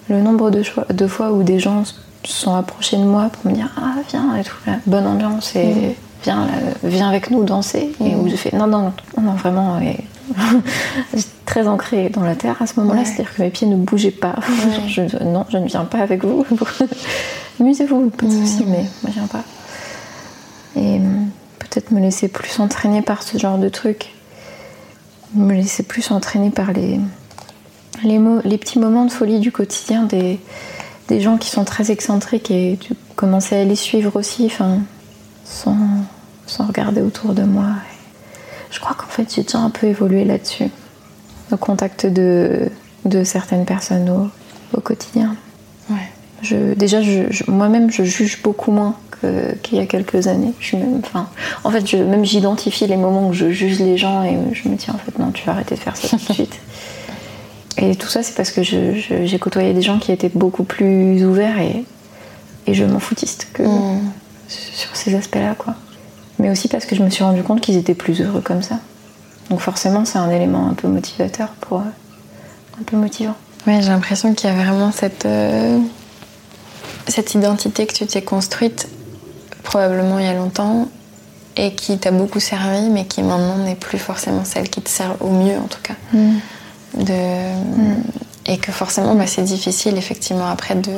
Le 0.08 0.20
nombre 0.20 0.50
de, 0.50 0.62
choix- 0.62 0.86
de 0.92 1.06
fois 1.06 1.32
où 1.32 1.42
des 1.42 1.58
gens 1.58 1.84
se 1.84 1.94
sont 2.24 2.54
approchés 2.54 2.96
de 2.96 3.02
moi 3.04 3.30
pour 3.30 3.50
me 3.50 3.56
dire 3.56 3.70
Ah, 3.76 3.94
viens 4.10 4.36
et 4.36 4.44
tout, 4.44 4.56
bonne 4.86 5.06
ambiance 5.06 5.54
et 5.56 5.96
viens, 6.22 6.46
là, 6.46 6.52
viens 6.82 7.08
avec 7.08 7.30
nous 7.30 7.44
danser. 7.44 7.92
Et 8.04 8.14
où 8.14 8.28
j'ai 8.28 8.36
fait 8.36 8.52
Non, 8.56 8.66
non, 8.66 8.92
non, 9.16 9.22
non, 9.22 9.32
vraiment. 9.32 9.80
Et... 9.80 9.96
J'étais 11.14 11.28
très 11.44 11.66
ancrée 11.68 12.08
dans 12.08 12.22
la 12.22 12.34
terre 12.34 12.56
à 12.60 12.66
ce 12.66 12.80
moment-là, 12.80 13.00
Ouais. 13.00 13.04
c'est-à-dire 13.06 13.34
que 13.34 13.42
mes 13.42 13.50
pieds 13.50 13.66
ne 13.66 13.76
bougeaient 13.76 14.10
pas. 14.10 14.34
Je- 14.88 15.22
non, 15.24 15.44
je 15.50 15.58
ne 15.58 15.66
viens 15.66 15.84
pas 15.84 15.98
avec 15.98 16.24
vous. 16.24 16.44
Amusez-vous, 17.60 18.10
pas 18.10 18.26
de 18.26 18.30
soucis, 18.30 18.64
mais 18.66 18.84
moi 19.02 19.08
je 19.08 19.12
viens 19.12 19.26
pas. 19.26 19.42
Et 20.76 20.96
hum, 20.96 21.28
peut-être 21.58 21.90
me 21.92 22.00
laisser 22.00 22.28
plus 22.28 22.58
entraîner 22.60 23.00
par 23.02 23.22
ce 23.22 23.38
genre 23.38 23.58
de 23.58 23.68
truc. 23.68 24.12
Me 25.34 25.52
laisser 25.54 25.82
plus 25.82 26.10
entraîner 26.10 26.50
par 26.50 26.72
les, 26.72 26.98
les, 28.02 28.58
petits 28.58 28.78
moments 28.78 29.04
de 29.04 29.12
folie 29.12 29.38
du 29.40 29.52
quotidien 29.52 30.02
des, 30.02 30.38
des 31.08 31.20
gens 31.20 31.36
qui 31.36 31.50
sont 31.50 31.64
très 31.64 31.90
excentriques 31.90 32.50
et 32.50 32.78
tu 32.80 32.94
commencer 33.16 33.56
à 33.56 33.64
les 33.64 33.76
suivre 33.76 34.16
aussi, 34.16 34.46
enfin, 34.46 34.78
sans, 35.44 35.76
sans 36.46 36.66
regarder 36.66 37.00
autour 37.00 37.32
de 37.32 37.42
moi. 37.44 37.66
Je 38.70 38.80
crois 38.80 38.96
qu'en 38.96 39.06
fait, 39.06 39.32
j'ai 39.34 39.42
déjà 39.44 39.58
un 39.58 39.70
peu 39.70 39.86
évolué 39.86 40.24
là-dessus, 40.24 40.68
au 41.52 41.56
contact 41.56 42.06
de, 42.06 42.68
de 43.04 43.22
certaines 43.22 43.64
personnes 43.64 44.10
au, 44.10 44.76
au 44.76 44.80
quotidien. 44.80 45.36
Ouais. 45.90 45.96
Je, 46.42 46.74
déjà, 46.74 47.00
je- 47.02 47.30
je- 47.30 47.44
moi-même, 47.48 47.90
je 47.90 48.02
juge 48.02 48.42
beaucoup 48.42 48.72
moins 48.72 48.96
que- 49.22 49.54
qu'il 49.62 49.78
y 49.78 49.80
a 49.80 49.86
quelques 49.86 50.26
années. 50.26 50.52
Je 50.58 50.74
même, 50.76 51.00
enfin, 51.04 51.28
en 51.62 51.70
fait, 51.70 51.86
je, 51.88 51.96
même 51.98 52.24
j'identifie 52.24 52.86
les 52.88 52.96
moments 52.96 53.28
où 53.28 53.32
je 53.32 53.50
juge 53.50 53.78
les 53.78 53.96
gens 53.96 54.24
et 54.24 54.36
je 54.52 54.68
me 54.68 54.74
dis 54.74 54.86
en 54.90 54.98
fait 54.98 55.16
non, 55.20 55.30
tu 55.30 55.46
vas 55.46 55.52
arrêter 55.52 55.76
de 55.76 55.80
faire 55.80 55.96
ça 55.96 56.08
tout 56.08 56.16
de 56.16 56.32
suite. 56.34 56.58
Et 57.76 57.96
tout 57.96 58.08
ça, 58.08 58.22
c'est 58.22 58.34
parce 58.34 58.50
que 58.50 58.62
j'ai 58.62 59.38
côtoyé 59.38 59.72
des 59.74 59.82
gens 59.82 59.98
qui 59.98 60.12
étaient 60.12 60.30
beaucoup 60.32 60.64
plus 60.64 61.24
ouverts 61.24 61.58
et, 61.58 61.84
et 62.66 62.74
je 62.74 62.84
m'en 62.84 63.00
foutiste 63.00 63.48
que 63.52 63.64
sur 64.48 64.94
ces 64.94 65.14
aspects-là, 65.14 65.54
quoi. 65.56 65.74
Mais 66.38 66.50
aussi 66.50 66.68
parce 66.68 66.86
que 66.86 66.94
je 66.96 67.02
me 67.02 67.10
suis 67.10 67.24
rendu 67.24 67.42
compte 67.42 67.60
qu'ils 67.60 67.76
étaient 67.76 67.94
plus 67.94 68.20
heureux 68.20 68.40
comme 68.40 68.62
ça. 68.62 68.78
Donc 69.50 69.60
forcément, 69.60 70.04
c'est 70.04 70.18
un 70.18 70.30
élément 70.30 70.68
un 70.68 70.74
peu 70.74 70.88
motivateur 70.88 71.48
pour, 71.60 71.78
euh, 71.78 72.80
un 72.80 72.82
peu 72.84 72.96
motivant. 72.96 73.34
Ouais, 73.66 73.80
j'ai 73.82 73.88
l'impression 73.88 74.34
qu'il 74.34 74.50
y 74.50 74.52
a 74.52 74.56
vraiment 74.56 74.92
cette, 74.92 75.26
euh, 75.26 75.78
cette 77.08 77.34
identité 77.34 77.86
que 77.86 77.94
tu 77.94 78.06
t'es 78.06 78.22
construite 78.22 78.88
probablement 79.62 80.18
il 80.18 80.26
y 80.26 80.28
a 80.28 80.34
longtemps 80.34 80.88
et 81.56 81.74
qui 81.74 81.98
t'a 81.98 82.10
beaucoup 82.10 82.40
servi, 82.40 82.90
mais 82.90 83.06
qui 83.06 83.22
maintenant 83.22 83.56
n'est 83.58 83.76
plus 83.76 83.98
forcément 83.98 84.44
celle 84.44 84.68
qui 84.68 84.82
te 84.82 84.90
sert 84.90 85.16
au 85.20 85.30
mieux 85.30 85.56
en 85.56 85.66
tout 85.68 85.80
cas. 85.82 85.94
De... 86.96 87.14
Et 88.46 88.58
que 88.58 88.72
forcément 88.72 89.14
bah, 89.14 89.26
c'est 89.26 89.42
difficile 89.42 89.96
effectivement 89.96 90.46
après 90.46 90.74
de 90.74 90.92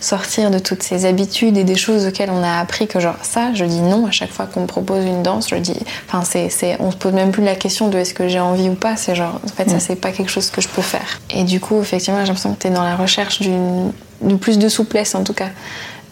sortir 0.00 0.50
de 0.50 0.58
toutes 0.58 0.82
ces 0.82 1.04
habitudes 1.04 1.56
et 1.56 1.62
des 1.62 1.76
choses 1.76 2.04
auxquelles 2.04 2.30
on 2.30 2.42
a 2.42 2.58
appris 2.58 2.88
que 2.88 2.98
genre 2.98 3.14
ça, 3.22 3.54
je 3.54 3.64
dis 3.64 3.80
non 3.80 4.06
à 4.06 4.10
chaque 4.10 4.32
fois 4.32 4.46
qu'on 4.46 4.62
me 4.62 4.66
propose 4.66 5.04
une 5.04 5.22
danse, 5.22 5.48
je 5.48 5.54
dis, 5.54 5.78
enfin 6.08 6.24
c'est, 6.24 6.76
on 6.80 6.90
se 6.90 6.96
pose 6.96 7.12
même 7.12 7.30
plus 7.30 7.44
la 7.44 7.54
question 7.54 7.90
de 7.90 7.98
est-ce 7.98 8.12
que 8.12 8.26
j'ai 8.26 8.40
envie 8.40 8.68
ou 8.68 8.74
pas, 8.74 8.96
c'est 8.96 9.14
genre 9.14 9.40
en 9.44 9.48
fait 9.48 9.70
ça 9.70 9.78
c'est 9.78 9.94
pas 9.94 10.10
quelque 10.10 10.30
chose 10.30 10.50
que 10.50 10.60
je 10.60 10.66
peux 10.66 10.82
faire. 10.82 11.20
Et 11.30 11.44
du 11.44 11.60
coup 11.60 11.80
effectivement 11.80 12.18
j'ai 12.20 12.26
l'impression 12.26 12.54
que 12.54 12.62
tu 12.62 12.66
es 12.66 12.70
dans 12.70 12.82
la 12.82 12.96
recherche 12.96 13.40
d'une, 13.40 13.92
de 14.22 14.34
plus 14.34 14.58
de 14.58 14.68
souplesse 14.68 15.14
en 15.14 15.22
tout 15.22 15.34
cas. 15.34 15.50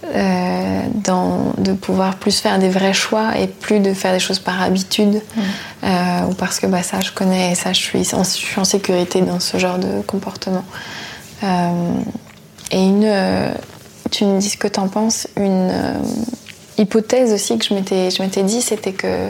Euh, 0.05 0.81
dans, 0.95 1.53
de 1.59 1.73
pouvoir 1.73 2.17
plus 2.17 2.41
faire 2.41 2.59
des 2.59 2.69
vrais 2.69 2.93
choix 2.93 3.39
et 3.39 3.47
plus 3.47 3.79
de 3.79 3.95
faire 3.95 4.13
des 4.13 4.19
choses 4.19 4.41
par 4.41 4.61
habitude 4.61 5.23
euh, 5.85 6.21
ou 6.29 6.35
parce 6.35 6.59
que 6.59 6.67
bah, 6.67 6.83
ça 6.83 7.01
je 7.01 7.13
connais 7.13 7.53
et 7.53 7.55
ça 7.55 7.73
je 7.73 7.81
suis, 7.81 8.13
en, 8.13 8.25
je 8.25 8.31
suis 8.31 8.61
en 8.61 8.65
sécurité 8.65 9.21
dans 9.21 9.39
ce 9.39 9.59
genre 9.59 9.79
de 9.79 10.01
comportement. 10.03 10.65
Euh, 11.45 11.93
et 12.73 12.83
une, 12.83 13.55
tu 14.11 14.25
me 14.25 14.41
dis 14.41 14.51
ce 14.51 14.57
que 14.57 14.67
t'en 14.67 14.89
penses, 14.89 15.29
une 15.37 15.73
hypothèse 16.79 17.33
aussi 17.33 17.57
que 17.59 17.65
je 17.65 17.73
m'étais, 17.73 18.11
je 18.11 18.23
m'étais 18.23 18.43
dit, 18.43 18.61
c'était 18.61 18.93
que 18.93 19.29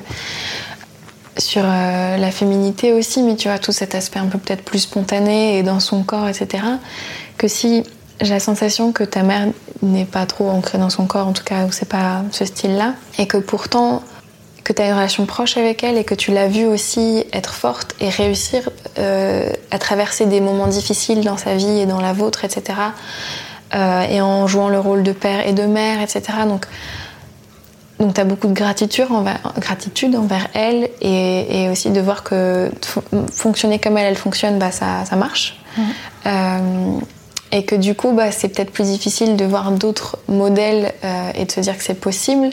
sur 1.37 1.63
la 1.63 2.31
féminité 2.31 2.93
aussi, 2.93 3.23
mais 3.23 3.37
tu 3.37 3.49
vois, 3.49 3.59
tout 3.59 3.73
cet 3.73 3.95
aspect 3.95 4.21
un 4.21 4.27
peu 4.27 4.39
peut-être 4.39 4.63
plus 4.63 4.81
spontané 4.81 5.59
et 5.59 5.63
dans 5.63 5.81
son 5.81 6.03
corps, 6.03 6.29
etc., 6.29 6.65
que 7.37 7.49
si 7.49 7.83
j'ai 8.23 8.33
la 8.35 8.41
sensation 8.41 8.93
que 8.93 9.05
ta 9.05 9.23
mère 9.23 9.49
n'est 9.83 10.05
pas 10.05 10.27
trop 10.27 10.49
ancrée 10.49 10.79
dans 10.79 10.91
son 10.91 11.07
corps, 11.07 11.27
en 11.29 11.33
tout 11.33 11.45
cas, 11.45 11.65
ou 11.67 11.73
c'est 11.73 11.89
pas 11.89 12.23
ce 12.31 12.45
style-là, 12.45 12.95
et 13.19 13.27
que 13.27 13.37
pourtant, 13.37 14.03
que 14.65 14.73
tu 14.73 14.81
as 14.81 14.87
une 14.87 14.95
relation 14.95 15.27
proche 15.27 15.57
avec 15.57 15.83
elle 15.83 15.97
et 15.99 16.05
que 16.05 16.15
tu 16.15 16.31
l'as 16.33 16.47
vue 16.47 16.67
aussi 16.67 17.25
être 17.33 17.53
forte 17.53 17.97
et 18.01 18.09
réussir 18.09 18.71
euh, 18.99 19.51
à 19.73 19.79
traverser 19.79 20.27
des 20.27 20.41
moments 20.41 20.69
difficiles 20.69 21.23
dans 21.25 21.37
sa 21.37 21.57
vie 21.57 21.81
et 21.81 21.87
dans 21.87 22.01
la 22.01 22.13
vôtre, 22.13 22.45
etc., 22.45 22.63
euh, 23.75 24.03
et 24.03 24.21
en 24.21 24.47
jouant 24.47 24.69
le 24.69 24.79
rôle 24.79 25.03
de 25.03 25.13
père 25.13 25.47
et 25.49 25.53
de 25.53 25.65
mère, 25.65 26.01
etc. 26.01 26.23
Donc, 26.47 26.67
donc 27.99 28.15
tu 28.15 28.21
as 28.21 28.25
beaucoup 28.25 28.47
de 28.49 28.53
gratitude 28.53 29.07
envers, 29.11 29.41
gratitude 29.59 30.15
envers 30.15 30.47
elle 30.55 30.91
et, 31.01 31.65
et 31.65 31.69
aussi 31.71 31.91
de 31.91 32.01
voir 32.01 32.23
que 32.23 32.71
fo- 32.83 33.03
fonctionner 33.33 33.79
comme 33.79 33.97
elle, 33.99 34.07
elle 34.07 34.17
fonctionne, 34.17 34.59
bah, 34.59 34.71
ça, 34.71 35.05
ça 35.07 35.17
marche. 35.17 35.59
Euh, 36.27 36.99
et 37.53 37.65
que 37.65 37.75
du 37.75 37.95
coup, 37.95 38.13
bah, 38.13 38.33
c'est 38.33 38.49
peut-être 38.49 38.73
plus 38.73 38.85
difficile 38.85 39.37
de 39.37 39.45
voir 39.45 39.71
d'autres 39.73 40.19
modèles 40.27 40.93
euh, 41.05 41.31
et 41.35 41.45
de 41.45 41.53
se 41.53 41.61
dire 41.61 41.77
que 41.77 41.85
c'est 41.85 42.01
possible, 42.01 42.49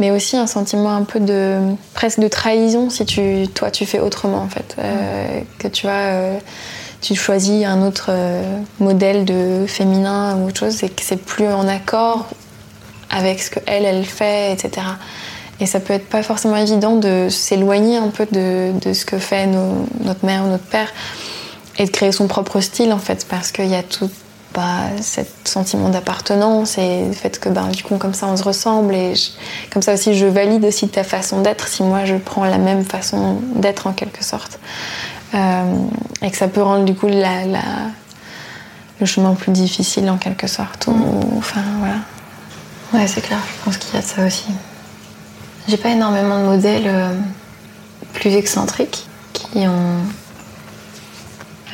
mais 0.00 0.10
aussi 0.10 0.36
un 0.36 0.48
sentiment 0.48 0.94
un 0.94 1.04
peu 1.04 1.20
de 1.20 1.60
presque 1.94 2.18
de 2.18 2.26
trahison 2.26 2.90
si 2.90 3.06
tu, 3.06 3.46
toi 3.54 3.70
tu 3.70 3.86
fais 3.86 4.00
autrement 4.00 4.42
en 4.42 4.48
fait. 4.48 4.74
Euh, 4.78 5.40
Que 5.58 5.68
tu 5.68 5.86
vois, 5.86 5.92
euh, 5.94 6.38
tu 7.00 7.14
choisis 7.14 7.64
un 7.64 7.86
autre 7.86 8.10
modèle 8.80 9.24
de 9.24 9.64
féminin 9.66 10.36
ou 10.36 10.48
autre 10.48 10.58
chose 10.58 10.82
et 10.82 10.88
que 10.88 11.02
c'est 11.02 11.16
plus 11.16 11.48
en 11.48 11.68
accord 11.68 12.26
avec 13.10 13.40
ce 13.40 13.50
que 13.50 13.60
elle 13.66 13.84
elle 13.84 14.04
fait, 14.04 14.52
etc. 14.52 14.86
Et 15.60 15.66
ça 15.66 15.78
peut 15.78 15.92
être 15.92 16.08
pas 16.08 16.22
forcément 16.24 16.56
évident 16.56 16.96
de 16.96 17.28
s'éloigner 17.28 17.96
un 17.96 18.08
peu 18.08 18.26
de, 18.30 18.72
de, 18.80 18.92
ce 18.92 19.04
que 19.04 19.18
fait 19.18 19.46
nos, 19.46 19.86
notre 20.02 20.24
mère 20.24 20.44
ou 20.44 20.48
notre 20.48 20.64
père 20.64 20.92
et 21.78 21.84
de 21.84 21.90
créer 21.90 22.10
son 22.10 22.26
propre 22.26 22.60
style 22.60 22.92
en 22.92 22.98
fait, 22.98 23.26
parce 23.28 23.52
qu'il 23.52 23.68
y 23.68 23.76
a 23.76 23.82
tout 23.82 24.10
bah, 24.54 24.90
ce 25.00 25.20
sentiment 25.44 25.88
d'appartenance 25.88 26.76
et 26.78 27.06
le 27.06 27.12
fait 27.12 27.38
que 27.38 27.48
bah, 27.48 27.68
du 27.72 27.82
coup 27.82 27.96
comme 27.96 28.14
ça 28.14 28.26
on 28.26 28.36
se 28.36 28.42
ressemble 28.42 28.94
et 28.94 29.14
comme 29.72 29.82
ça 29.82 29.94
aussi 29.94 30.14
je 30.14 30.26
valide 30.26 30.64
aussi 30.64 30.88
ta 30.88 31.04
façon 31.04 31.40
d'être 31.40 31.68
si 31.68 31.82
moi 31.82 32.04
je 32.04 32.16
prends 32.16 32.44
la 32.44 32.58
même 32.58 32.84
façon 32.84 33.40
d'être 33.54 33.86
en 33.86 33.92
quelque 33.92 34.24
sorte. 34.24 34.58
Euh, 35.34 35.64
et 36.20 36.30
que 36.30 36.36
ça 36.36 36.48
peut 36.48 36.62
rendre 36.62 36.84
du 36.84 36.94
coup 36.94 37.08
la, 37.08 37.46
la, 37.46 37.62
le 39.00 39.06
chemin 39.06 39.34
plus 39.34 39.52
difficile 39.52 40.10
en 40.10 40.18
quelque 40.18 40.46
sorte 40.46 40.86
ou, 40.88 41.38
enfin 41.38 41.62
voilà. 41.78 41.96
Ouais 42.92 43.06
c'est 43.06 43.22
clair 43.22 43.38
je 43.58 43.64
pense 43.64 43.76
qu'il 43.78 43.94
y 43.94 43.98
a 43.98 44.02
de 44.02 44.06
ça 44.06 44.26
aussi. 44.26 44.46
J'ai 45.68 45.76
pas 45.76 45.90
énormément 45.90 46.40
de 46.40 46.44
modèles 46.44 46.86
euh, 46.86 47.14
plus 48.12 48.34
excentriques 48.34 49.06
qui 49.32 49.66
ont 49.66 50.02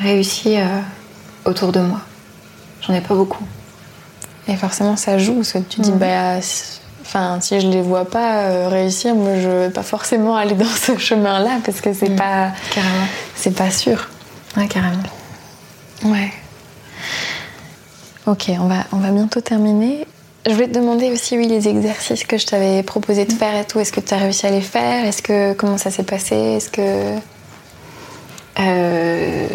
réussi 0.01 0.59
euh, 0.59 0.81
autour 1.45 1.73
de 1.73 1.81
moi 1.81 2.01
J'en 2.89 2.95
ai 2.95 3.01
pas 3.01 3.15
beaucoup. 3.15 3.45
Et 4.49 4.57
forcément, 4.57 4.97
ça 4.97 5.19
joue. 5.19 5.35
Parce 5.35 5.53
que 5.53 5.59
tu 5.59 5.81
dis, 5.81 5.93
bah, 5.93 6.39
enfin, 7.03 7.39
si 7.41 7.61
je 7.61 7.69
les 7.69 7.83
vois 7.83 8.07
pas 8.07 8.45
euh, 8.45 8.69
réussir, 8.69 9.15
moi, 9.15 9.33
je 9.41 9.49
vais 9.49 9.71
pas 9.71 9.83
forcément 9.83 10.37
aller 10.37 10.55
dans 10.55 10.65
ce 10.65 10.97
chemin-là 10.97 11.59
parce 11.65 11.81
que 11.81 11.93
c'est 11.93 12.17
pas. 12.17 12.51
Carrément. 12.75 13.07
C'est 13.35 13.55
pas 13.55 13.71
sûr. 13.71 14.09
Ouais, 14.57 14.67
carrément. 14.67 15.03
Ouais. 16.05 16.33
Ok, 18.27 18.51
on 18.59 18.67
va, 18.67 18.85
on 18.93 18.99
va 18.99 19.11
bientôt 19.11 19.41
terminer. 19.41 20.07
Je 20.47 20.53
voulais 20.53 20.69
te 20.69 20.75
demander 20.75 21.11
aussi, 21.11 21.37
oui, 21.37 21.47
les 21.47 21.69
exercices 21.69 22.25
que 22.25 22.39
je 22.39 22.47
t'avais 22.47 22.83
proposé 22.83 23.27
de 23.27 23.33
faire 23.33 23.55
et 23.55 23.65
tout. 23.65 23.81
Est-ce 23.81 23.93
que 23.93 24.01
tu 24.01 24.15
as 24.15 24.19
réussi 24.19 24.47
à 24.47 24.51
les 24.51 24.63
faire? 24.63 25.05
Est-ce 25.05 25.21
que 25.21 25.53
comment 25.53 25.77
ça 25.77 25.91
s'est 25.91 26.05
passé? 26.05 26.35
Est-ce 26.35 26.71
que 26.71 27.19
euh, 28.61 29.49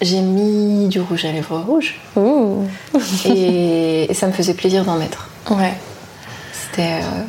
j'ai 0.00 0.20
mis 0.20 0.88
du 0.88 1.00
rouge 1.00 1.24
à 1.24 1.32
lèvres 1.32 1.58
rouge. 1.58 1.96
et, 3.26 4.08
ça 4.14 4.26
me 4.26 4.32
faisait 4.32 4.54
plaisir 4.54 4.84
d'en 4.84 4.96
mettre. 4.96 5.28
Ouais. 5.50 5.74
C'était. 6.52 7.02
Euh, 7.02 7.22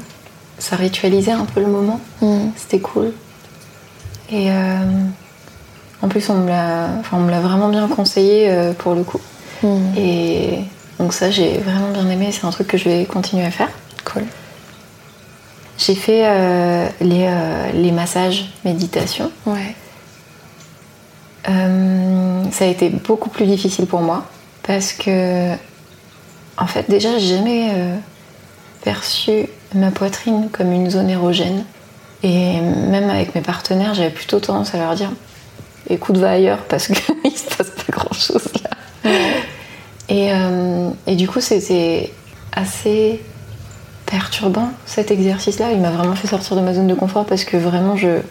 ça 0.59 0.75
ritualisait 0.75 1.31
un 1.31 1.45
peu 1.45 1.61
le 1.61 1.67
moment. 1.67 1.99
Mm. 2.21 2.49
C'était 2.55 2.79
cool. 2.79 3.13
Et 4.29 4.51
euh, 4.51 4.77
en 6.01 6.07
plus, 6.07 6.29
on 6.29 6.35
me 6.35 6.47
l'a 6.47 7.39
vraiment 7.39 7.69
bien 7.69 7.87
conseillé 7.87 8.49
euh, 8.49 8.73
pour 8.73 8.93
le 8.93 9.03
coup. 9.03 9.21
Mm. 9.63 9.97
Et 9.97 10.59
donc, 10.99 11.13
ça, 11.13 11.31
j'ai 11.31 11.57
vraiment 11.57 11.89
bien 11.91 12.07
aimé. 12.09 12.29
C'est 12.31 12.45
un 12.45 12.51
truc 12.51 12.67
que 12.67 12.77
je 12.77 12.87
vais 12.87 13.05
continuer 13.05 13.45
à 13.45 13.51
faire. 13.51 13.69
Cool. 14.05 14.23
J'ai 15.77 15.95
fait 15.95 16.27
les, 16.99 17.31
les 17.73 17.91
massages 17.91 18.49
méditation. 18.65 19.31
Ouais. 19.45 19.75
Ça 22.51 22.65
a 22.65 22.67
été 22.67 22.89
beaucoup 22.89 23.29
plus 23.29 23.45
difficile 23.45 23.85
pour 23.85 24.01
moi 24.01 24.25
parce 24.63 24.93
que, 24.93 25.53
en 26.57 26.67
fait, 26.67 26.89
déjà, 26.89 27.17
j'ai 27.17 27.35
jamais 27.35 27.69
euh, 27.73 27.95
perçu 28.83 29.47
ma 29.73 29.91
poitrine 29.91 30.49
comme 30.51 30.71
une 30.71 30.89
zone 30.89 31.09
érogène. 31.09 31.65
Et 32.21 32.59
même 32.59 33.09
avec 33.09 33.33
mes 33.35 33.41
partenaires, 33.41 33.93
j'avais 33.93 34.09
plutôt 34.09 34.39
tendance 34.39 34.75
à 34.75 34.77
leur 34.77 34.95
dire 34.95 35.11
écoute, 35.89 36.17
va 36.17 36.31
ailleurs 36.31 36.59
parce 36.67 36.87
qu'il 36.87 36.95
se 37.35 37.55
passe 37.55 37.71
pas 37.71 37.91
grand 37.91 38.13
chose 38.13 38.47
là. 38.63 39.11
Et, 40.09 40.33
euh, 40.33 40.89
et, 41.05 41.15
du 41.15 41.27
coup, 41.27 41.39
c'était 41.39 42.11
assez 42.51 43.21
perturbant 44.07 44.71
cet 44.85 45.11
exercice-là. 45.11 45.71
Il 45.71 45.79
m'a 45.79 45.91
vraiment 45.91 46.15
fait 46.15 46.27
sortir 46.27 46.55
de 46.55 46.61
ma 46.61 46.73
zone 46.73 46.87
de 46.87 46.95
confort 46.95 47.25
parce 47.25 47.43
que 47.43 47.57
vraiment, 47.57 47.95
je 47.95 48.21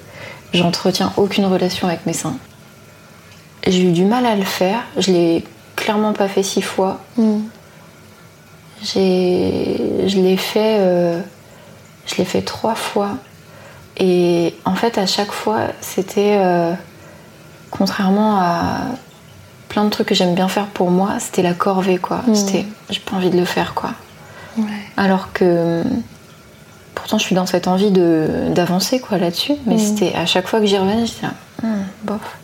j'entretiens 0.53 1.12
aucune 1.16 1.45
relation 1.45 1.87
avec 1.87 2.05
mes 2.07 2.12
seins. 2.12 2.37
J'ai 3.69 3.83
eu 3.83 3.93
du 3.93 4.05
mal 4.05 4.27
à 4.27 4.35
le 4.35 4.45
faire. 4.45 4.81
Je 4.97 5.12
l'ai 5.12 5.45
clairement 5.77 6.12
pas 6.12 6.29
fait 6.29 6.43
six 6.43 6.62
fois. 6.62 7.01
Mm. 7.16 7.39
je 8.83 10.16
l'ai 10.16 10.37
fait, 10.37 10.79
euh, 10.81 11.21
je 12.07 12.16
l'ai 12.16 12.25
fait 12.25 12.43
trois 12.43 12.75
fois. 12.75 13.11
Et 13.99 14.55
en 14.64 14.75
fait, 14.75 14.99
à 14.99 15.07
chaque 15.07 15.33
fois, 15.33 15.61
c'était 15.81 16.37
euh, 16.39 16.73
contrairement 17.71 18.41
à 18.41 18.81
plein 19.69 19.85
de 19.85 19.91
trucs 19.91 20.09
que 20.09 20.14
j'aime 20.14 20.35
bien 20.35 20.49
faire 20.49 20.66
pour 20.66 20.91
moi, 20.91 21.16
c'était 21.19 21.43
la 21.43 21.55
corvée 21.55 21.99
quoi. 21.99 22.23
Mm. 22.27 22.35
C'était, 22.35 22.66
j'ai 22.91 23.01
pas 23.01 23.16
envie 23.16 23.31
de 23.31 23.39
le 23.39 23.45
faire 23.45 23.75
quoi. 23.75 23.91
Alors 24.97 25.33
que 25.33 25.85
pourtant, 26.95 27.19
je 27.19 27.25
suis 27.25 27.37
dans 27.37 27.47
cette 27.47 27.69
envie 27.69 27.93
de 27.93 28.49
d'avancer 28.51 28.99
quoi 28.99 29.19
là-dessus. 29.19 29.55
Mais 29.66 29.77
mm. 29.77 29.79
c'était 29.79 30.14
à 30.14 30.27
chaque 30.27 30.49
fois 30.49 30.61
que 30.61 30.66
j'y 30.66 30.79
revenais, 30.79 31.07
j'étais 31.07 31.27
là, 31.27 31.33
hmm, 31.62 31.85
bof. 32.03 32.39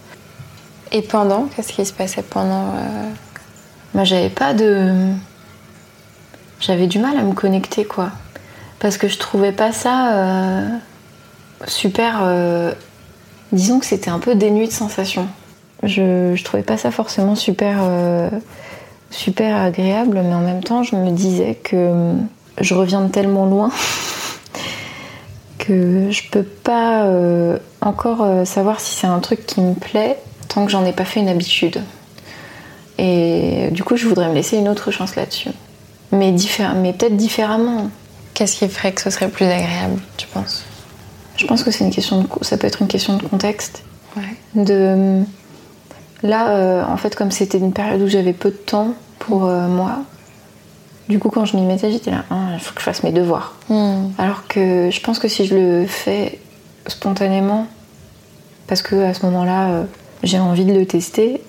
Et 0.93 1.03
pendant, 1.03 1.47
qu'est-ce 1.47 1.73
qui 1.73 1.85
se 1.85 1.93
passait 1.93 2.23
pendant 2.23 2.69
euh... 2.75 3.11
J'avais 4.03 4.29
pas 4.29 4.55
de. 4.55 4.93
J'avais 6.61 6.87
du 6.87 6.99
mal 6.99 7.17
à 7.17 7.23
me 7.23 7.33
connecter, 7.33 7.85
quoi. 7.85 8.11
Parce 8.81 8.97
que 8.97 9.07
je 9.07 9.19
trouvais 9.19 9.53
pas 9.53 9.71
ça 9.71 10.15
euh, 10.15 10.69
super. 11.67 12.21
Euh, 12.23 12.73
disons 13.53 13.79
que 13.79 13.87
c'était 13.87 14.11
un 14.11 14.19
peu 14.19 14.35
dénué 14.35 14.67
de 14.67 14.73
sensations. 14.73 15.29
Je, 15.85 16.35
je 16.35 16.45
trouvais 16.45 16.63
pas 16.65 16.77
ça 16.77 16.91
forcément 16.91 17.35
super, 17.35 17.79
super 19.11 19.57
agréable, 19.57 20.21
mais 20.25 20.35
en 20.35 20.41
même 20.41 20.65
temps, 20.65 20.83
je 20.83 20.97
me 20.97 21.11
disais 21.11 21.55
que 21.55 22.15
je 22.59 22.75
reviens 22.75 23.03
de 23.03 23.09
tellement 23.09 23.45
loin 23.45 23.71
que 25.59 26.11
je 26.11 26.23
peux 26.31 26.43
pas 26.43 27.07
encore 27.83 28.47
savoir 28.47 28.81
si 28.81 28.95
c'est 28.97 29.07
un 29.07 29.21
truc 29.21 29.45
qui 29.45 29.61
me 29.61 29.75
plaît 29.75 30.19
tant 30.55 30.65
que 30.65 30.71
j'en 30.71 30.85
ai 30.85 30.93
pas 30.93 31.05
fait 31.05 31.21
une 31.21 31.29
habitude. 31.29 31.83
Et 32.99 33.69
du 33.73 33.83
coup, 33.83 33.97
je 33.97 34.07
voudrais 34.07 34.29
me 34.29 34.35
laisser 34.35 34.57
une 34.57 34.69
autre 34.69 34.91
chance 34.91 35.17
là-dessus. 35.17 35.51
Mais, 36.13 36.35
mais 36.77 36.93
peut-être 36.93 37.17
différemment. 37.17 37.91
Qu'est-ce 38.35 38.57
qui 38.57 38.69
ferait 38.69 38.93
que 38.93 39.01
ce 39.01 39.11
serait 39.11 39.29
plus 39.29 39.47
agréable, 39.47 40.01
tu 40.17 40.27
penses? 40.29 40.65
Je 41.37 41.47
pense 41.47 41.63
que 41.65 41.71
c'est 41.71 41.85
une 41.85 41.93
question 41.93 42.23
de, 42.23 42.29
ça 42.43 42.57
peut 42.57 42.67
être 42.67 42.83
une 42.83 42.89
question 42.89 43.17
de 43.17 43.23
contexte. 43.23 43.83
Ouais. 44.17 44.37
De 44.55 45.23
là, 46.23 46.51
euh, 46.51 46.85
en 46.85 46.97
fait, 46.97 47.15
comme 47.17 47.31
c'était 47.31 47.59
une 47.59 47.73
période 47.73 48.01
où 48.01 48.09
j'avais 48.09 48.33
peu 48.33 48.51
de 48.51 48.57
temps 48.57 48.95
pour 49.19 49.45
euh, 49.45 49.67
moi, 49.69 49.99
du 51.09 51.19
coup, 51.19 51.29
quand 51.29 51.45
je 51.45 51.57
m'y 51.57 51.63
mettais, 51.63 51.91
j'étais 51.91 52.11
là, 52.11 52.25
ah, 52.31 52.51
il 52.55 52.61
faut 52.61 52.75
que 52.75 52.81
je 52.81 52.85
fasse 52.85 53.03
mes 53.03 53.13
devoirs. 53.13 53.55
Hmm. 53.69 54.09
Alors 54.19 54.47
que 54.49 54.91
je 54.91 55.01
pense 55.01 55.19
que 55.19 55.29
si 55.29 55.47
je 55.47 55.55
le 55.55 55.87
fais 55.87 56.39
spontanément, 56.87 57.67
parce 58.67 58.83
que 58.83 59.05
à 59.05 59.15
ce 59.15 59.27
moment-là, 59.27 59.69
euh, 59.69 59.85
j'ai 60.25 60.39
envie 60.39 60.65
de 60.65 60.73
le 60.73 60.87
tester, 60.87 61.41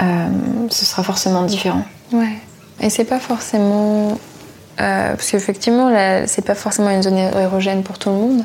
euh, 0.00 0.28
ce 0.70 0.84
sera 0.84 1.02
forcément 1.02 1.42
différent. 1.42 1.82
Ouais. 2.12 2.38
Et 2.80 2.90
c'est 2.90 3.04
pas 3.04 3.18
forcément. 3.18 4.18
Euh, 4.80 5.14
parce 5.14 5.30
qu'effectivement, 5.30 5.90
c'est 6.26 6.44
pas 6.44 6.54
forcément 6.54 6.90
une 6.90 7.02
zone 7.02 7.18
érogène 7.18 7.82
pour 7.82 7.98
tout 7.98 8.10
le 8.10 8.14
monde. 8.14 8.44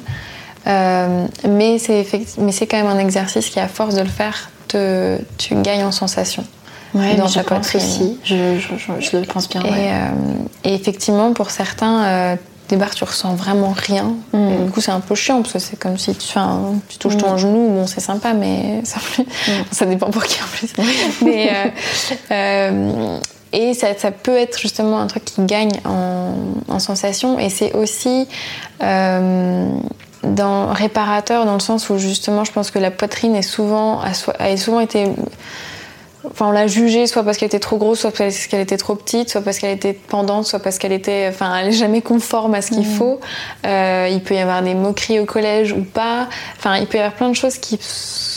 Euh, 0.66 1.28
mais 1.48 1.78
c'est 1.78 2.68
quand 2.68 2.78
même 2.78 2.88
un 2.88 2.98
exercice 2.98 3.50
qui, 3.50 3.60
à 3.60 3.68
force 3.68 3.96
de 3.96 4.02
le 4.02 4.08
faire, 4.08 4.50
te, 4.68 5.20
tu 5.38 5.54
gagnes 5.56 5.84
en 5.84 5.92
sensation. 5.92 6.44
Ouais, 6.96 7.16
dans 7.16 7.28
ta 7.28 7.44
poitrine. 7.44 8.18
Je, 8.24 8.58
je, 8.60 8.94
je, 9.00 9.18
le 9.18 9.26
pense 9.26 9.50
bien. 9.50 9.62
Et, 9.64 10.70
et 10.70 10.74
effectivement, 10.74 11.34
pour 11.34 11.52
certains, 11.52 12.38
débarques, 12.70 12.96
tu 12.96 13.04
ressens 13.04 13.36
vraiment 13.36 13.74
rien. 13.76 14.16
Mm. 14.34 14.66
du 14.66 14.72
coup, 14.72 14.82
c'est 14.82 14.92
un 14.92 15.00
peu 15.00 15.16
chiant 15.16 15.42
parce 15.42 15.54
que 15.54 15.60
c'est 15.60 15.78
comme 15.78 15.98
si 15.98 16.14
tu, 16.16 16.38
tu 16.90 16.98
touches 16.98 17.18
ton 17.18 17.34
mm. 17.34 17.38
genou. 17.38 17.70
Bon, 17.70 17.88
c'est 17.88 18.00
sympa, 18.00 18.34
mais 18.34 18.82
ça, 18.84 19.00
mm. 19.00 19.52
ça 19.72 19.86
dépend 19.86 20.10
pour 20.10 20.24
qui 20.24 20.40
en 20.42 20.48
plus. 20.48 20.74
mais, 21.26 21.50
euh, 21.52 21.70
euh, 22.32 23.18
et 23.52 23.74
ça, 23.74 23.88
ça, 23.98 24.12
peut 24.12 24.36
être 24.38 24.60
justement 24.60 25.00
un 25.00 25.08
truc 25.08 25.26
qui 25.26 25.46
gagne 25.46 25.72
en, 25.86 26.34
en 26.68 26.80
sensation. 26.80 27.38
Et 27.38 27.50
c'est 27.50 27.74
aussi 27.74 28.28
euh, 28.82 29.70
dans 30.24 30.74
réparateur 30.74 31.46
dans 31.46 31.54
le 31.54 31.60
sens 31.60 31.90
où 31.90 31.98
justement, 31.98 32.44
je 32.44 32.52
pense 32.52 32.72
que 32.72 32.80
la 32.80 32.92
poitrine 32.92 33.36
est 33.36 33.42
souvent, 33.42 34.02
a 34.02 34.58
souvent 34.58 34.80
été 34.80 35.06
Enfin, 36.30 36.48
on 36.48 36.52
l'a 36.52 36.68
jugée 36.68 37.06
soit 37.06 37.24
parce 37.24 37.38
qu'elle 37.38 37.48
était 37.48 37.60
trop 37.60 37.78
grosse, 37.78 38.00
soit 38.00 38.12
parce 38.12 38.48
qu'elle 38.48 38.62
était 38.62 38.78
trop 38.78 38.96
petite, 38.96 39.30
soit 39.30 39.42
parce 39.42 39.60
qu'elle 39.60 39.76
était 39.76 39.94
pendante, 39.94 40.46
soit 40.46 40.60
parce 40.60 40.78
qu'elle 40.78 40.94
était, 40.94 41.28
enfin, 41.30 41.56
elle 41.58 41.68
est 41.68 41.74
jamais 41.74 42.02
conforme 42.02 42.54
à 42.54 42.62
ce 42.62 42.72
qu'il 42.72 42.88
mm. 42.88 42.94
faut. 42.98 43.20
Euh, 43.66 44.08
il 44.10 44.22
peut 44.24 44.36
y 44.36 44.40
avoir 44.40 44.62
des 44.62 44.74
moqueries 44.74 45.20
au 45.20 45.26
collège 45.26 45.74
ou 45.74 45.84
pas. 45.84 46.30
Enfin, 46.58 46.78
il 46.78 46.88
peut 46.88 46.98
y 46.98 47.02
avoir 47.02 47.16
plein 47.16 47.30
de 47.30 47.36
choses 47.36 47.58
qui, 47.58 47.78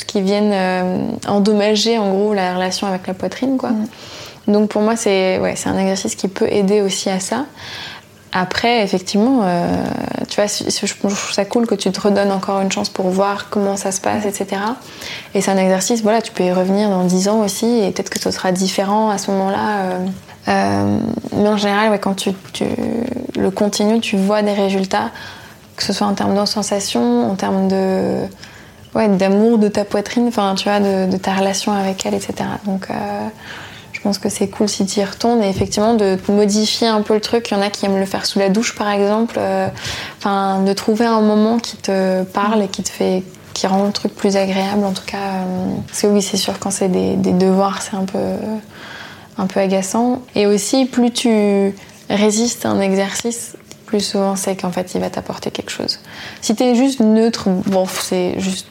qui 0.07 0.20
viennent 0.20 0.53
euh, 0.53 0.99
endommager 1.28 1.99
en 1.99 2.11
gros 2.11 2.34
la 2.34 2.55
relation 2.55 2.89
avec 2.89 3.07
la 3.07 3.14
poitrine, 3.14 3.57
quoi. 3.57 3.70
Mm. 3.70 3.87
Donc 4.49 4.70
pour 4.70 4.82
moi, 4.82 4.97
c'est 4.97 5.39
ouais, 5.39 5.55
c'est 5.57 5.68
un 5.68 5.78
exercice 5.78 6.14
qui 6.14 6.28
peut 6.28 6.47
aider 6.49 6.80
aussi 6.80 7.11
à 7.11 7.20
ça. 7.20 7.47
Après, 8.33 8.83
effectivement, 8.83 9.41
euh, 9.45 9.85
tu 10.29 10.37
vois, 10.37 10.47
je 10.47 10.95
trouve 10.95 11.33
ça 11.33 11.45
cool 11.45 11.66
que 11.66 11.74
tu 11.74 11.91
te 11.91 12.01
redonnes 12.01 12.33
encore 12.33 12.61
une 12.61 12.70
chance 12.70 12.89
pour 12.89 13.09
voir 13.09 13.49
comment 13.49 13.77
ça 13.77 13.93
se 13.93 14.01
passe, 14.01 14.27
etc. 14.27 14.61
Et 15.35 15.41
c'est 15.41 15.51
un 15.51 15.57
exercice, 15.57 16.03
voilà, 16.03 16.20
tu 16.20 16.33
peux 16.33 16.45
y 16.45 16.53
revenir 16.53 16.91
dans 16.91 17.05
10 17.05 17.29
ans 17.29 17.41
aussi, 17.41 17.66
et 17.66 17.91
peut-être 17.93 18.11
que 18.11 18.20
ce 18.20 18.31
sera 18.31 18.53
différent 18.53 19.11
à 19.11 19.18
ce 19.18 19.31
moment-là. 19.31 19.79
Euh, 19.79 20.07
euh, 20.49 20.99
mais 21.35 21.49
en 21.49 21.57
général, 21.57 21.99
quand 22.01 22.14
tu, 22.14 22.33
le 23.39 23.51
continues, 23.51 24.01
tu 24.01 24.16
vois 24.16 24.43
des 24.43 24.53
résultats 24.53 25.11
que 25.77 25.83
ce 25.83 25.93
soit 25.93 26.07
en 26.07 26.14
termes 26.14 26.39
de 26.39 26.47
sensations, 26.47 27.31
en 27.31 27.35
termes 27.35 27.68
de 27.68 28.20
ouais, 28.95 29.09
d'amour 29.09 29.59
de 29.59 29.68
ta 29.68 29.85
poitrine, 29.85 30.29
enfin 30.29 30.55
tu 30.57 30.70
vois, 30.70 30.81
de, 30.81 31.16
ta 31.18 31.35
relation 31.35 31.72
avec 31.72 32.07
elle, 32.07 32.14
etc. 32.14 32.35
Donc 32.64 32.89
pense 34.07 34.19
que 34.19 34.29
c'est 34.29 34.47
cool 34.47 34.69
si 34.69 34.87
tu 34.87 35.01
y 35.01 35.05
retournes 35.05 35.43
et 35.43 35.49
effectivement 35.49 35.95
de 35.95 36.17
modifier 36.29 36.87
un 36.87 37.03
peu 37.03 37.15
le 37.15 37.21
truc. 37.21 37.51
Il 37.51 37.55
y 37.55 37.57
en 37.57 37.61
a 37.61 37.71
qui 37.71 37.87
aiment 37.87 37.99
le 37.99 38.07
faire 38.07 38.25
sous 38.25 38.39
la 38.39 38.51
douche 38.51 38.77
par 38.77 38.89
exemple. 38.89 39.41
Enfin, 40.19 40.63
de 40.63 40.73
trouver 40.73 41.07
un 41.07 41.23
moment 41.23 41.59
qui 41.59 41.77
te 41.77 42.23
parle 42.23 42.63
et 42.63 42.69
qui 42.69 42.85
te 42.85 42.89
fait 42.89 43.25
qui 43.53 43.67
rend 43.67 43.87
le 43.87 43.93
truc 43.93 44.15
plus 44.15 44.37
agréable 44.37 44.85
en 44.85 44.93
tout 44.93 45.07
cas. 45.07 45.43
parce 45.87 46.03
que 46.03 46.07
oui, 46.09 46.23
c'est 46.23 46.37
sûr, 46.37 46.59
quand 46.59 46.71
c'est 46.71 46.89
des, 46.89 47.17
des, 47.17 47.33
devoirs, 47.33 47.81
c'est 47.81 47.97
un 47.97 48.05
peu, 48.05 48.37
un 49.39 49.47
peu 49.47 49.61
agaçant. 49.61 50.23
Et 50.35 50.47
aussi, 50.47 50.85
plus 50.85 51.11
tu 51.11 51.75
résistes 52.11 52.67
à 52.67 52.69
un 52.69 52.81
exercice, 52.81 53.57
plus 53.87 54.01
souvent 54.01 54.37
c'est 54.37 54.57
qu'en 54.57 54.71
fait 54.71 54.95
il 54.95 55.01
va 55.01 55.11
t'apporter 55.11 55.51
quelque 55.51 55.71
chose. 55.71 55.99
Si 56.43 56.55
t'es 56.55 56.75
juste 56.75 57.01
neutre, 57.01 57.49
bon, 57.49 57.87
c'est 57.87 58.39
juste 58.39 58.67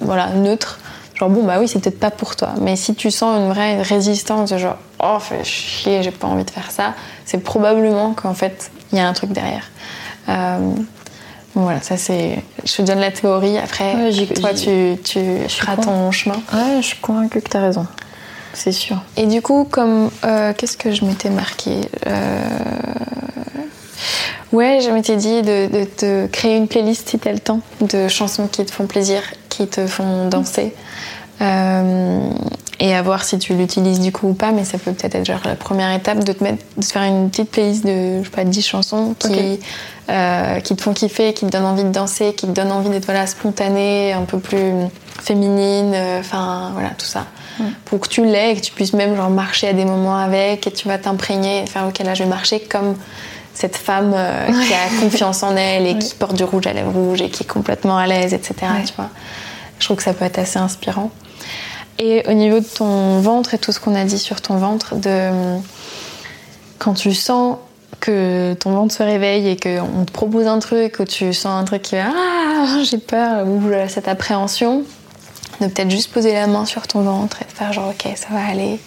voilà, 0.00 0.30
neutre, 0.30 0.78
genre 1.22 1.30
bon 1.30 1.44
bah 1.44 1.56
oui, 1.60 1.68
c'est 1.68 1.78
peut-être 1.78 2.00
pas 2.00 2.10
pour 2.10 2.34
toi. 2.34 2.50
Mais 2.60 2.76
si 2.76 2.94
tu 2.94 3.10
sens 3.10 3.38
une 3.38 3.48
vraie 3.48 3.80
résistance, 3.82 4.54
genre 4.56 4.76
oh, 5.00 5.18
fais 5.20 5.44
chier, 5.44 6.02
j'ai 6.02 6.10
pas 6.10 6.26
envie 6.26 6.44
de 6.44 6.50
faire 6.50 6.70
ça, 6.70 6.94
c'est 7.24 7.38
probablement 7.38 8.12
qu'en 8.12 8.34
fait 8.34 8.70
il 8.90 8.98
y 8.98 9.00
a 9.00 9.08
un 9.08 9.12
truc 9.12 9.30
derrière. 9.30 9.70
Euh, 10.28 10.72
voilà, 11.54 11.80
ça 11.80 11.96
c'est. 11.96 12.42
Je 12.64 12.76
te 12.76 12.82
donne 12.82 12.98
la 12.98 13.10
théorie, 13.10 13.58
après, 13.58 14.10
toi 14.34 14.54
tu, 14.54 14.96
tu 15.04 15.20
feras 15.48 15.76
ton 15.76 16.10
chemin. 16.10 16.36
Ouais, 16.52 16.78
je 16.80 16.86
suis 16.86 16.98
convaincue 16.98 17.40
que 17.40 17.50
tu 17.50 17.56
as 17.56 17.60
raison. 17.60 17.86
C'est 18.54 18.72
sûr. 18.72 19.00
Et 19.16 19.26
du 19.26 19.42
coup, 19.42 19.66
comme. 19.70 20.10
Euh, 20.24 20.52
qu'est-ce 20.56 20.76
que 20.76 20.92
je 20.92 21.04
m'étais 21.04 21.30
marqué 21.30 21.72
euh... 22.06 22.42
Ouais, 24.52 24.80
je 24.82 24.90
m'étais 24.90 25.16
dit 25.16 25.40
de, 25.40 25.84
te 25.84 26.26
créer 26.26 26.56
une 26.56 26.68
playlist 26.68 27.08
si 27.08 27.18
t'as 27.18 27.32
le 27.32 27.38
temps, 27.38 27.60
de 27.80 28.08
chansons 28.08 28.48
qui 28.48 28.62
te 28.66 28.70
font 28.70 28.86
plaisir, 28.86 29.22
qui 29.52 29.66
te 29.66 29.86
font 29.86 30.28
danser. 30.28 30.74
Euh, 31.40 32.30
et 32.80 32.94
à 32.94 33.02
voir 33.02 33.22
si 33.24 33.38
tu 33.38 33.54
l'utilises 33.54 34.00
du 34.00 34.12
coup 34.12 34.28
ou 34.28 34.34
pas, 34.34 34.50
mais 34.52 34.64
ça 34.64 34.78
peut 34.78 34.92
peut-être 34.92 35.14
être 35.14 35.26
genre 35.26 35.40
la 35.44 35.54
première 35.54 35.94
étape 35.94 36.24
de 36.24 36.32
te, 36.32 36.42
mettre, 36.42 36.62
de 36.76 36.84
faire 36.84 37.02
une 37.02 37.30
petite 37.30 37.50
playlist 37.50 37.84
de, 37.84 38.20
je 38.20 38.24
sais 38.24 38.30
pas, 38.30 38.44
10 38.44 38.62
chansons 38.62 39.14
qui, 39.18 39.60
euh, 40.10 40.60
qui 40.60 40.74
te 40.74 40.82
font 40.82 40.92
kiffer, 40.92 41.32
qui 41.32 41.46
te 41.46 41.50
donnent 41.50 41.66
envie 41.66 41.84
de 41.84 41.90
danser, 41.90 42.32
qui 42.34 42.46
te 42.46 42.52
donnent 42.52 42.72
envie 42.72 42.90
d'être 42.90 43.04
voilà, 43.04 43.26
spontanée, 43.26 44.12
un 44.12 44.22
peu 44.22 44.38
plus 44.38 44.72
féminine, 45.20 45.92
euh, 45.94 46.20
enfin 46.20 46.70
voilà, 46.72 46.90
tout 46.90 47.06
ça. 47.06 47.26
Pour 47.84 48.00
que 48.00 48.08
tu 48.08 48.24
l'aies 48.24 48.52
et 48.52 48.56
que 48.56 48.62
tu 48.62 48.72
puisses 48.72 48.94
même 48.94 49.14
genre 49.14 49.30
marcher 49.30 49.68
à 49.68 49.72
des 49.74 49.84
moments 49.84 50.16
avec 50.16 50.66
et 50.66 50.72
tu 50.72 50.88
vas 50.88 50.98
t'imprégner 50.98 51.62
et 51.62 51.66
faire 51.66 51.86
ok 51.86 51.98
là 52.00 52.14
je 52.14 52.24
vais 52.24 52.28
marcher 52.28 52.58
comme 52.58 52.96
cette 53.54 53.76
femme 53.76 54.12
euh, 54.14 54.46
qui 54.46 54.72
a 54.72 55.00
confiance 55.00 55.42
en 55.42 55.56
elle 55.56 55.86
et 55.86 55.98
qui 55.98 56.14
porte 56.14 56.34
du 56.34 56.44
rouge 56.44 56.66
à 56.66 56.72
lèvres 56.72 56.92
rouges 56.92 57.20
et 57.20 57.30
qui 57.30 57.44
est 57.44 57.46
complètement 57.46 57.98
à 57.98 58.06
l'aise, 58.06 58.34
etc. 58.34 58.54
Tu 58.86 58.94
vois. 58.96 59.10
Je 59.78 59.84
trouve 59.84 59.96
que 59.96 60.02
ça 60.02 60.14
peut 60.14 60.24
être 60.24 60.38
assez 60.38 60.58
inspirant. 60.58 61.10
Et 61.98 62.22
au 62.28 62.32
niveau 62.32 62.60
de 62.60 62.64
ton 62.64 63.20
ventre 63.20 63.54
et 63.54 63.58
tout 63.58 63.72
ce 63.72 63.80
qu'on 63.80 63.94
a 63.94 64.04
dit 64.04 64.18
sur 64.18 64.40
ton 64.40 64.56
ventre, 64.56 64.96
de 64.96 65.30
quand 66.78 66.94
tu 66.94 67.12
sens 67.12 67.58
que 68.00 68.54
ton 68.54 68.72
ventre 68.72 68.94
se 68.94 69.02
réveille 69.02 69.48
et 69.48 69.56
qu'on 69.56 70.04
te 70.04 70.12
propose 70.12 70.46
un 70.46 70.58
truc, 70.58 70.92
que 70.92 71.02
tu 71.02 71.32
sens 71.32 71.60
un 71.60 71.64
truc 71.64 71.82
qui 71.82 71.94
va 71.94 72.06
ah 72.06 72.82
j'ai 72.82 72.98
peur 72.98 73.46
ou 73.46 73.62
cette 73.88 74.08
appréhension, 74.08 74.82
de 75.60 75.66
peut-être 75.66 75.90
juste 75.90 76.12
poser 76.12 76.32
la 76.32 76.46
main 76.46 76.64
sur 76.64 76.86
ton 76.86 77.02
ventre 77.02 77.42
et 77.42 77.44
de 77.44 77.50
faire 77.50 77.72
genre 77.72 77.90
ok 77.90 78.12
ça 78.16 78.28
va 78.30 78.44
aller. 78.44 78.80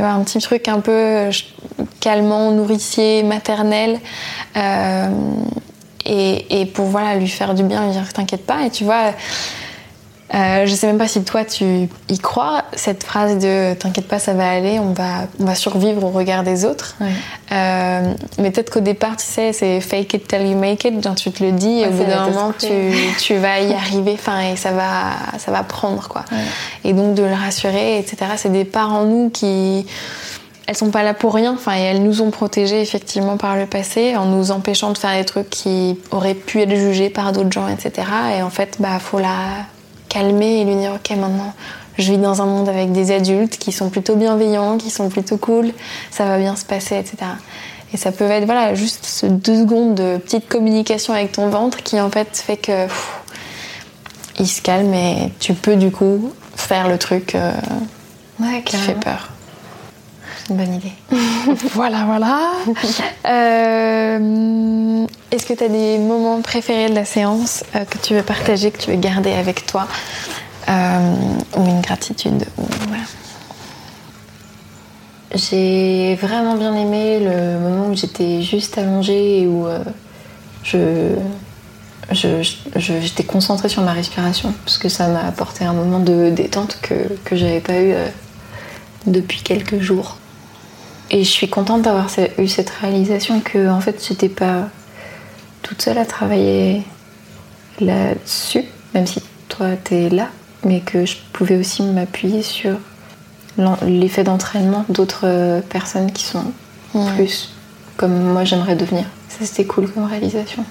Un 0.00 0.22
petit 0.22 0.38
truc 0.38 0.68
un 0.68 0.80
peu 0.80 1.30
calmant, 2.00 2.52
nourricier, 2.52 3.22
maternel. 3.22 3.98
Euh, 4.56 5.08
et, 6.04 6.60
et, 6.60 6.66
pour 6.66 6.86
voilà 6.86 7.16
lui 7.16 7.28
faire 7.28 7.54
du 7.54 7.62
bien, 7.64 7.84
lui 7.84 7.92
dire 7.92 8.12
t'inquiète 8.12 8.46
pas. 8.46 8.64
Et 8.64 8.70
tu 8.70 8.84
vois, 8.84 9.12
euh, 10.34 10.66
je 10.66 10.74
sais 10.74 10.86
même 10.86 10.98
pas 10.98 11.08
si 11.08 11.24
toi 11.24 11.44
tu 11.44 11.88
y 12.10 12.18
crois, 12.18 12.64
cette 12.74 13.02
phrase 13.02 13.38
de 13.38 13.72
t'inquiète 13.74 14.06
pas, 14.06 14.18
ça 14.18 14.34
va 14.34 14.50
aller, 14.50 14.78
on 14.78 14.92
va, 14.92 15.26
on 15.40 15.44
va 15.44 15.54
survivre 15.54 16.04
au 16.04 16.10
regard 16.10 16.42
des 16.42 16.66
autres. 16.66 16.96
Euh, 17.50 18.12
mais 18.38 18.50
peut-être 18.50 18.70
qu'au 18.70 18.80
départ, 18.80 19.16
tu 19.16 19.24
sais, 19.24 19.54
c'est 19.54 19.80
fake 19.80 20.14
it 20.14 20.28
till 20.28 20.46
you 20.46 20.56
make 20.56 20.84
it, 20.84 21.02
genre 21.02 21.14
tu 21.14 21.30
te 21.32 21.42
le 21.42 21.52
dis, 21.52 21.80
et 21.80 21.86
au 21.86 21.90
bout 21.90 22.04
d'un 22.04 22.28
moment, 22.28 22.52
tu, 22.58 22.66
tu, 23.18 23.36
vas 23.36 23.60
y 23.60 23.72
arriver, 23.72 24.12
enfin, 24.14 24.40
et 24.40 24.56
ça 24.56 24.72
va, 24.72 25.12
ça 25.38 25.50
va 25.50 25.62
prendre, 25.62 26.08
quoi. 26.08 26.24
Et 26.84 26.92
donc 26.92 27.14
de 27.14 27.22
le 27.22 27.34
rassurer, 27.34 27.98
etc. 27.98 28.32
C'est 28.36 28.52
des 28.52 28.64
parts 28.64 28.92
en 28.92 29.04
nous 29.04 29.30
qui. 29.30 29.86
Elles 30.66 30.76
sont 30.76 30.90
pas 30.90 31.02
là 31.02 31.14
pour 31.14 31.32
rien, 31.32 31.54
enfin, 31.54 31.78
et 31.78 31.80
elles 31.80 32.02
nous 32.02 32.20
ont 32.20 32.30
protégés 32.30 32.82
effectivement 32.82 33.38
par 33.38 33.56
le 33.56 33.64
passé 33.64 34.14
en 34.16 34.26
nous 34.26 34.50
empêchant 34.50 34.92
de 34.92 34.98
faire 34.98 35.16
des 35.16 35.24
trucs 35.24 35.48
qui 35.48 35.98
auraient 36.10 36.34
pu 36.34 36.60
être 36.60 36.76
jugés 36.76 37.08
par 37.08 37.32
d'autres 37.32 37.50
gens, 37.50 37.68
etc. 37.68 38.06
Et 38.36 38.42
en 38.42 38.50
fait, 38.50 38.76
bah, 38.78 38.98
faut 38.98 39.18
la 39.18 39.64
calmer 40.08 40.60
et 40.60 40.64
lui 40.64 40.76
dire 40.76 40.92
ok 40.94 41.16
maintenant 41.16 41.52
je 41.98 42.12
vis 42.12 42.18
dans 42.18 42.40
un 42.40 42.46
monde 42.46 42.68
avec 42.68 42.92
des 42.92 43.10
adultes 43.10 43.58
qui 43.58 43.72
sont 43.72 43.90
plutôt 43.90 44.14
bienveillants, 44.14 44.78
qui 44.78 44.88
sont 44.88 45.08
plutôt 45.08 45.36
cool, 45.36 45.72
ça 46.12 46.26
va 46.26 46.38
bien 46.38 46.54
se 46.54 46.64
passer, 46.64 46.96
etc. 46.96 47.16
Et 47.92 47.96
ça 47.96 48.12
peut 48.12 48.24
être 48.24 48.44
voilà 48.44 48.74
juste 48.74 49.04
ce 49.04 49.26
deux 49.26 49.62
secondes 49.62 49.94
de 49.94 50.18
petite 50.18 50.48
communication 50.48 51.12
avec 51.12 51.32
ton 51.32 51.48
ventre 51.48 51.82
qui 51.82 52.00
en 52.00 52.10
fait 52.10 52.36
fait 52.36 52.56
que 52.56 52.86
il 54.38 54.46
se 54.46 54.62
calme 54.62 54.94
et 54.94 55.32
tu 55.40 55.54
peux 55.54 55.74
du 55.74 55.90
coup 55.90 56.32
faire 56.54 56.88
le 56.88 56.98
truc 56.98 57.34
euh, 57.34 57.52
qui 58.64 58.76
fait 58.76 58.94
peur. 58.94 59.30
C'est 60.48 60.54
une 60.54 60.60
bonne 60.64 60.74
idée. 60.74 60.92
voilà, 61.74 62.04
voilà. 62.04 62.52
Euh, 63.26 65.06
est-ce 65.30 65.44
que 65.44 65.52
tu 65.52 65.64
as 65.64 65.68
des 65.68 65.98
moments 65.98 66.40
préférés 66.40 66.88
de 66.88 66.94
la 66.94 67.04
séance 67.04 67.62
euh, 67.74 67.84
que 67.84 67.98
tu 67.98 68.14
veux 68.14 68.22
partager, 68.22 68.70
que 68.70 68.78
tu 68.78 68.90
veux 68.90 68.96
garder 68.96 69.32
avec 69.32 69.66
toi 69.66 69.86
euh, 70.70 71.14
Ou 71.56 71.66
une 71.66 71.82
gratitude 71.82 72.46
J'ai 75.34 76.14
vraiment 76.14 76.54
bien 76.56 76.74
aimé 76.74 77.20
le 77.20 77.58
moment 77.58 77.88
où 77.88 77.94
j'étais 77.94 78.40
juste 78.40 78.78
allongée 78.78 79.42
et 79.42 79.46
où 79.46 79.66
je, 80.62 81.16
j'étais 82.76 83.24
concentrée 83.24 83.68
sur 83.68 83.82
ma 83.82 83.92
respiration 83.92 84.54
parce 84.64 84.78
que 84.78 84.88
ça 84.88 85.08
m'a 85.08 85.26
apporté 85.26 85.66
un 85.66 85.74
moment 85.74 85.98
de 85.98 86.30
détente 86.30 86.78
que, 86.80 86.94
que 87.24 87.36
j'avais 87.36 87.60
pas 87.60 87.78
eu 87.78 87.92
depuis 89.06 89.42
quelques 89.42 89.80
jours. 89.80 90.16
Et 91.10 91.24
je 91.24 91.30
suis 91.30 91.48
contente 91.48 91.82
d'avoir 91.82 92.10
eu 92.38 92.48
cette 92.48 92.70
réalisation 92.70 93.40
que 93.40 93.68
en 93.70 93.80
fait 93.80 94.04
j'étais 94.06 94.28
pas 94.28 94.68
toute 95.62 95.80
seule 95.80 95.98
à 95.98 96.04
travailler 96.04 96.82
là-dessus, 97.80 98.64
même 98.94 99.06
si 99.06 99.22
toi 99.48 99.68
t'es 99.82 100.10
là, 100.10 100.28
mais 100.64 100.80
que 100.80 101.06
je 101.06 101.16
pouvais 101.32 101.56
aussi 101.56 101.82
m'appuyer 101.82 102.42
sur 102.42 102.76
l'effet 103.86 104.22
d'entraînement 104.22 104.84
d'autres 104.88 105.60
personnes 105.68 106.12
qui 106.12 106.24
sont 106.24 106.52
plus 107.16 107.54
comme 107.96 108.32
moi 108.32 108.44
j'aimerais 108.44 108.76
devenir. 108.76 109.04
Ça 109.28 109.44
c'était 109.44 109.64
cool 109.64 109.90
comme 109.90 110.04
réalisation. 110.04 110.64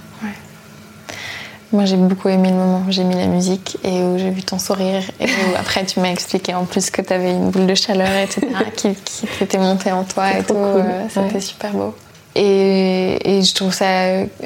Moi, 1.73 1.85
j'ai 1.85 1.97
beaucoup 1.97 2.29
aimé 2.29 2.49
le 2.49 2.55
moment 2.55 2.83
où 2.87 2.91
j'ai 2.91 3.03
mis 3.03 3.15
la 3.15 3.27
musique 3.27 3.77
et 3.83 4.01
où 4.01 4.17
j'ai 4.17 4.29
vu 4.29 4.41
ton 4.41 4.57
sourire. 4.57 5.03
Et 5.19 5.25
où 5.25 5.55
après, 5.59 5.85
tu 5.85 5.99
m'as 5.99 6.11
expliqué 6.11 6.53
en 6.53 6.65
plus 6.65 6.89
que 6.89 7.01
tu 7.01 7.11
avais 7.13 7.31
une 7.31 7.49
boule 7.49 7.67
de 7.67 7.75
chaleur, 7.75 8.15
etc., 8.23 8.47
qui, 8.75 8.95
qui 8.95 9.27
s'était 9.27 9.57
montée 9.57 9.91
en 9.91 10.03
toi 10.03 10.37
et 10.37 10.43
tout. 10.43 10.55
Euh, 10.55 11.03
c'était 11.09 11.41
super 11.41 11.71
beau. 11.73 11.95
Et, 12.35 13.37
et, 13.37 13.41
je 13.41 13.53
trouve 13.55 13.73
ça. 13.73 13.85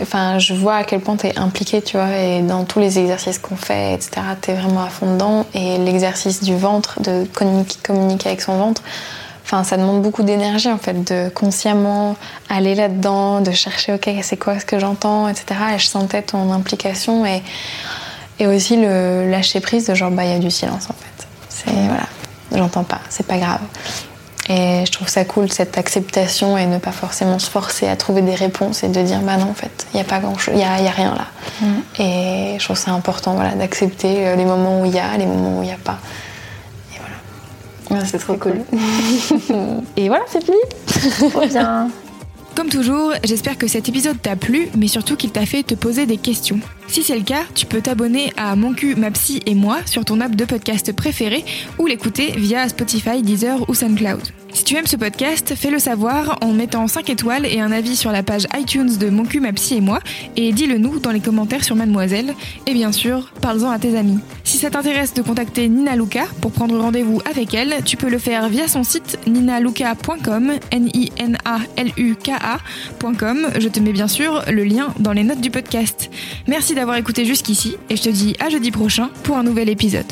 Enfin, 0.01 0.39
je 0.39 0.53
vois 0.53 0.75
à 0.75 0.83
quel 0.85 1.01
point 1.01 1.17
tu 1.17 1.27
es 1.27 1.37
impliquée, 1.37 1.81
tu 1.81 1.97
vois, 1.97 2.15
et 2.15 2.41
dans 2.41 2.63
tous 2.63 2.79
les 2.79 2.97
exercices 2.97 3.37
qu'on 3.37 3.57
fait, 3.57 3.95
etc., 3.95 4.21
tu 4.41 4.51
es 4.51 4.53
vraiment 4.53 4.81
à 4.81 4.87
fond 4.87 5.13
dedans. 5.13 5.45
Et 5.53 5.77
l'exercice 5.77 6.41
du 6.41 6.55
ventre, 6.55 7.01
de 7.01 7.25
communiquer 7.33 8.29
avec 8.29 8.41
son 8.41 8.55
ventre, 8.55 8.81
Enfin, 9.51 9.65
ça 9.65 9.75
demande 9.75 10.01
beaucoup 10.01 10.23
d'énergie 10.23 10.71
en 10.71 10.77
fait, 10.77 11.11
de 11.11 11.27
consciemment 11.27 12.15
aller 12.47 12.73
là-dedans, 12.73 13.41
de 13.41 13.51
chercher 13.51 13.93
ok 13.93 14.09
c'est 14.21 14.37
quoi 14.37 14.57
ce 14.57 14.63
que 14.63 14.79
j'entends, 14.79 15.27
etc. 15.27 15.59
Et 15.75 15.77
je 15.77 15.87
sentais 15.87 16.21
ton 16.21 16.53
implication 16.53 17.25
et, 17.25 17.43
et 18.39 18.47
aussi 18.47 18.77
le 18.77 19.29
lâcher 19.29 19.59
prise 19.59 19.87
de 19.87 19.93
genre 19.93 20.09
bah 20.09 20.23
il 20.23 20.31
y 20.31 20.33
a 20.33 20.39
du 20.39 20.49
silence 20.49 20.85
en 20.89 20.93
fait. 20.93 21.27
C'est 21.49 21.69
voilà, 21.69 22.07
j'entends 22.53 22.85
pas, 22.85 23.01
c'est 23.09 23.27
pas 23.27 23.39
grave. 23.39 23.59
Et 24.47 24.85
je 24.85 24.91
trouve 24.93 25.09
ça 25.09 25.25
cool 25.25 25.51
cette 25.51 25.77
acceptation 25.77 26.57
et 26.57 26.65
ne 26.65 26.77
pas 26.77 26.93
forcément 26.93 27.37
se 27.37 27.49
forcer 27.49 27.89
à 27.89 27.97
trouver 27.97 28.21
des 28.21 28.35
réponses 28.35 28.85
et 28.85 28.87
de 28.87 29.01
dire 29.01 29.19
bah 29.19 29.35
non 29.35 29.49
en 29.49 29.53
fait 29.53 29.85
il 29.93 29.97
n'y 29.97 30.01
a 30.01 30.05
pas 30.05 30.19
grand 30.19 30.37
chose, 30.37 30.53
il 30.55 30.61
y 30.61 30.63
a, 30.63 30.79
y 30.79 30.87
a, 30.87 30.91
rien 30.91 31.13
là. 31.13 31.27
Mm. 31.59 32.01
Et 32.01 32.55
je 32.57 32.63
trouve 32.63 32.77
ça 32.77 32.91
important 32.91 33.33
voilà 33.33 33.51
d'accepter 33.55 34.33
les 34.33 34.45
moments 34.45 34.79
où 34.79 34.85
il 34.85 34.93
y 34.93 34.99
a, 34.99 35.17
les 35.17 35.25
moments 35.25 35.59
où 35.59 35.63
il 35.63 35.67
n'y 35.67 35.73
a 35.73 35.77
pas 35.83 35.99
c'est 38.05 38.19
trop 38.19 38.35
cool. 38.35 38.61
Et 39.97 40.07
voilà, 40.07 40.23
c'est 40.27 40.43
fini. 40.43 40.57
Trop 41.29 41.47
bien. 41.47 41.89
Comme 42.55 42.69
toujours, 42.69 43.13
j'espère 43.23 43.57
que 43.57 43.67
cet 43.67 43.87
épisode 43.87 44.21
t'a 44.21 44.35
plu, 44.35 44.67
mais 44.77 44.87
surtout 44.87 45.15
qu'il 45.15 45.31
t'a 45.31 45.45
fait 45.45 45.63
te 45.63 45.73
poser 45.73 46.05
des 46.05 46.17
questions. 46.17 46.59
Si 46.87 47.01
c'est 47.01 47.15
le 47.15 47.23
cas, 47.23 47.43
tu 47.55 47.65
peux 47.65 47.81
t'abonner 47.81 48.33
à 48.35 48.55
Mon 48.55 48.73
cul, 48.73 48.95
ma 48.95 49.09
psy 49.11 49.41
et 49.45 49.55
moi 49.55 49.79
sur 49.85 50.03
ton 50.03 50.19
app 50.19 50.35
de 50.35 50.43
podcast 50.43 50.91
préféré 50.91 51.45
ou 51.79 51.87
l'écouter 51.87 52.33
via 52.35 52.67
Spotify, 52.67 53.21
Deezer 53.21 53.69
ou 53.69 53.73
SoundCloud. 53.73 54.40
Si 54.53 54.63
tu 54.65 54.75
aimes 54.75 54.87
ce 54.87 54.97
podcast, 54.97 55.53
fais-le 55.55 55.79
savoir 55.79 56.37
en 56.41 56.51
mettant 56.51 56.85
5 56.87 57.09
étoiles 57.09 57.45
et 57.45 57.61
un 57.61 57.71
avis 57.71 57.95
sur 57.95 58.11
la 58.11 58.21
page 58.21 58.47
iTunes 58.57 58.97
de 58.97 59.09
Mon 59.09 59.23
cul, 59.23 59.39
ma 59.39 59.53
psy 59.53 59.77
et 59.77 59.81
moi, 59.81 59.99
et 60.35 60.51
dis-le 60.51 60.77
nous 60.77 60.99
dans 60.99 61.11
les 61.11 61.21
commentaires 61.21 61.63
sur 61.63 61.75
Mademoiselle, 61.75 62.33
et 62.67 62.73
bien 62.73 62.91
sûr, 62.91 63.31
parle-en 63.41 63.71
à 63.71 63.79
tes 63.79 63.97
amis. 63.97 64.19
Si 64.43 64.57
ça 64.57 64.69
t'intéresse 64.69 65.13
de 65.13 65.21
contacter 65.21 65.69
Nina 65.69 65.95
Luca 65.95 66.25
pour 66.41 66.51
prendre 66.51 66.77
rendez-vous 66.77 67.21
avec 67.29 67.53
elle, 67.53 67.75
tu 67.85 67.95
peux 67.95 68.09
le 68.09 68.17
faire 68.17 68.49
via 68.49 68.67
son 68.67 68.83
site 68.83 69.19
ninaluca.com, 69.25 70.51
N-I-N-A-L-U-K-A.com. 70.71 71.37
Je 73.57 73.67
te 73.69 73.79
mets 73.79 73.93
bien 73.93 74.07
sûr 74.07 74.43
le 74.49 74.63
lien 74.63 74.93
dans 74.99 75.13
les 75.13 75.23
notes 75.23 75.41
du 75.41 75.49
podcast. 75.49 76.09
Merci 76.47 76.75
d'avoir 76.75 76.97
écouté 76.97 77.23
jusqu'ici, 77.25 77.77
et 77.89 77.95
je 77.95 78.01
te 78.03 78.09
dis 78.09 78.35
à 78.39 78.49
jeudi 78.49 78.71
prochain 78.71 79.09
pour 79.23 79.37
un 79.37 79.43
nouvel 79.43 79.69
épisode. 79.69 80.11